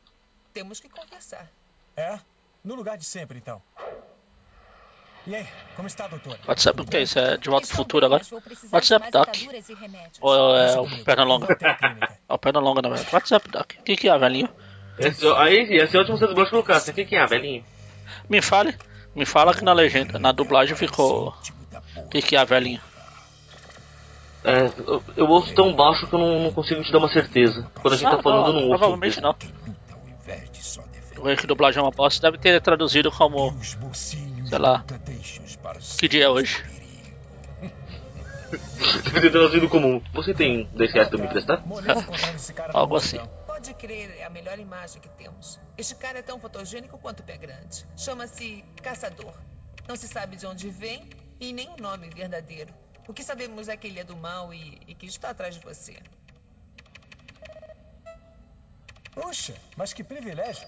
Temos 0.52 0.80
que 0.80 0.90
conversar. 0.90 1.48
É? 1.96 2.20
No 2.64 2.74
lugar 2.74 2.98
de 2.98 3.06
sempre, 3.06 3.38
então. 3.38 3.62
E 5.28 5.36
aí, 5.36 5.48
como 5.76 5.88
está, 5.88 6.08
doutora? 6.08 6.40
WhatsApp, 6.48 6.82
o 6.82 6.86
que 6.86 6.98
é 6.98 7.02
isso? 7.04 7.20
É 7.20 7.38
de 7.38 7.50
volta 7.52 7.68
pro 7.68 7.76
futuro 7.76 8.04
agora? 8.04 8.24
WhatsApp, 8.72 9.12
Doc. 9.12 9.30
Ou 10.22 10.58
é 10.58 10.80
o 10.80 11.04
perna 11.04 11.24
longa? 11.24 11.48
É 12.28 12.34
o 12.34 12.38
perna 12.40 12.60
longa, 12.60 12.82
na 12.82 12.90
verdade. 12.90 13.14
WhatsApp, 13.14 13.48
Doc. 13.52 13.74
O 13.80 13.84
que, 13.84 13.96
que 13.96 14.10
é, 14.10 14.18
velhinho? 14.18 14.50
Esse, 14.98 15.28
aí, 15.34 15.78
esse 15.78 15.96
é 15.96 16.00
ótimo 16.00 16.18
você 16.18 16.28
de 16.28 16.50
colocar. 16.50 16.78
O 16.78 16.94
que, 16.94 17.06
que 17.06 17.16
é, 17.16 17.26
velhinho? 17.26 17.64
Me 18.30 18.42
fale. 18.42 18.76
Me 19.16 19.26
fala 19.26 19.54
que 19.54 19.64
na 19.64 19.74
legenda, 19.74 20.20
na 20.20 20.32
dublagem 20.32 20.76
ficou. 20.76 21.34
O 21.96 22.10
que, 22.10 22.22
que 22.22 22.36
é 22.36 22.40
a 22.40 22.44
velhinha? 22.44 22.82
É, 24.44 24.72
eu, 24.86 25.04
eu 25.16 25.28
ouço 25.28 25.54
tão 25.54 25.74
baixo 25.76 26.08
que 26.08 26.14
eu 26.14 26.20
não, 26.20 26.44
não, 26.44 26.52
consigo 26.54 26.82
te 26.84 26.92
dar 26.92 27.00
uma 27.00 27.10
certeza. 27.10 27.70
Quando 27.82 27.94
a 27.94 27.98
gente 27.98 28.10
tá 28.10 28.22
falando, 28.22 28.48
eu 28.48 28.54
não 28.54 28.62
ouço. 28.68 28.80
Provavelmente 28.80 29.20
não. 29.20 29.36
Vejo 31.24 31.42
que 31.42 31.48
dublagem 31.48 31.80
é 31.80 31.84
uma 31.84 31.92
bosta, 31.92 32.22
deve 32.30 32.42
ter 32.42 32.62
traduzido 32.62 33.12
como. 33.12 33.56
Sei 33.94 34.58
lá. 34.58 34.86
Que 35.98 36.08
dia 36.08 36.26
é 36.26 36.30
hoje? 36.30 36.64
deve 39.04 39.22
ter 39.22 39.32
traduzido 39.32 39.68
como. 39.68 40.02
Você 40.14 40.34
tem 40.34 40.70
10 40.74 40.94
reais 40.94 41.10
pra 41.10 41.18
me 41.18 41.26
emprestar? 41.26 41.64
Algo 42.74 42.96
assim. 42.96 43.20
Pode 43.58 43.74
crer, 43.74 44.20
é 44.20 44.24
a 44.24 44.30
melhor 44.30 44.60
imagem 44.60 45.02
que 45.02 45.10
temos. 45.10 45.60
Este 45.76 45.96
cara 45.96 46.20
é 46.20 46.22
tão 46.22 46.40
fotogênico 46.40 46.96
quanto 47.00 47.22
o 47.22 47.24
pé 47.24 47.38
grande. 47.38 47.88
Chama-se 47.98 48.64
Caçador. 48.84 49.34
Não 49.88 49.96
se 49.96 50.08
sabe 50.08 50.36
de 50.36 50.46
onde 50.46 50.70
vem 50.70 51.10
e 51.40 51.52
nem 51.52 51.68
o 51.70 51.78
nome 51.78 52.08
verdadeiro. 52.08 52.72
O 53.08 53.14
que 53.16 53.24
sabemos 53.24 53.68
é 53.68 53.76
que 53.76 53.88
ele 53.88 54.00
é 54.00 54.04
do 54.04 54.16
mal 54.16 54.54
e, 54.54 54.80
e 54.86 54.94
que 54.94 55.08
está 55.08 55.32
atrás 55.32 55.56
de 55.56 55.62
você. 55.62 55.98
Puxa, 59.14 59.56
mas 59.76 59.92
que 59.92 60.04
privilégio. 60.04 60.68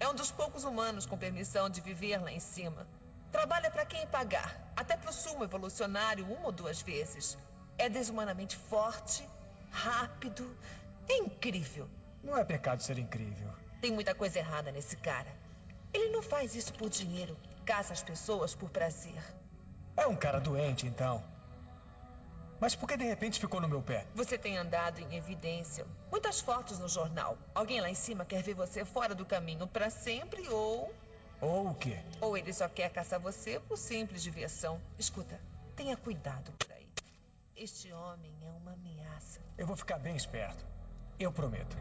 É 0.00 0.08
um 0.08 0.14
dos 0.14 0.30
poucos 0.30 0.64
humanos 0.64 1.04
com 1.04 1.18
permissão 1.18 1.68
de 1.68 1.82
viver 1.82 2.16
lá 2.16 2.32
em 2.32 2.40
cima. 2.40 2.86
Trabalha 3.30 3.70
para 3.70 3.84
quem 3.84 4.06
pagar, 4.06 4.72
até 4.74 4.96
pro 4.96 5.12
sumo 5.12 5.44
evolucionário 5.44 6.24
uma 6.24 6.46
ou 6.46 6.52
duas 6.52 6.80
vezes. 6.80 7.36
É 7.76 7.90
desumanamente 7.90 8.56
forte, 8.56 9.28
rápido, 9.70 10.56
é 11.08 11.16
incrível. 11.16 11.88
Não 12.22 12.36
é 12.36 12.44
pecado 12.44 12.82
ser 12.82 12.98
incrível. 12.98 13.48
Tem 13.80 13.90
muita 13.90 14.14
coisa 14.14 14.38
errada 14.38 14.70
nesse 14.70 14.96
cara. 14.96 15.30
Ele 15.92 16.10
não 16.10 16.22
faz 16.22 16.54
isso 16.54 16.72
por 16.74 16.88
dinheiro, 16.88 17.36
caça 17.64 17.92
as 17.92 18.02
pessoas 18.02 18.54
por 18.54 18.70
prazer. 18.70 19.22
É 19.96 20.06
um 20.06 20.16
cara 20.16 20.40
doente, 20.40 20.86
então. 20.86 21.22
Mas 22.62 22.76
por 22.76 22.88
que 22.88 22.96
de 22.96 23.04
repente 23.04 23.40
ficou 23.40 23.60
no 23.60 23.68
meu 23.68 23.82
pé? 23.82 24.06
Você 24.14 24.38
tem 24.38 24.56
andado 24.56 25.00
em 25.00 25.16
evidência. 25.16 25.84
Muitas 26.10 26.40
fotos 26.40 26.78
no 26.78 26.88
jornal. 26.88 27.36
Alguém 27.52 27.80
lá 27.80 27.90
em 27.90 27.94
cima 27.94 28.24
quer 28.24 28.40
ver 28.40 28.54
você 28.54 28.84
fora 28.84 29.16
do 29.16 29.26
caminho 29.26 29.66
para 29.66 29.90
sempre 29.90 30.48
ou. 30.48 30.94
Ou 31.40 31.70
o 31.70 31.74
quê? 31.74 31.98
Ou 32.20 32.36
ele 32.36 32.52
só 32.52 32.68
quer 32.68 32.88
caçar 32.90 33.18
você 33.18 33.58
por 33.58 33.76
simples 33.76 34.22
diversão. 34.22 34.80
Escuta, 34.96 35.40
tenha 35.74 35.96
cuidado 35.96 36.52
por 36.52 36.70
aí. 36.72 36.88
Este 37.56 37.92
homem 37.92 38.32
é 38.46 38.50
uma 38.52 38.74
ameaça. 38.74 39.40
Eu 39.58 39.66
vou 39.66 39.74
ficar 39.76 39.98
bem 39.98 40.14
esperto. 40.14 40.64
Eu 41.18 41.32
prometo. 41.32 41.76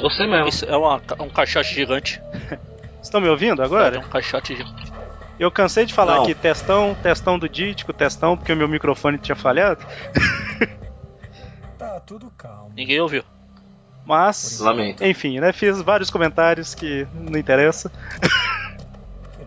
Você 0.00 0.26
mesmo. 0.26 0.48
Isso 0.48 0.64
é 0.64 0.76
uma, 0.76 1.00
um 1.20 1.28
caixote 1.28 1.74
gigante. 1.74 2.22
Estão 3.02 3.20
me 3.20 3.28
ouvindo 3.28 3.62
agora? 3.62 3.96
É 3.96 3.98
um 3.98 4.08
caixote 4.08 4.56
gigante. 4.56 4.92
Eu 5.38 5.50
cansei 5.50 5.86
de 5.86 5.94
falar 5.94 6.16
Não. 6.16 6.22
aqui 6.22 6.34
testão, 6.34 6.96
testão 7.00 7.38
do 7.38 7.48
dítico, 7.48 7.92
testão, 7.92 8.36
porque 8.36 8.52
o 8.52 8.56
meu 8.56 8.68
microfone 8.68 9.18
tinha 9.18 9.36
falhado. 9.36 9.84
tá 11.78 12.00
tudo 12.00 12.30
calmo. 12.36 12.72
Ninguém 12.74 13.00
ouviu. 13.00 13.22
Mas, 14.04 14.58
Lamento. 14.58 15.04
enfim, 15.04 15.38
né? 15.38 15.52
Fiz 15.52 15.80
vários 15.82 16.10
comentários 16.10 16.74
que 16.74 17.06
não 17.12 17.38
interessa. 17.38 17.92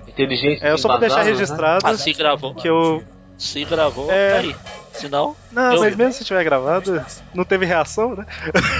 Inteligência. 0.07 0.65
É, 0.65 0.71
eu 0.71 0.77
só 0.77 0.87
vou 0.87 0.99
deixar 0.99 1.23
né? 1.25 1.31
registrado. 1.31 1.85
Né? 1.85 1.91
Ah, 1.91 1.97
se 1.97 2.13
gravou. 2.13 2.53
Que 2.53 2.69
eu. 2.69 3.03
Se 3.41 3.65
gravou, 3.65 4.11
é... 4.11 4.33
tá 4.33 4.37
aí. 4.37 4.55
Se 4.93 5.09
não. 5.09 5.35
Não, 5.51 5.79
mas 5.79 5.91
vi. 5.93 5.97
mesmo 5.97 6.13
se 6.13 6.23
tiver 6.23 6.43
gravado, 6.43 7.03
não 7.33 7.43
teve 7.43 7.65
reação, 7.65 8.15
né? 8.15 8.23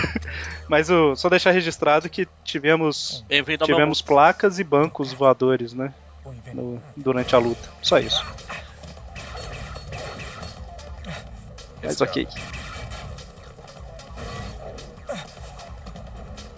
mas 0.70 0.88
o, 0.92 1.16
só 1.16 1.30
deixar 1.30 1.50
registrado 1.50 2.08
que 2.08 2.28
tivemos. 2.44 3.26
Tivemos 3.66 4.04
placas 4.04 4.60
e 4.60 4.64
bancos 4.64 5.14
voadores, 5.14 5.74
né? 5.74 5.92
No, 6.54 6.82
durante 6.96 7.36
a 7.36 7.40
luta. 7.40 7.70
Só 7.82 7.98
isso. 7.98 8.24
Mas 11.82 12.00
ok. 12.00 12.28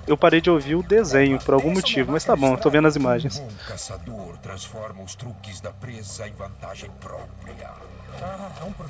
Eu 0.06 0.18
parei 0.18 0.41
de 0.41 0.49
ouvir 0.49 0.76
o 0.76 0.84
desenho 0.84 1.39
por 1.39 1.54
algum 1.54 1.72
motivo, 1.72 2.12
mas 2.12 2.26
tá 2.26 2.36
bom, 2.36 2.58
tô 2.58 2.70
vendo 2.70 2.89
as 2.89 2.97
imagens. 2.97 3.39
Um 3.39 3.47
caçador 3.66 4.38
transforma 4.39 5.01
os 5.01 5.16
truques 5.16 5.62
da 5.62 5.72
presa 5.72 6.28
em 6.28 6.34
vantagem 6.34 6.91
própria. 6.99 7.93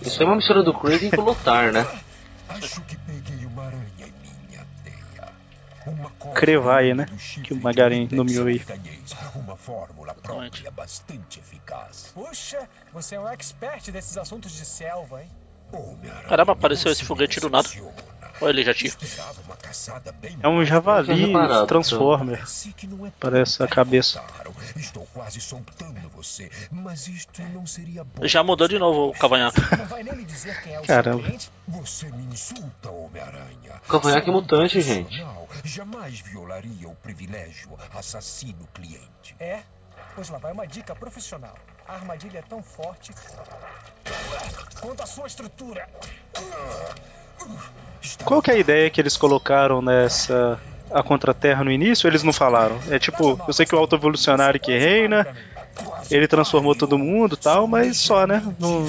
Isso 0.02 0.22
é 0.22 0.26
uma 0.26 0.36
mistura 0.36 0.64
do 0.64 0.74
Craven 0.74 1.10
com 1.12 1.22
o 1.22 1.26
Lotar, 1.26 1.72
né? 1.72 1.86
Acho 2.50 2.82
que 2.82 2.98
peguei 2.98 3.46
uma 3.46 3.66
aranha 3.66 3.84
em 4.00 4.48
minha 4.48 4.66
teia. 4.84 6.34
Crevaia, 6.34 6.94
né? 6.94 7.06
Que 7.44 7.54
o 7.54 7.62
Magarin 7.62 8.08
nomeou 8.12 8.48
aí. 8.48 8.62
Uma 9.36 9.56
fórmula 9.56 10.14
própria 10.14 10.72
bastante 10.72 11.40
eficaz. 11.40 12.12
Puxa, 12.14 12.68
você 12.92 13.16
é 13.16 13.20
um 13.20 13.28
expert 13.28 13.92
desses 13.92 14.18
assuntos 14.18 14.52
de 14.52 14.66
selva, 14.66 15.22
hein? 15.22 15.30
Caramba, 16.28 16.54
apareceu 16.54 16.92
esse 16.92 17.04
foguete 17.04 17.40
do 17.40 17.50
nada. 17.50 17.68
Olha 18.44 18.50
ele 18.50 18.64
já 18.64 18.74
tinha. 18.74 18.92
É 20.42 20.48
um 20.48 20.66
javali 20.66 21.34
Transformer. 21.68 22.44
Parece 23.20 23.64
a 23.64 23.68
cabeça. 23.68 24.24
Já 28.24 28.44
mudou 28.44 28.68
de 28.68 28.78
novo 28.78 29.10
o 29.10 29.14
cavanhaque. 29.14 29.62
Caramba. 30.86 31.24
O 33.86 33.92
cavanhaque 33.92 34.30
é 34.30 34.34
mutante, 34.34 34.82
gente. 34.82 35.26
Jamais 35.64 36.20
violaria 36.20 36.90
o 36.90 36.96
privilégio 36.96 37.70
assassino 37.94 38.68
cliente. 38.74 39.36
É? 39.40 39.62
Pois 40.16 40.30
lá 40.30 40.38
vai 40.38 40.52
uma 40.52 40.68
dica 40.68 40.94
profissional. 40.96 41.56
A 41.88 41.96
armadilha 41.96 42.40
é 42.40 42.42
tão 42.42 42.62
forte 42.62 43.12
quanto 44.80 45.02
a 45.02 45.06
sua 45.06 45.28
estrutura. 45.28 45.88
Qual 48.24 48.42
que 48.42 48.52
é 48.52 48.56
a 48.56 48.58
ideia 48.58 48.90
que 48.90 49.02
eles 49.02 49.18
colocaram 49.18 49.82
nessa 49.82 50.60
a 50.92 51.02
Contra-Terra 51.02 51.64
no 51.64 51.72
início? 51.72 52.08
Eles 52.08 52.24
não 52.24 52.32
falaram. 52.32 52.78
É 52.90 53.00
tipo, 53.00 53.40
eu 53.48 53.54
sei 53.54 53.66
que 53.66 53.76
o 53.76 53.78
Alto 53.78 53.96
Evolucionário 53.96 54.60
que 54.60 54.78
reina, 54.78 55.28
ele 56.10 56.28
transformou 56.28 56.76
todo 56.76 56.98
mundo 56.98 57.36
tal, 57.36 57.68
mas 57.68 57.98
só, 57.98 58.28
né? 58.28 58.44
Não... 58.60 58.86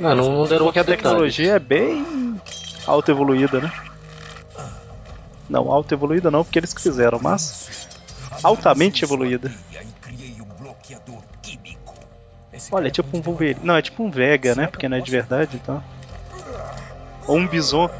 Não, 0.00 0.14
não, 0.14 0.30
não 0.32 0.44
deram 0.46 0.66
Porque 0.66 0.78
a 0.78 0.84
tecnologia 0.84 1.54
é 1.54 1.58
bem 1.58 2.40
auto-evoluída, 2.86 3.60
né? 3.60 3.72
Não, 5.48 5.70
auto-evoluída 5.70 6.30
não, 6.30 6.44
porque 6.44 6.58
eles 6.58 6.74
que 6.74 6.82
fizeram, 6.82 7.18
mas 7.22 7.88
altamente 8.42 9.04
evoluída. 9.04 9.52
Olha, 12.70 12.88
é 12.88 12.90
tipo 12.90 13.16
um 13.16 13.20
Wolverine. 13.20 13.60
Não, 13.62 13.76
é 13.76 13.82
tipo 13.82 14.02
um 14.02 14.10
Vega, 14.10 14.54
né? 14.54 14.66
Porque 14.66 14.88
não 14.88 14.96
é 14.96 15.00
de 15.00 15.10
verdade 15.10 15.56
então. 15.56 15.82
Ou 17.26 17.36
um 17.36 17.46
Bison. 17.46 17.90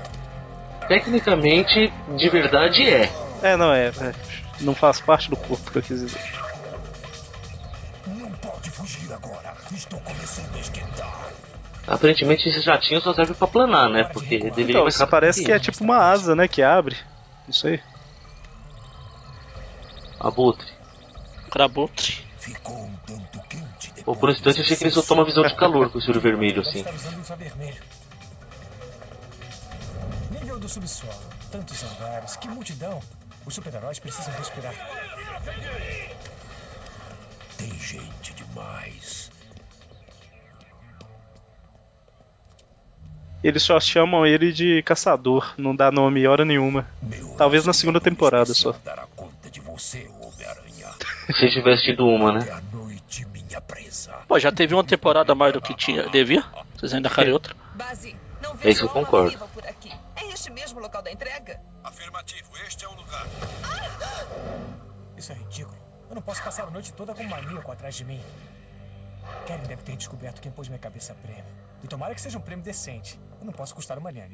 Tecnicamente, 0.88 1.92
de 2.16 2.28
verdade 2.28 2.82
é. 2.88 3.10
É, 3.42 3.56
não 3.56 3.72
é. 3.72 3.88
é. 3.88 4.14
Não 4.60 4.74
faz 4.74 5.00
parte 5.00 5.30
do 5.30 5.36
corpo 5.36 5.70
que 5.70 5.78
eu 5.78 5.82
quis 5.82 6.00
dizer. 6.00 6.20
Não 8.06 8.30
pode 8.32 8.70
fugir 8.70 9.12
agora. 9.12 9.54
Estou 9.72 10.00
começando 10.00 10.54
a 10.54 10.60
esquentar. 10.60 11.30
Aparentemente 11.86 12.48
esse 12.48 12.60
jatinho 12.60 13.00
só 13.00 13.12
serve 13.12 13.34
pra 13.34 13.48
planar, 13.48 13.88
né? 13.90 14.04
Porque 14.04 14.38
deveria 14.38 14.70
então, 14.70 14.86
isso 14.86 15.06
parece 15.06 15.44
que 15.44 15.52
é 15.52 15.58
tipo 15.58 15.82
uma 15.82 15.96
asa, 15.96 16.34
né? 16.34 16.46
Que 16.46 16.62
abre. 16.62 16.96
Não 17.46 17.52
sei. 17.52 17.80
Abutre. 20.20 20.66
Crabutre. 21.50 22.24
Pô, 24.04 24.16
por 24.16 24.28
um 24.28 24.32
instante 24.32 24.60
achei 24.60 24.76
que 24.76 24.84
ele 24.84 24.90
soltou 24.90 25.16
uma 25.16 25.24
visão 25.24 25.44
de 25.44 25.54
calor 25.56 25.90
com 25.90 25.98
o 25.98 26.02
olho 26.02 26.20
vermelho 26.20 26.60
assim. 26.60 26.84
Nível 30.30 30.58
do 30.58 30.68
subsolo, 30.68 31.12
tantos 31.50 31.82
andares, 31.84 32.36
que 32.36 32.48
multidão. 32.48 33.00
Os 33.44 33.54
super-heróis 33.54 33.98
precisam 33.98 34.32
respirar. 34.34 34.74
Tem 37.58 37.70
gente 37.78 38.34
demais. 38.34 39.30
Eles 43.42 43.62
só 43.64 43.80
chamam 43.80 44.24
ele 44.24 44.52
de 44.52 44.82
caçador, 44.84 45.52
não 45.58 45.74
dá 45.74 45.90
nome 45.90 46.26
hora 46.26 46.44
nenhuma. 46.44 46.86
Talvez 47.36 47.66
na 47.66 47.72
segunda 47.72 48.00
temporada 48.00 48.54
só. 48.54 48.72
Se 51.26 51.50
tivesse 51.50 51.84
tido 51.84 52.06
uma, 52.06 52.32
né? 52.32 52.62
Pô, 54.32 54.38
já 54.38 54.50
teve 54.50 54.72
uma 54.72 54.82
temporada 54.82 55.34
mais 55.34 55.52
do 55.52 55.60
que 55.60 55.74
tinha, 55.74 56.08
devia? 56.08 56.42
Vocês 56.74 56.94
ainda 56.94 57.10
querem 57.10 57.34
outra? 57.34 57.54
É 58.62 58.70
isso 58.70 58.86
eu 58.86 58.88
concordo. 58.88 59.38
É 60.16 60.24
este 60.32 60.50
mesmo 60.50 60.80
local 60.80 61.02
da 61.02 61.12
entrega? 61.12 61.60
Afirmativo, 61.84 62.50
este 62.66 62.86
é 62.86 62.88
o 62.88 62.94
lugar. 62.94 63.26
Isso 65.18 65.32
é 65.32 65.34
ridículo. 65.34 65.76
Eu 66.08 66.14
não 66.14 66.22
posso 66.22 66.42
passar 66.42 66.66
a 66.66 66.70
noite 66.70 66.94
toda 66.94 67.12
com 67.14 67.22
um 67.22 67.28
maníaco 67.28 67.70
atrás 67.70 67.94
de 67.94 68.06
mim. 68.06 68.22
Karen 69.46 69.64
deve 69.64 69.82
ter 69.82 69.96
descoberto 69.96 70.40
quem 70.40 70.50
pôs 70.50 70.66
minha 70.66 70.78
cabeça 70.78 71.12
a 71.12 71.16
prêmio. 71.16 71.44
E 71.84 71.86
tomara 71.86 72.14
que 72.14 72.20
seja 72.22 72.38
um 72.38 72.40
prêmio 72.40 72.64
decente. 72.64 73.20
Eu 73.38 73.44
não 73.44 73.52
posso 73.52 73.74
custar 73.74 73.98
uma 73.98 74.10
linha 74.10 74.24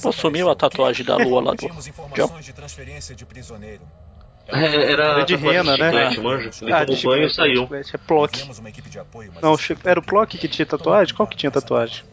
Pô, 0.00 0.12
sumiu 0.12 0.48
a 0.48 0.54
tatuagem 0.54 1.04
da 1.04 1.16
lua 1.16 1.42
lá 1.42 1.54
do 1.54 1.66
John. 1.66 2.30
É, 4.52 4.92
era 4.92 5.22
de 5.22 5.34
rena, 5.36 5.76
né? 5.76 5.90
Chiclete, 5.90 6.20
manja. 6.20 6.50
Ele 6.60 6.72
ah, 6.72 6.86
tomou 6.86 7.02
banho 7.02 7.26
e 7.26 7.34
saiu. 7.34 7.68
É 7.72 7.98
Plock. 7.98 8.50
Não, 9.40 9.56
era 9.84 9.98
o 9.98 10.02
Plock 10.02 10.38
que 10.38 10.48
tinha 10.48 10.66
tatuagem? 10.66 11.14
Qual 11.14 11.26
que 11.26 11.36
tinha 11.36 11.50
tatuagem? 11.50 12.04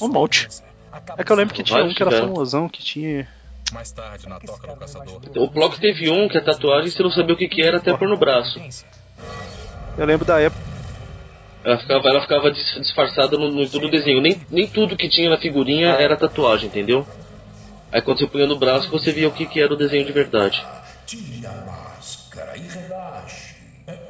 Um 0.00 0.08
monte. 0.08 0.48
É 1.16 1.24
que 1.24 1.32
eu 1.32 1.36
lembro 1.36 1.54
que 1.54 1.62
tinha 1.62 1.82
um 1.82 1.92
que 1.92 2.02
era 2.02 2.10
famosão, 2.10 2.68
que 2.68 2.82
tinha... 2.82 3.28
Mais 3.72 3.92
tarde, 3.92 4.28
na 4.28 4.40
toca 4.40 4.66
do 4.66 4.76
caçador. 4.76 5.20
O 5.36 5.48
Plock 5.48 5.80
teve 5.80 6.10
um 6.10 6.28
que 6.28 6.36
a 6.36 6.42
tatuagem 6.42 6.90
você 6.90 7.02
não 7.02 7.10
sabia 7.10 7.34
o 7.34 7.38
que, 7.38 7.48
que 7.48 7.62
era 7.62 7.76
até 7.76 7.96
pôr 7.96 8.08
no 8.08 8.16
braço. 8.16 8.60
Eu 9.96 10.06
lembro 10.06 10.24
da 10.24 10.40
época. 10.40 10.70
Ela 11.62 11.78
ficava, 11.78 12.08
ela 12.08 12.20
ficava 12.22 12.50
disfarçada 12.50 13.36
no, 13.36 13.50
no 13.50 13.68
todo 13.68 13.86
o 13.86 13.90
desenho. 13.90 14.20
Nem, 14.20 14.40
nem 14.50 14.66
tudo 14.66 14.96
que 14.96 15.08
tinha 15.08 15.30
na 15.30 15.38
figurinha 15.38 15.88
era 15.90 16.16
tatuagem, 16.16 16.68
entendeu? 16.68 17.06
Aí 17.92 18.00
quando 18.00 18.18
você 18.18 18.26
punha 18.26 18.46
no 18.46 18.58
braço, 18.58 18.90
você 18.90 19.12
via 19.12 19.28
o 19.28 19.32
que, 19.32 19.46
que 19.46 19.60
era 19.60 19.72
o 19.72 19.76
desenho 19.76 20.04
de 20.04 20.12
verdade. 20.12 20.64
Tira 21.06 21.50
a 21.50 21.64
máscara 21.66 22.56
e 22.56 22.60
relaxe. 22.60 23.56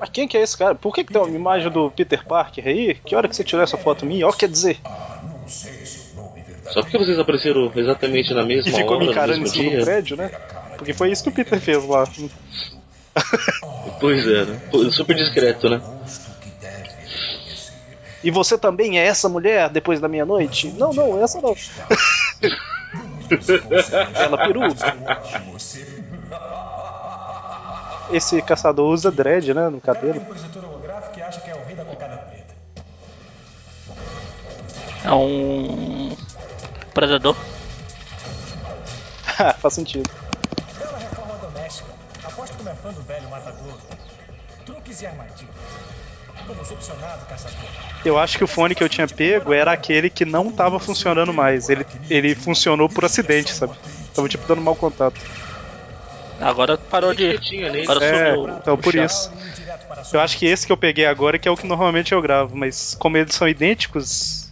Mas 0.00 0.08
quem 0.08 0.26
que 0.26 0.38
é 0.38 0.40
esse 0.40 0.56
cara? 0.56 0.74
Por 0.74 0.94
que, 0.94 1.04
que 1.04 1.12
tem 1.12 1.20
uma 1.20 1.36
imagem 1.36 1.70
do 1.70 1.90
Peter 1.90 2.24
Parker 2.24 2.66
aí? 2.66 2.94
Que 3.04 3.14
hora 3.14 3.28
que 3.28 3.36
você 3.36 3.44
tirou 3.44 3.62
essa 3.62 3.76
foto 3.76 4.06
minha? 4.06 4.26
Ó, 4.26 4.32
quer 4.32 4.48
dizer. 4.48 4.78
Ah, 4.82 5.20
sei 5.46 5.84
Só 6.70 6.80
porque 6.80 6.96
vocês 6.96 7.18
apareceram 7.18 7.70
exatamente 7.76 8.32
na 8.32 8.42
mesma 8.42 8.72
hora. 8.72 8.80
E 8.80 8.82
ficou 8.82 8.96
hora, 8.96 9.04
me 9.04 9.10
encarando 9.10 9.42
em 9.42 9.46
cima 9.46 9.76
do 9.78 9.84
prédio, 9.84 10.16
né? 10.16 10.30
Porque 10.78 10.94
foi 10.94 11.12
isso 11.12 11.22
que 11.22 11.28
o 11.28 11.32
Peter 11.32 11.60
fez 11.60 11.84
lá. 11.86 12.04
pois 14.00 14.26
é, 14.26 14.46
né? 14.46 14.58
Super 14.90 15.14
discreto, 15.14 15.68
né? 15.68 15.82
E 18.24 18.30
você 18.30 18.56
também 18.56 18.98
é 18.98 19.04
essa 19.04 19.28
mulher 19.28 19.68
depois 19.68 20.00
da 20.00 20.08
meia-noite? 20.08 20.68
Não, 20.78 20.94
não, 20.94 21.22
essa 21.22 21.42
não. 21.42 21.54
Ela 24.14 24.38
peru. 24.46 24.62
Esse 28.12 28.42
caçador 28.42 28.90
usa 28.90 29.10
dread, 29.10 29.54
né, 29.54 29.68
no 29.68 29.80
cabelo. 29.80 30.20
É 35.04 35.12
um 35.12 36.16
predador. 36.92 37.36
Faz 39.58 39.74
sentido. 39.74 40.10
Bela 40.78 40.98
reforma 40.98 41.34
doméstica. 41.38 41.88
Aposto 42.24 42.56
que 42.56 42.68
é 42.68 42.74
fã 42.74 42.92
do 42.92 43.02
velho 43.02 43.30
matador. 43.30 43.74
Truques 44.66 45.00
e 45.00 45.06
armadilhas. 45.06 45.50
Eu 48.04 48.18
acho 48.18 48.38
que 48.38 48.44
o 48.44 48.46
fone 48.46 48.74
que 48.74 48.82
eu 48.82 48.88
tinha 48.88 49.06
pego 49.06 49.52
era 49.52 49.72
aquele 49.72 50.10
que 50.10 50.24
não 50.24 50.48
estava 50.48 50.78
funcionando 50.80 51.32
mais. 51.32 51.68
Ele, 51.68 51.86
ele 52.08 52.34
funcionou 52.34 52.88
por 52.88 53.04
acidente, 53.04 53.52
sabe? 53.52 53.74
Tava 54.14 54.28
tipo 54.28 54.46
dando 54.46 54.60
mau 54.60 54.74
contato. 54.74 55.20
Agora 56.40 56.78
parou 56.78 57.14
de. 57.14 57.38
Agora 57.82 58.04
é, 58.04 58.34
então 58.58 58.76
por 58.76 58.94
isso. 58.94 59.30
Eu 60.12 60.20
acho 60.20 60.38
que 60.38 60.46
esse 60.46 60.66
que 60.66 60.72
eu 60.72 60.76
peguei 60.76 61.04
agora 61.04 61.38
que 61.38 61.46
é 61.46 61.50
o 61.50 61.56
que 61.56 61.66
normalmente 61.66 62.12
eu 62.12 62.22
gravo, 62.22 62.56
mas 62.56 62.94
como 62.98 63.16
eles 63.16 63.34
são 63.34 63.46
idênticos. 63.46 64.50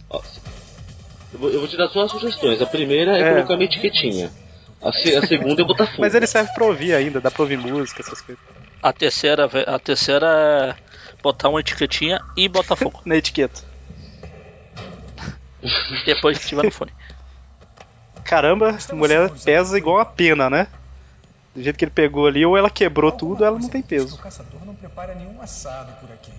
Eu 1.31 1.39
vou, 1.39 1.67
te 1.67 1.77
dar 1.77 1.87
duas 1.87 2.11
sugestões. 2.11 2.61
A 2.61 2.65
primeira 2.65 3.17
é, 3.17 3.21
é. 3.21 3.33
colocar 3.35 3.53
uma 3.55 3.63
etiquetinha. 3.63 4.31
A, 4.81 4.91
se, 4.91 5.15
a 5.15 5.25
segunda 5.25 5.61
é 5.61 5.65
botar 5.65 5.85
fogo. 5.87 6.01
Mas 6.01 6.15
ele 6.15 6.25
serve 6.25 6.51
pra 6.53 6.65
ouvir 6.65 6.93
ainda, 6.93 7.19
dá 7.19 7.29
pra 7.29 7.43
ouvir 7.43 7.57
música, 7.57 8.01
essas 8.01 8.21
coisas. 8.21 8.43
A 8.81 8.93
terceira, 8.93 9.49
a 9.67 9.79
terceira 9.79 10.27
é 10.27 11.21
botar 11.21 11.49
uma 11.49 11.59
etiquetinha 11.59 12.19
e 12.35 12.47
Botafogo. 12.47 13.01
Na 13.05 13.17
etiqueta. 13.17 13.61
Depois 16.05 16.37
que 16.37 16.47
tiver 16.47 16.63
no 16.63 16.71
fone. 16.71 16.91
Caramba, 18.23 18.77
a 18.89 18.95
mulher 18.95 19.29
pesa 19.43 19.77
igual 19.77 19.97
uma 19.97 20.05
pena, 20.05 20.49
né? 20.49 20.67
Do 21.59 21.63
jeito 21.63 21.75
que 21.75 21.83
ele 21.83 21.91
pegou 21.91 22.25
ali, 22.25 22.45
ou 22.45 22.55
ela 22.55 22.69
quebrou 22.69 23.11
tudo, 23.11 23.41
ou 23.41 23.45
ela 23.45 23.59
não 23.59 23.67
tem 23.67 23.81
peso. 23.81 24.15
O 24.15 24.17
caçador 24.17 24.63
não 24.65 24.73
prepara 24.73 25.13
nenhum 25.13 25.41
assado 25.41 25.91
por 25.99 26.09
aqui. 26.09 26.31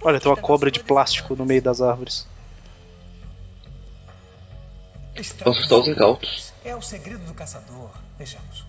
Olha, 0.00 0.20
tem 0.20 0.30
uma 0.30 0.36
cobra 0.36 0.70
de 0.70 0.78
plástico 0.78 1.34
no 1.34 1.44
meio 1.44 1.60
das 1.60 1.80
árvores. 1.80 2.24
Vamos 5.42 5.58
estar 5.58 5.76
os 5.76 5.88
incautos. 5.88 6.52
É 6.64 6.76
o 6.76 6.80
segredo 6.80 7.24
do 7.24 7.34
caçador. 7.34 7.90
Vejamos. 8.16 8.64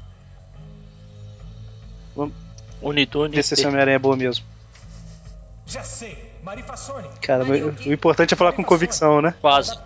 Esse 3.32 3.68
Homem-Aranha 3.68 3.98
é 3.98 4.00
boa 4.00 4.18
mesmo. 4.18 4.44
Já 5.68 5.84
sei, 5.84 6.34
Marifassone. 6.42 7.10
Cara, 7.22 7.44
o 7.44 7.94
importante 7.94 8.34
é 8.34 8.38
falar 8.38 8.54
com 8.54 8.64
convicção, 8.64 9.22
né? 9.22 9.36
Quase. 9.40 9.78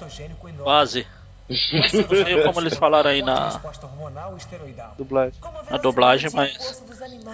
Quase. 0.64 1.06
Não 1.50 1.56
sei 1.56 2.44
como 2.44 2.60
eles 2.62 2.78
falaram 2.78 3.10
aí 3.10 3.24
na 3.24 3.60
dublagem. 4.98 5.40
Na 5.70 5.78
dublagem, 5.78 6.30
mas 6.34 6.84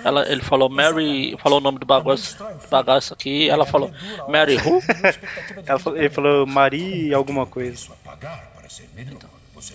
ela, 0.04 0.30
ele 0.32 0.42
falou 0.42 0.70
Mary, 0.70 1.38
falou 1.38 1.60
o 1.60 1.62
nome 1.62 1.80
do 1.80 1.86
bagaço, 1.86 2.38
bagaço 2.70 3.14
aqui, 3.14 3.50
ela 3.50 3.66
falou 3.66 3.92
Mary 4.30 4.56
who? 4.58 4.82
ela 5.68 5.80
falou, 5.80 6.00
ele 6.00 6.10
falou 6.10 6.48
Mari 6.48 7.14
alguma 7.14 7.46
coisa. 7.46 7.90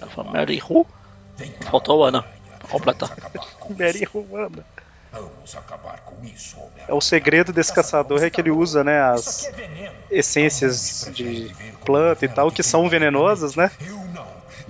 Ela 0.01 0.11
falou 0.11 0.33
Mary 0.33 0.63
who? 0.67 0.87
Faltou 1.71 2.05
Ana 2.05 2.25
completar. 2.71 3.11
Mary 3.79 4.09
who 4.15 4.25
Ana. 4.37 4.65
Vamos 5.13 5.57
acabar 5.57 5.99
com 6.03 6.25
isso, 6.25 6.57
É 6.87 6.95
o 6.95 7.01
segredo 7.01 7.53
desse 7.53 7.73
caçador 7.73 8.23
é 8.23 8.31
que 8.31 8.41
ele 8.41 8.53
usa, 8.53 8.85
né, 8.85 9.03
as 9.03 9.45
é 9.45 9.91
essências 10.09 11.11
de 11.13 11.53
planta 11.85 12.25
e 12.25 12.29
tal 12.29 12.53
que 12.53 12.63
são 12.63 12.89
venenosas, 12.89 13.57
né? 13.57 13.73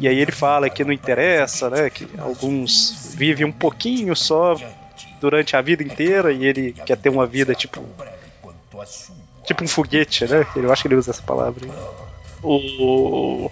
E 0.00 0.08
aí 0.08 0.18
ele 0.18 0.32
fala 0.32 0.70
que 0.70 0.82
não 0.82 0.92
interessa, 0.92 1.68
né, 1.68 1.90
que 1.90 2.08
alguns 2.18 3.14
vivem 3.14 3.46
um 3.46 3.52
pouquinho 3.52 4.16
só 4.16 4.56
durante 5.20 5.54
a 5.54 5.60
vida 5.60 5.82
inteira 5.82 6.32
e 6.32 6.46
ele 6.46 6.72
quer 6.72 6.96
ter 6.96 7.10
uma 7.10 7.26
vida 7.26 7.54
tipo 7.54 7.86
tipo 9.44 9.62
um 9.62 9.68
foguete, 9.68 10.24
né? 10.26 10.46
Eu 10.56 10.72
acho 10.72 10.82
que 10.82 10.88
ele 10.88 10.94
usa 10.94 11.10
essa 11.10 11.22
palavra. 11.22 11.66
Aí. 11.66 11.72
O 12.42 13.50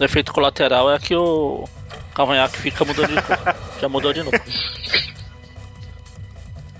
o 0.00 0.04
efeito 0.04 0.32
colateral 0.32 0.92
é 0.92 0.98
que 0.98 1.14
o 1.14 1.68
cavanhaque 2.14 2.58
fica 2.58 2.84
mudando 2.84 3.14
de 3.14 3.22
cor. 3.22 3.38
Já 3.80 3.88
mudou 3.88 4.12
de 4.12 4.22
novo. 4.22 4.38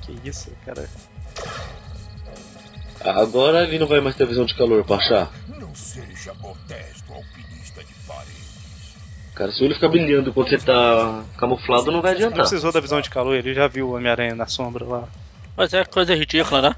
Que 0.03 0.19
isso, 0.25 0.51
cara. 0.65 0.89
Agora 3.01 3.65
ele 3.65 3.79
não 3.79 3.87
vai 3.87 4.01
mais 4.01 4.17
ter 4.17 4.27
visão 4.27 4.45
de 4.45 4.55
calor 4.55 4.85
pra 4.85 4.97
achar. 4.97 5.31
Não 5.49 5.75
seja 5.75 6.33
modesto, 6.35 6.98
alpinista 7.15 7.83
de 7.85 7.95
Cara, 9.39 9.53
se 9.53 9.63
ele 9.63 9.75
ficar 9.75 9.89
brilhando 9.89 10.31
enquanto 10.31 10.51
você 10.51 10.59
tá 10.59 11.23
camuflado, 11.39 11.93
não 11.93 12.03
vai 12.03 12.11
adiantar. 12.11 12.39
Não 12.39 12.45
precisou 12.45 12.73
da 12.73 12.81
visão 12.81 13.01
de 13.01 13.09
calor, 13.09 13.37
ele 13.37 13.55
já 13.55 13.69
viu 13.69 13.89
o 13.89 13.95
Homem-Aranha 13.95 14.35
na 14.35 14.49
sombra 14.49 14.85
lá. 14.85 15.09
Mas 15.57 15.73
é 15.73 15.85
coisa 15.85 16.13
ridícula, 16.13 16.61
né? 16.61 16.77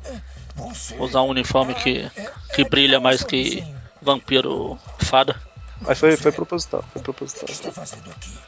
Usar 0.98 1.22
um 1.22 1.28
uniforme 1.28 1.74
que, 1.74 2.10
que 2.54 2.62
brilha 2.62 3.00
mais 3.00 3.24
que 3.24 3.64
vampiro 4.02 4.78
fada. 4.98 5.40
Mas 5.80 5.98
foi, 5.98 6.14
foi 6.18 6.32
proposital, 6.32 6.84
foi 6.92 7.00
proposital. 7.00 7.44
O 7.44 7.46
que 7.46 7.52
está 7.52 7.72
fazendo 7.72 8.10
aqui? 8.10 8.38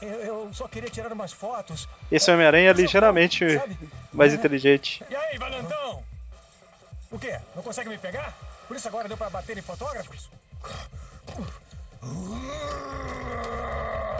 Eu, 0.00 0.20
eu 0.22 0.50
só 0.54 0.66
queria 0.66 0.88
tirar 0.88 1.12
umas 1.12 1.32
fotos. 1.32 1.86
Esse 2.10 2.30
Homem-Aranha 2.30 2.70
é 2.70 2.72
ligeiramente 2.72 3.44
mais 4.14 4.32
inteligente. 4.32 5.04
E 5.10 5.14
aí, 5.14 5.36
valentão? 5.36 6.02
O 7.10 7.18
quê? 7.18 7.38
Não 7.54 7.62
consegue 7.62 7.90
me 7.90 7.98
pegar? 7.98 8.32
Por 8.66 8.78
isso 8.78 8.88
agora 8.88 9.08
deu 9.08 9.16
pra 9.18 9.28
bater 9.28 9.58
em 9.58 9.62
fotógrafos? 9.62 10.30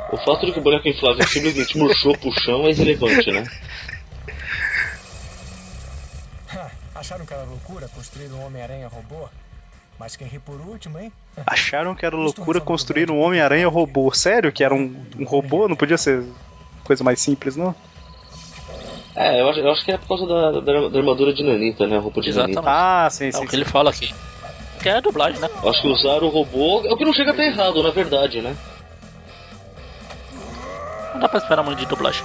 O 0.08 0.16
fato 0.18 0.46
de 0.46 0.52
que 0.52 0.58
o 0.58 0.62
boneco 0.62 0.88
inflável 0.88 1.26
simplesmente 1.26 1.76
murchou 1.76 2.16
pro 2.16 2.32
chão 2.40 2.66
é 2.66 2.70
irrelevante, 2.70 3.30
né? 3.30 3.44
Acharam 6.94 7.26
que 7.26 7.34
era 7.34 7.44
loucura 7.44 7.88
construir 7.88 8.32
um 8.32 8.46
Homem-Aranha 8.46 8.88
robô? 8.88 9.28
Mas 9.98 10.16
quem 10.16 10.26
ri 10.26 10.38
por 10.38 10.60
último, 10.60 10.98
hein? 10.98 11.12
Acharam 11.46 11.94
que 11.94 12.06
era 12.06 12.16
loucura 12.16 12.60
construir 12.60 13.10
um 13.10 13.20
Homem-Aranha 13.20 13.68
robô. 13.68 14.12
Sério 14.12 14.52
que 14.52 14.64
era 14.64 14.74
um, 14.74 15.04
um, 15.18 15.24
robô? 15.24 15.68
Não 15.68 15.76
podia 15.76 15.98
ser 15.98 16.24
coisa 16.84 17.04
mais 17.04 17.20
simples, 17.20 17.56
não? 17.56 17.74
É, 19.14 19.40
eu 19.40 19.48
acho, 19.48 19.60
eu 19.60 19.70
acho 19.70 19.84
que 19.84 19.92
é 19.92 19.98
por 19.98 20.08
causa 20.08 20.26
da, 20.26 20.60
da, 20.60 20.88
da 20.88 20.98
armadura 20.98 21.32
de 21.34 21.42
Nanita, 21.42 21.86
né? 21.86 21.96
A 21.96 22.00
roupa 22.00 22.20
de 22.20 22.28
Exatamente. 22.28 22.56
Nanita. 22.56 22.70
Ah, 22.70 23.08
sim, 23.10 23.30
sim. 23.32 23.38
É 23.38 23.40
o 23.40 23.44
que 23.44 23.50
sim. 23.50 23.56
ele 23.56 23.64
fala 23.64 23.90
aqui. 23.90 24.14
Que 24.82 24.88
é 24.88 24.96
a 24.96 25.00
dublagem, 25.00 25.40
né? 25.40 25.48
Acho 25.64 25.82
que 25.82 25.88
usaram 25.88 26.26
o 26.26 26.30
robô. 26.30 26.82
É 26.86 26.92
o 26.92 26.96
que 26.96 27.04
não 27.04 27.12
chega 27.12 27.32
até 27.32 27.46
errado, 27.46 27.82
na 27.82 27.90
verdade, 27.90 28.40
né? 28.40 28.56
Não 31.12 31.20
dá 31.20 31.28
pra 31.28 31.38
esperar 31.38 31.62
muito 31.62 31.78
de 31.78 31.86
dublagem. 31.86 32.22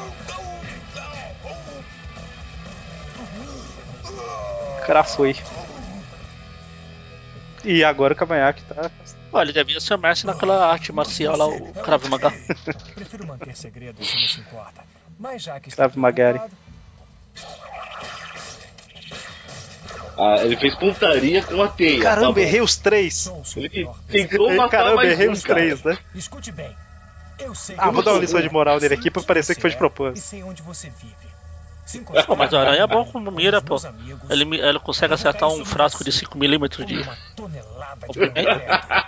O 4.78 4.86
cara 4.86 5.04
foi. 5.04 5.36
E 7.64 7.84
agora 7.84 8.14
o 8.14 8.16
cavanhaque 8.18 8.64
tá. 8.64 8.92
Olha, 9.32 9.46
ele 9.46 9.54
devia 9.54 9.80
ser 9.80 9.98
mestre 9.98 10.28
naquela 10.28 10.68
arte 10.68 10.92
marcial 10.92 11.38
lá, 11.38 11.48
o 11.48 11.72
Krav 11.74 12.06
Maga. 12.10 12.32
Prefiro 12.94 13.26
manter 13.26 13.56
segredo 13.56 14.04
se 14.04 14.16
não 14.18 14.28
se 14.28 14.40
importa. 14.42 14.84
Mas 15.18 15.44
já 15.44 15.60
que 15.60 15.72
Krav 15.72 15.96
Magari. 15.96 16.42
Ah, 20.22 20.36
ele 20.44 20.56
fez 20.56 20.76
pontaria 20.76 21.42
com 21.42 21.64
a 21.64 21.68
teia. 21.68 22.00
Caramba, 22.00 22.36
tá 22.36 22.42
errei 22.42 22.62
os 22.62 22.78
três. 22.78 23.32
Ele 23.56 23.90
tentou 24.08 24.54
matar 24.54 24.78
Caramba, 24.78 24.96
mais 24.98 25.12
errei 25.12 25.28
um, 25.28 25.32
os 25.32 25.42
cara. 25.42 25.60
três, 25.60 25.84
né? 25.84 25.98
Escute 26.14 26.52
bem. 26.52 26.76
Eu 27.40 27.56
sei 27.56 27.76
Ah, 27.76 27.90
vou 27.90 28.04
dar 28.04 28.12
uma 28.12 28.20
lição 28.20 28.40
de 28.40 28.52
moral 28.52 28.80
nele 28.80 28.94
aqui 28.94 29.10
pra 29.10 29.24
parecer 29.24 29.56
que 29.56 29.62
foi 29.62 29.72
de 29.72 29.76
é 29.76 29.80
propósito. 29.80 30.24
Sei 30.24 30.44
onde 30.44 30.62
você 30.62 30.92
vive. 30.92 31.16
Se 31.88 31.98
Pô, 31.98 32.04
encostar 32.04 32.38
mas 32.38 32.54
o 32.54 32.58
aranha 32.58 32.84
é 32.84 32.88
bom 32.88 33.04
com 33.04 33.20
mira, 33.20 33.60
pô. 33.64 33.78
Ele, 34.30 34.60
ele 34.62 34.80
consegue 34.80 35.16
acertar 35.16 35.50
um 35.50 35.66
frasco 35.66 36.04
de 36.04 36.12
5mm 36.12 36.86
de. 36.86 37.04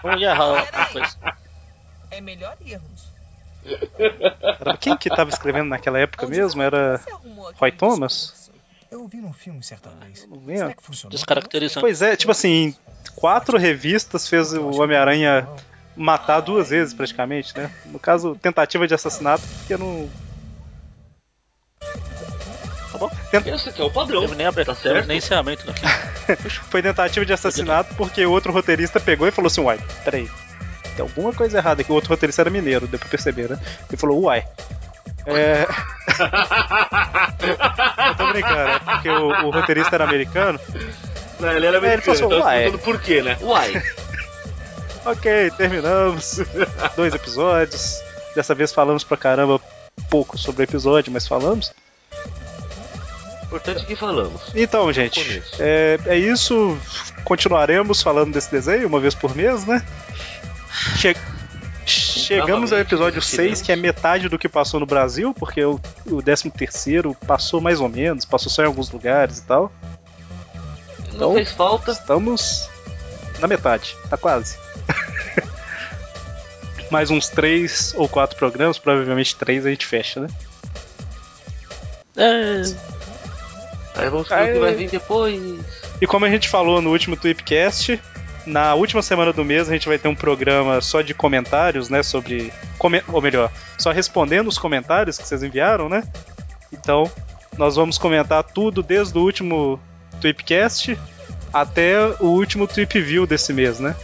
Não 0.03 0.17
ia 0.17 0.29
errar 0.31 0.43
alguma 0.45 0.85
coisa. 0.87 1.17
É 2.09 2.19
melhor 2.21 2.57
irmos. 2.65 3.13
Caramba, 4.57 4.77
quem 4.77 4.97
que 4.97 5.09
tava 5.09 5.29
escrevendo 5.29 5.69
naquela 5.69 5.99
época 5.99 6.25
mesmo? 6.25 6.61
Era 6.61 6.99
Roy 7.55 7.71
Thomas? 7.71 8.42
Eu 8.93 9.01
ouvi 9.01 9.17
num 9.17 9.33
filme 9.33 9.63
certa 9.63 9.89
vez. 9.89 10.27
não 10.29 10.37
lembro. 10.37 10.57
Será 10.57 10.73
que 10.75 10.83
funcionou? 10.83 11.11
Descaracterizando. 11.11 11.81
Pois 11.81 12.03
é, 12.03 12.15
tipo 12.15 12.31
assim, 12.31 12.75
quatro 13.15 13.57
revistas 13.57 14.27
fez 14.27 14.53
o 14.53 14.79
Homem-Aranha 14.79 15.49
matar 15.97 16.41
duas 16.41 16.69
vezes 16.69 16.93
praticamente, 16.93 17.57
né? 17.57 17.71
No 17.87 17.97
caso, 17.97 18.35
tentativa 18.39 18.87
de 18.87 18.93
assassinato, 18.93 19.41
porque 19.57 19.75
não. 19.77 20.07
Tá 22.91 22.99
bom? 22.99 23.09
Esse 23.47 23.69
aqui 23.69 23.81
é 23.81 23.83
o 23.83 23.89
padrão. 23.89 24.21
Teve 24.21 24.35
nem, 24.35 24.45
abertura, 24.45 25.01
Tá 25.01 25.07
nem 25.07 25.17
encerramento 25.17 25.65
daqui. 25.65 25.81
Foi 26.69 26.83
tentativa 26.83 27.25
de 27.25 27.33
assassinato 27.33 27.95
porque 27.95 28.23
o 28.23 28.31
outro 28.31 28.53
roteirista 28.53 28.99
pegou 28.99 29.27
e 29.27 29.31
falou 29.31 29.47
assim: 29.47 29.61
Uai, 29.61 29.83
peraí, 30.05 30.29
tem 30.95 31.01
alguma 31.01 31.33
coisa 31.33 31.57
errada 31.57 31.81
aqui. 31.81 31.91
O 31.91 31.95
outro 31.95 32.11
roteirista 32.11 32.43
era 32.43 32.51
mineiro, 32.51 32.87
deu 32.87 32.99
pra 32.99 33.09
perceber, 33.09 33.49
né? 33.49 33.59
Ele 33.89 33.97
falou: 33.97 34.21
Uai. 34.21 34.47
É. 35.25 35.65
Eu 38.09 38.15
tô 38.15 38.27
brincando, 38.31 38.69
é 38.69 38.79
porque 38.79 39.09
o, 39.09 39.27
o 39.45 39.51
roteirista 39.51 39.95
era 39.95 40.03
americano. 40.03 40.59
Não, 41.39 41.51
ele 41.51 41.65
era 41.65 41.77
É, 41.77 41.79
ele 41.79 41.87
americano, 41.87 42.17
falou, 42.17 42.33
então 42.37 42.45
uai. 42.47 42.71
por 42.77 43.01
quê, 43.01 43.21
né? 43.21 43.37
Uai. 43.41 43.83
Ok, 45.05 45.51
terminamos. 45.57 46.39
Dois 46.95 47.13
episódios. 47.13 48.01
Dessa 48.35 48.55
vez 48.55 48.71
falamos 48.73 49.03
pra 49.03 49.17
caramba 49.17 49.59
pouco 50.09 50.37
sobre 50.37 50.63
o 50.63 50.65
episódio, 50.65 51.11
mas 51.11 51.27
falamos. 51.27 51.73
Importante 53.43 53.85
que 53.85 53.95
falamos. 53.95 54.41
Então, 54.55 54.91
gente, 54.91 55.43
é, 55.59 55.99
é 56.05 56.17
isso. 56.17 56.77
Continuaremos 57.23 58.01
falando 58.01 58.33
desse 58.33 58.49
desenho 58.49 58.87
uma 58.87 58.99
vez 58.99 59.13
por 59.13 59.35
mês, 59.35 59.65
né? 59.65 59.83
Che- 60.97 61.15
Chegamos 61.85 62.71
ao 62.71 62.79
episódio 62.79 63.21
queremos. 63.21 63.57
6, 63.57 63.61
que 63.61 63.71
é 63.71 63.75
metade 63.75 64.29
do 64.29 64.39
que 64.39 64.47
passou 64.47 64.79
no 64.79 64.85
Brasil, 64.85 65.33
porque 65.33 65.63
o, 65.63 65.79
o 66.05 66.21
13 66.21 66.51
passou 67.27 67.59
mais 67.59 67.81
ou 67.81 67.89
menos, 67.89 68.25
passou 68.25 68.51
só 68.51 68.63
em 68.63 68.67
alguns 68.67 68.89
lugares 68.91 69.39
e 69.39 69.43
tal. 69.43 69.71
Não 71.09 71.15
Então- 71.15 71.33
fez 71.33 71.51
falta. 71.51 71.91
Estamos 71.91 72.69
na 73.39 73.47
metade, 73.47 73.95
tá 74.09 74.17
quase. 74.17 74.57
mais 76.89 77.09
uns 77.09 77.27
três 77.29 77.93
ou 77.97 78.07
quatro 78.07 78.37
programas, 78.37 78.77
provavelmente 78.77 79.35
três 79.35 79.65
a 79.65 79.69
gente 79.69 79.85
fecha, 79.85 80.21
né? 80.21 80.27
É, 82.15 82.61
Aí 83.95 84.09
vamos 84.09 84.27
ver 84.27 84.49
o 84.49 84.53
que 84.53 84.59
vai 84.59 84.75
vir 84.75 84.89
depois. 84.89 85.59
E 86.01 86.07
como 86.07 86.25
a 86.25 86.29
gente 86.29 86.49
falou 86.49 86.81
no 86.81 86.91
último 86.91 87.15
Tweepcast, 87.15 87.99
na 88.45 88.75
última 88.75 89.01
semana 89.01 89.31
do 89.31 89.45
mês 89.45 89.69
a 89.69 89.73
gente 89.73 89.87
vai 89.87 89.97
ter 89.97 90.07
um 90.07 90.15
programa 90.15 90.81
só 90.81 91.01
de 91.01 91.13
comentários, 91.13 91.89
né? 91.89 92.03
Sobre. 92.03 92.51
Ou 93.07 93.21
melhor, 93.21 93.51
só 93.77 93.91
respondendo 93.91 94.47
os 94.47 94.57
comentários 94.57 95.17
que 95.17 95.27
vocês 95.27 95.43
enviaram, 95.43 95.87
né? 95.87 96.03
Então, 96.71 97.09
nós 97.57 97.75
vamos 97.75 97.97
comentar 97.97 98.43
tudo 98.43 98.83
desde 98.83 99.17
o 99.17 99.21
último 99.21 99.79
Tweepcast 100.19 100.97
até 101.53 101.99
o 102.19 102.25
último 102.25 102.67
Tweep 102.67 102.99
View 102.99 103.25
desse 103.27 103.53
mês, 103.53 103.79
né? 103.79 103.95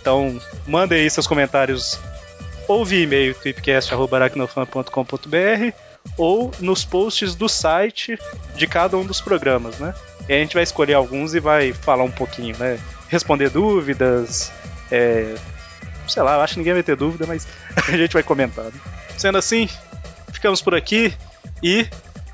Então, 0.00 0.40
mandem 0.66 1.00
aí 1.00 1.10
seus 1.10 1.26
comentários 1.26 1.98
ou 2.68 2.84
via 2.84 3.02
e-mail 3.02 3.34
tweepcast.aracnofan.com.br 3.34 5.74
ou 6.16 6.52
nos 6.60 6.84
posts 6.84 7.34
do 7.34 7.48
site 7.48 8.16
de 8.54 8.66
cada 8.66 8.96
um 8.96 9.04
dos 9.04 9.20
programas, 9.20 9.78
né? 9.78 9.92
E 10.30 10.32
a 10.32 10.36
gente 10.36 10.54
vai 10.54 10.62
escolher 10.62 10.94
alguns 10.94 11.34
e 11.34 11.40
vai 11.40 11.72
falar 11.72 12.04
um 12.04 12.10
pouquinho, 12.10 12.56
né? 12.56 12.78
Responder 13.08 13.50
dúvidas, 13.50 14.52
é... 14.88 15.34
sei 16.06 16.22
lá, 16.22 16.40
acho 16.40 16.52
que 16.52 16.60
ninguém 16.60 16.74
vai 16.74 16.84
ter 16.84 16.94
dúvida, 16.94 17.26
mas 17.26 17.48
a 17.88 17.96
gente 17.96 18.12
vai 18.12 18.22
comentar. 18.22 18.66
né? 18.66 18.80
Sendo 19.18 19.38
assim, 19.38 19.68
ficamos 20.32 20.62
por 20.62 20.72
aqui 20.72 21.12
e 21.60 21.84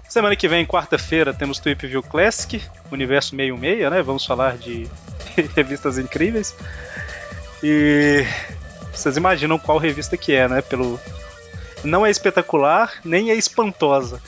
semana 0.07 0.37
que 0.37 0.47
vem, 0.47 0.67
quarta-feira, 0.67 1.33
temos 1.33 1.59
Tweep 1.59 1.87
View 1.87 2.03
Classic, 2.03 2.63
Universo 2.93 3.31
66, 3.31 3.91
né? 3.91 4.03
Vamos 4.03 4.27
falar 4.27 4.59
de 4.59 4.87
revistas 5.57 5.97
incríveis. 5.97 6.55
E 7.63 8.27
vocês 8.93 9.17
imaginam 9.17 9.59
qual 9.59 9.79
revista 9.79 10.19
que 10.19 10.35
é, 10.35 10.47
né? 10.47 10.61
Pelo 10.61 11.01
não 11.83 12.05
é 12.05 12.11
espetacular, 12.11 12.93
nem 13.03 13.31
é 13.31 13.35
espantosa. 13.35 14.21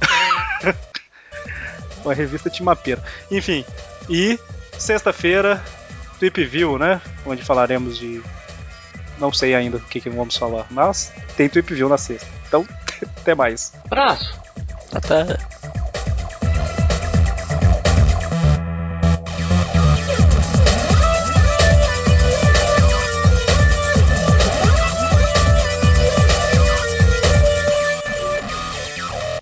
Uma 2.04 2.14
revista 2.14 2.50
timapeira. 2.50 3.02
Enfim, 3.30 3.64
e 4.08 4.38
sexta-feira, 4.78 5.62
Tweep 6.18 6.44
View, 6.44 6.78
né? 6.78 7.00
Onde 7.24 7.42
falaremos 7.42 7.98
de. 7.98 8.22
Não 9.18 9.32
sei 9.32 9.54
ainda 9.54 9.76
o 9.76 9.80
que, 9.80 10.00
que 10.00 10.10
vamos 10.10 10.36
falar, 10.36 10.66
mas 10.70 11.12
tem 11.36 11.48
Tweep 11.48 11.74
View 11.74 11.88
na 11.88 11.98
sexta. 11.98 12.28
Então, 12.48 12.66
até 13.20 13.34
mais. 13.34 13.72
Abraço. 13.84 14.40
até. 14.92 15.36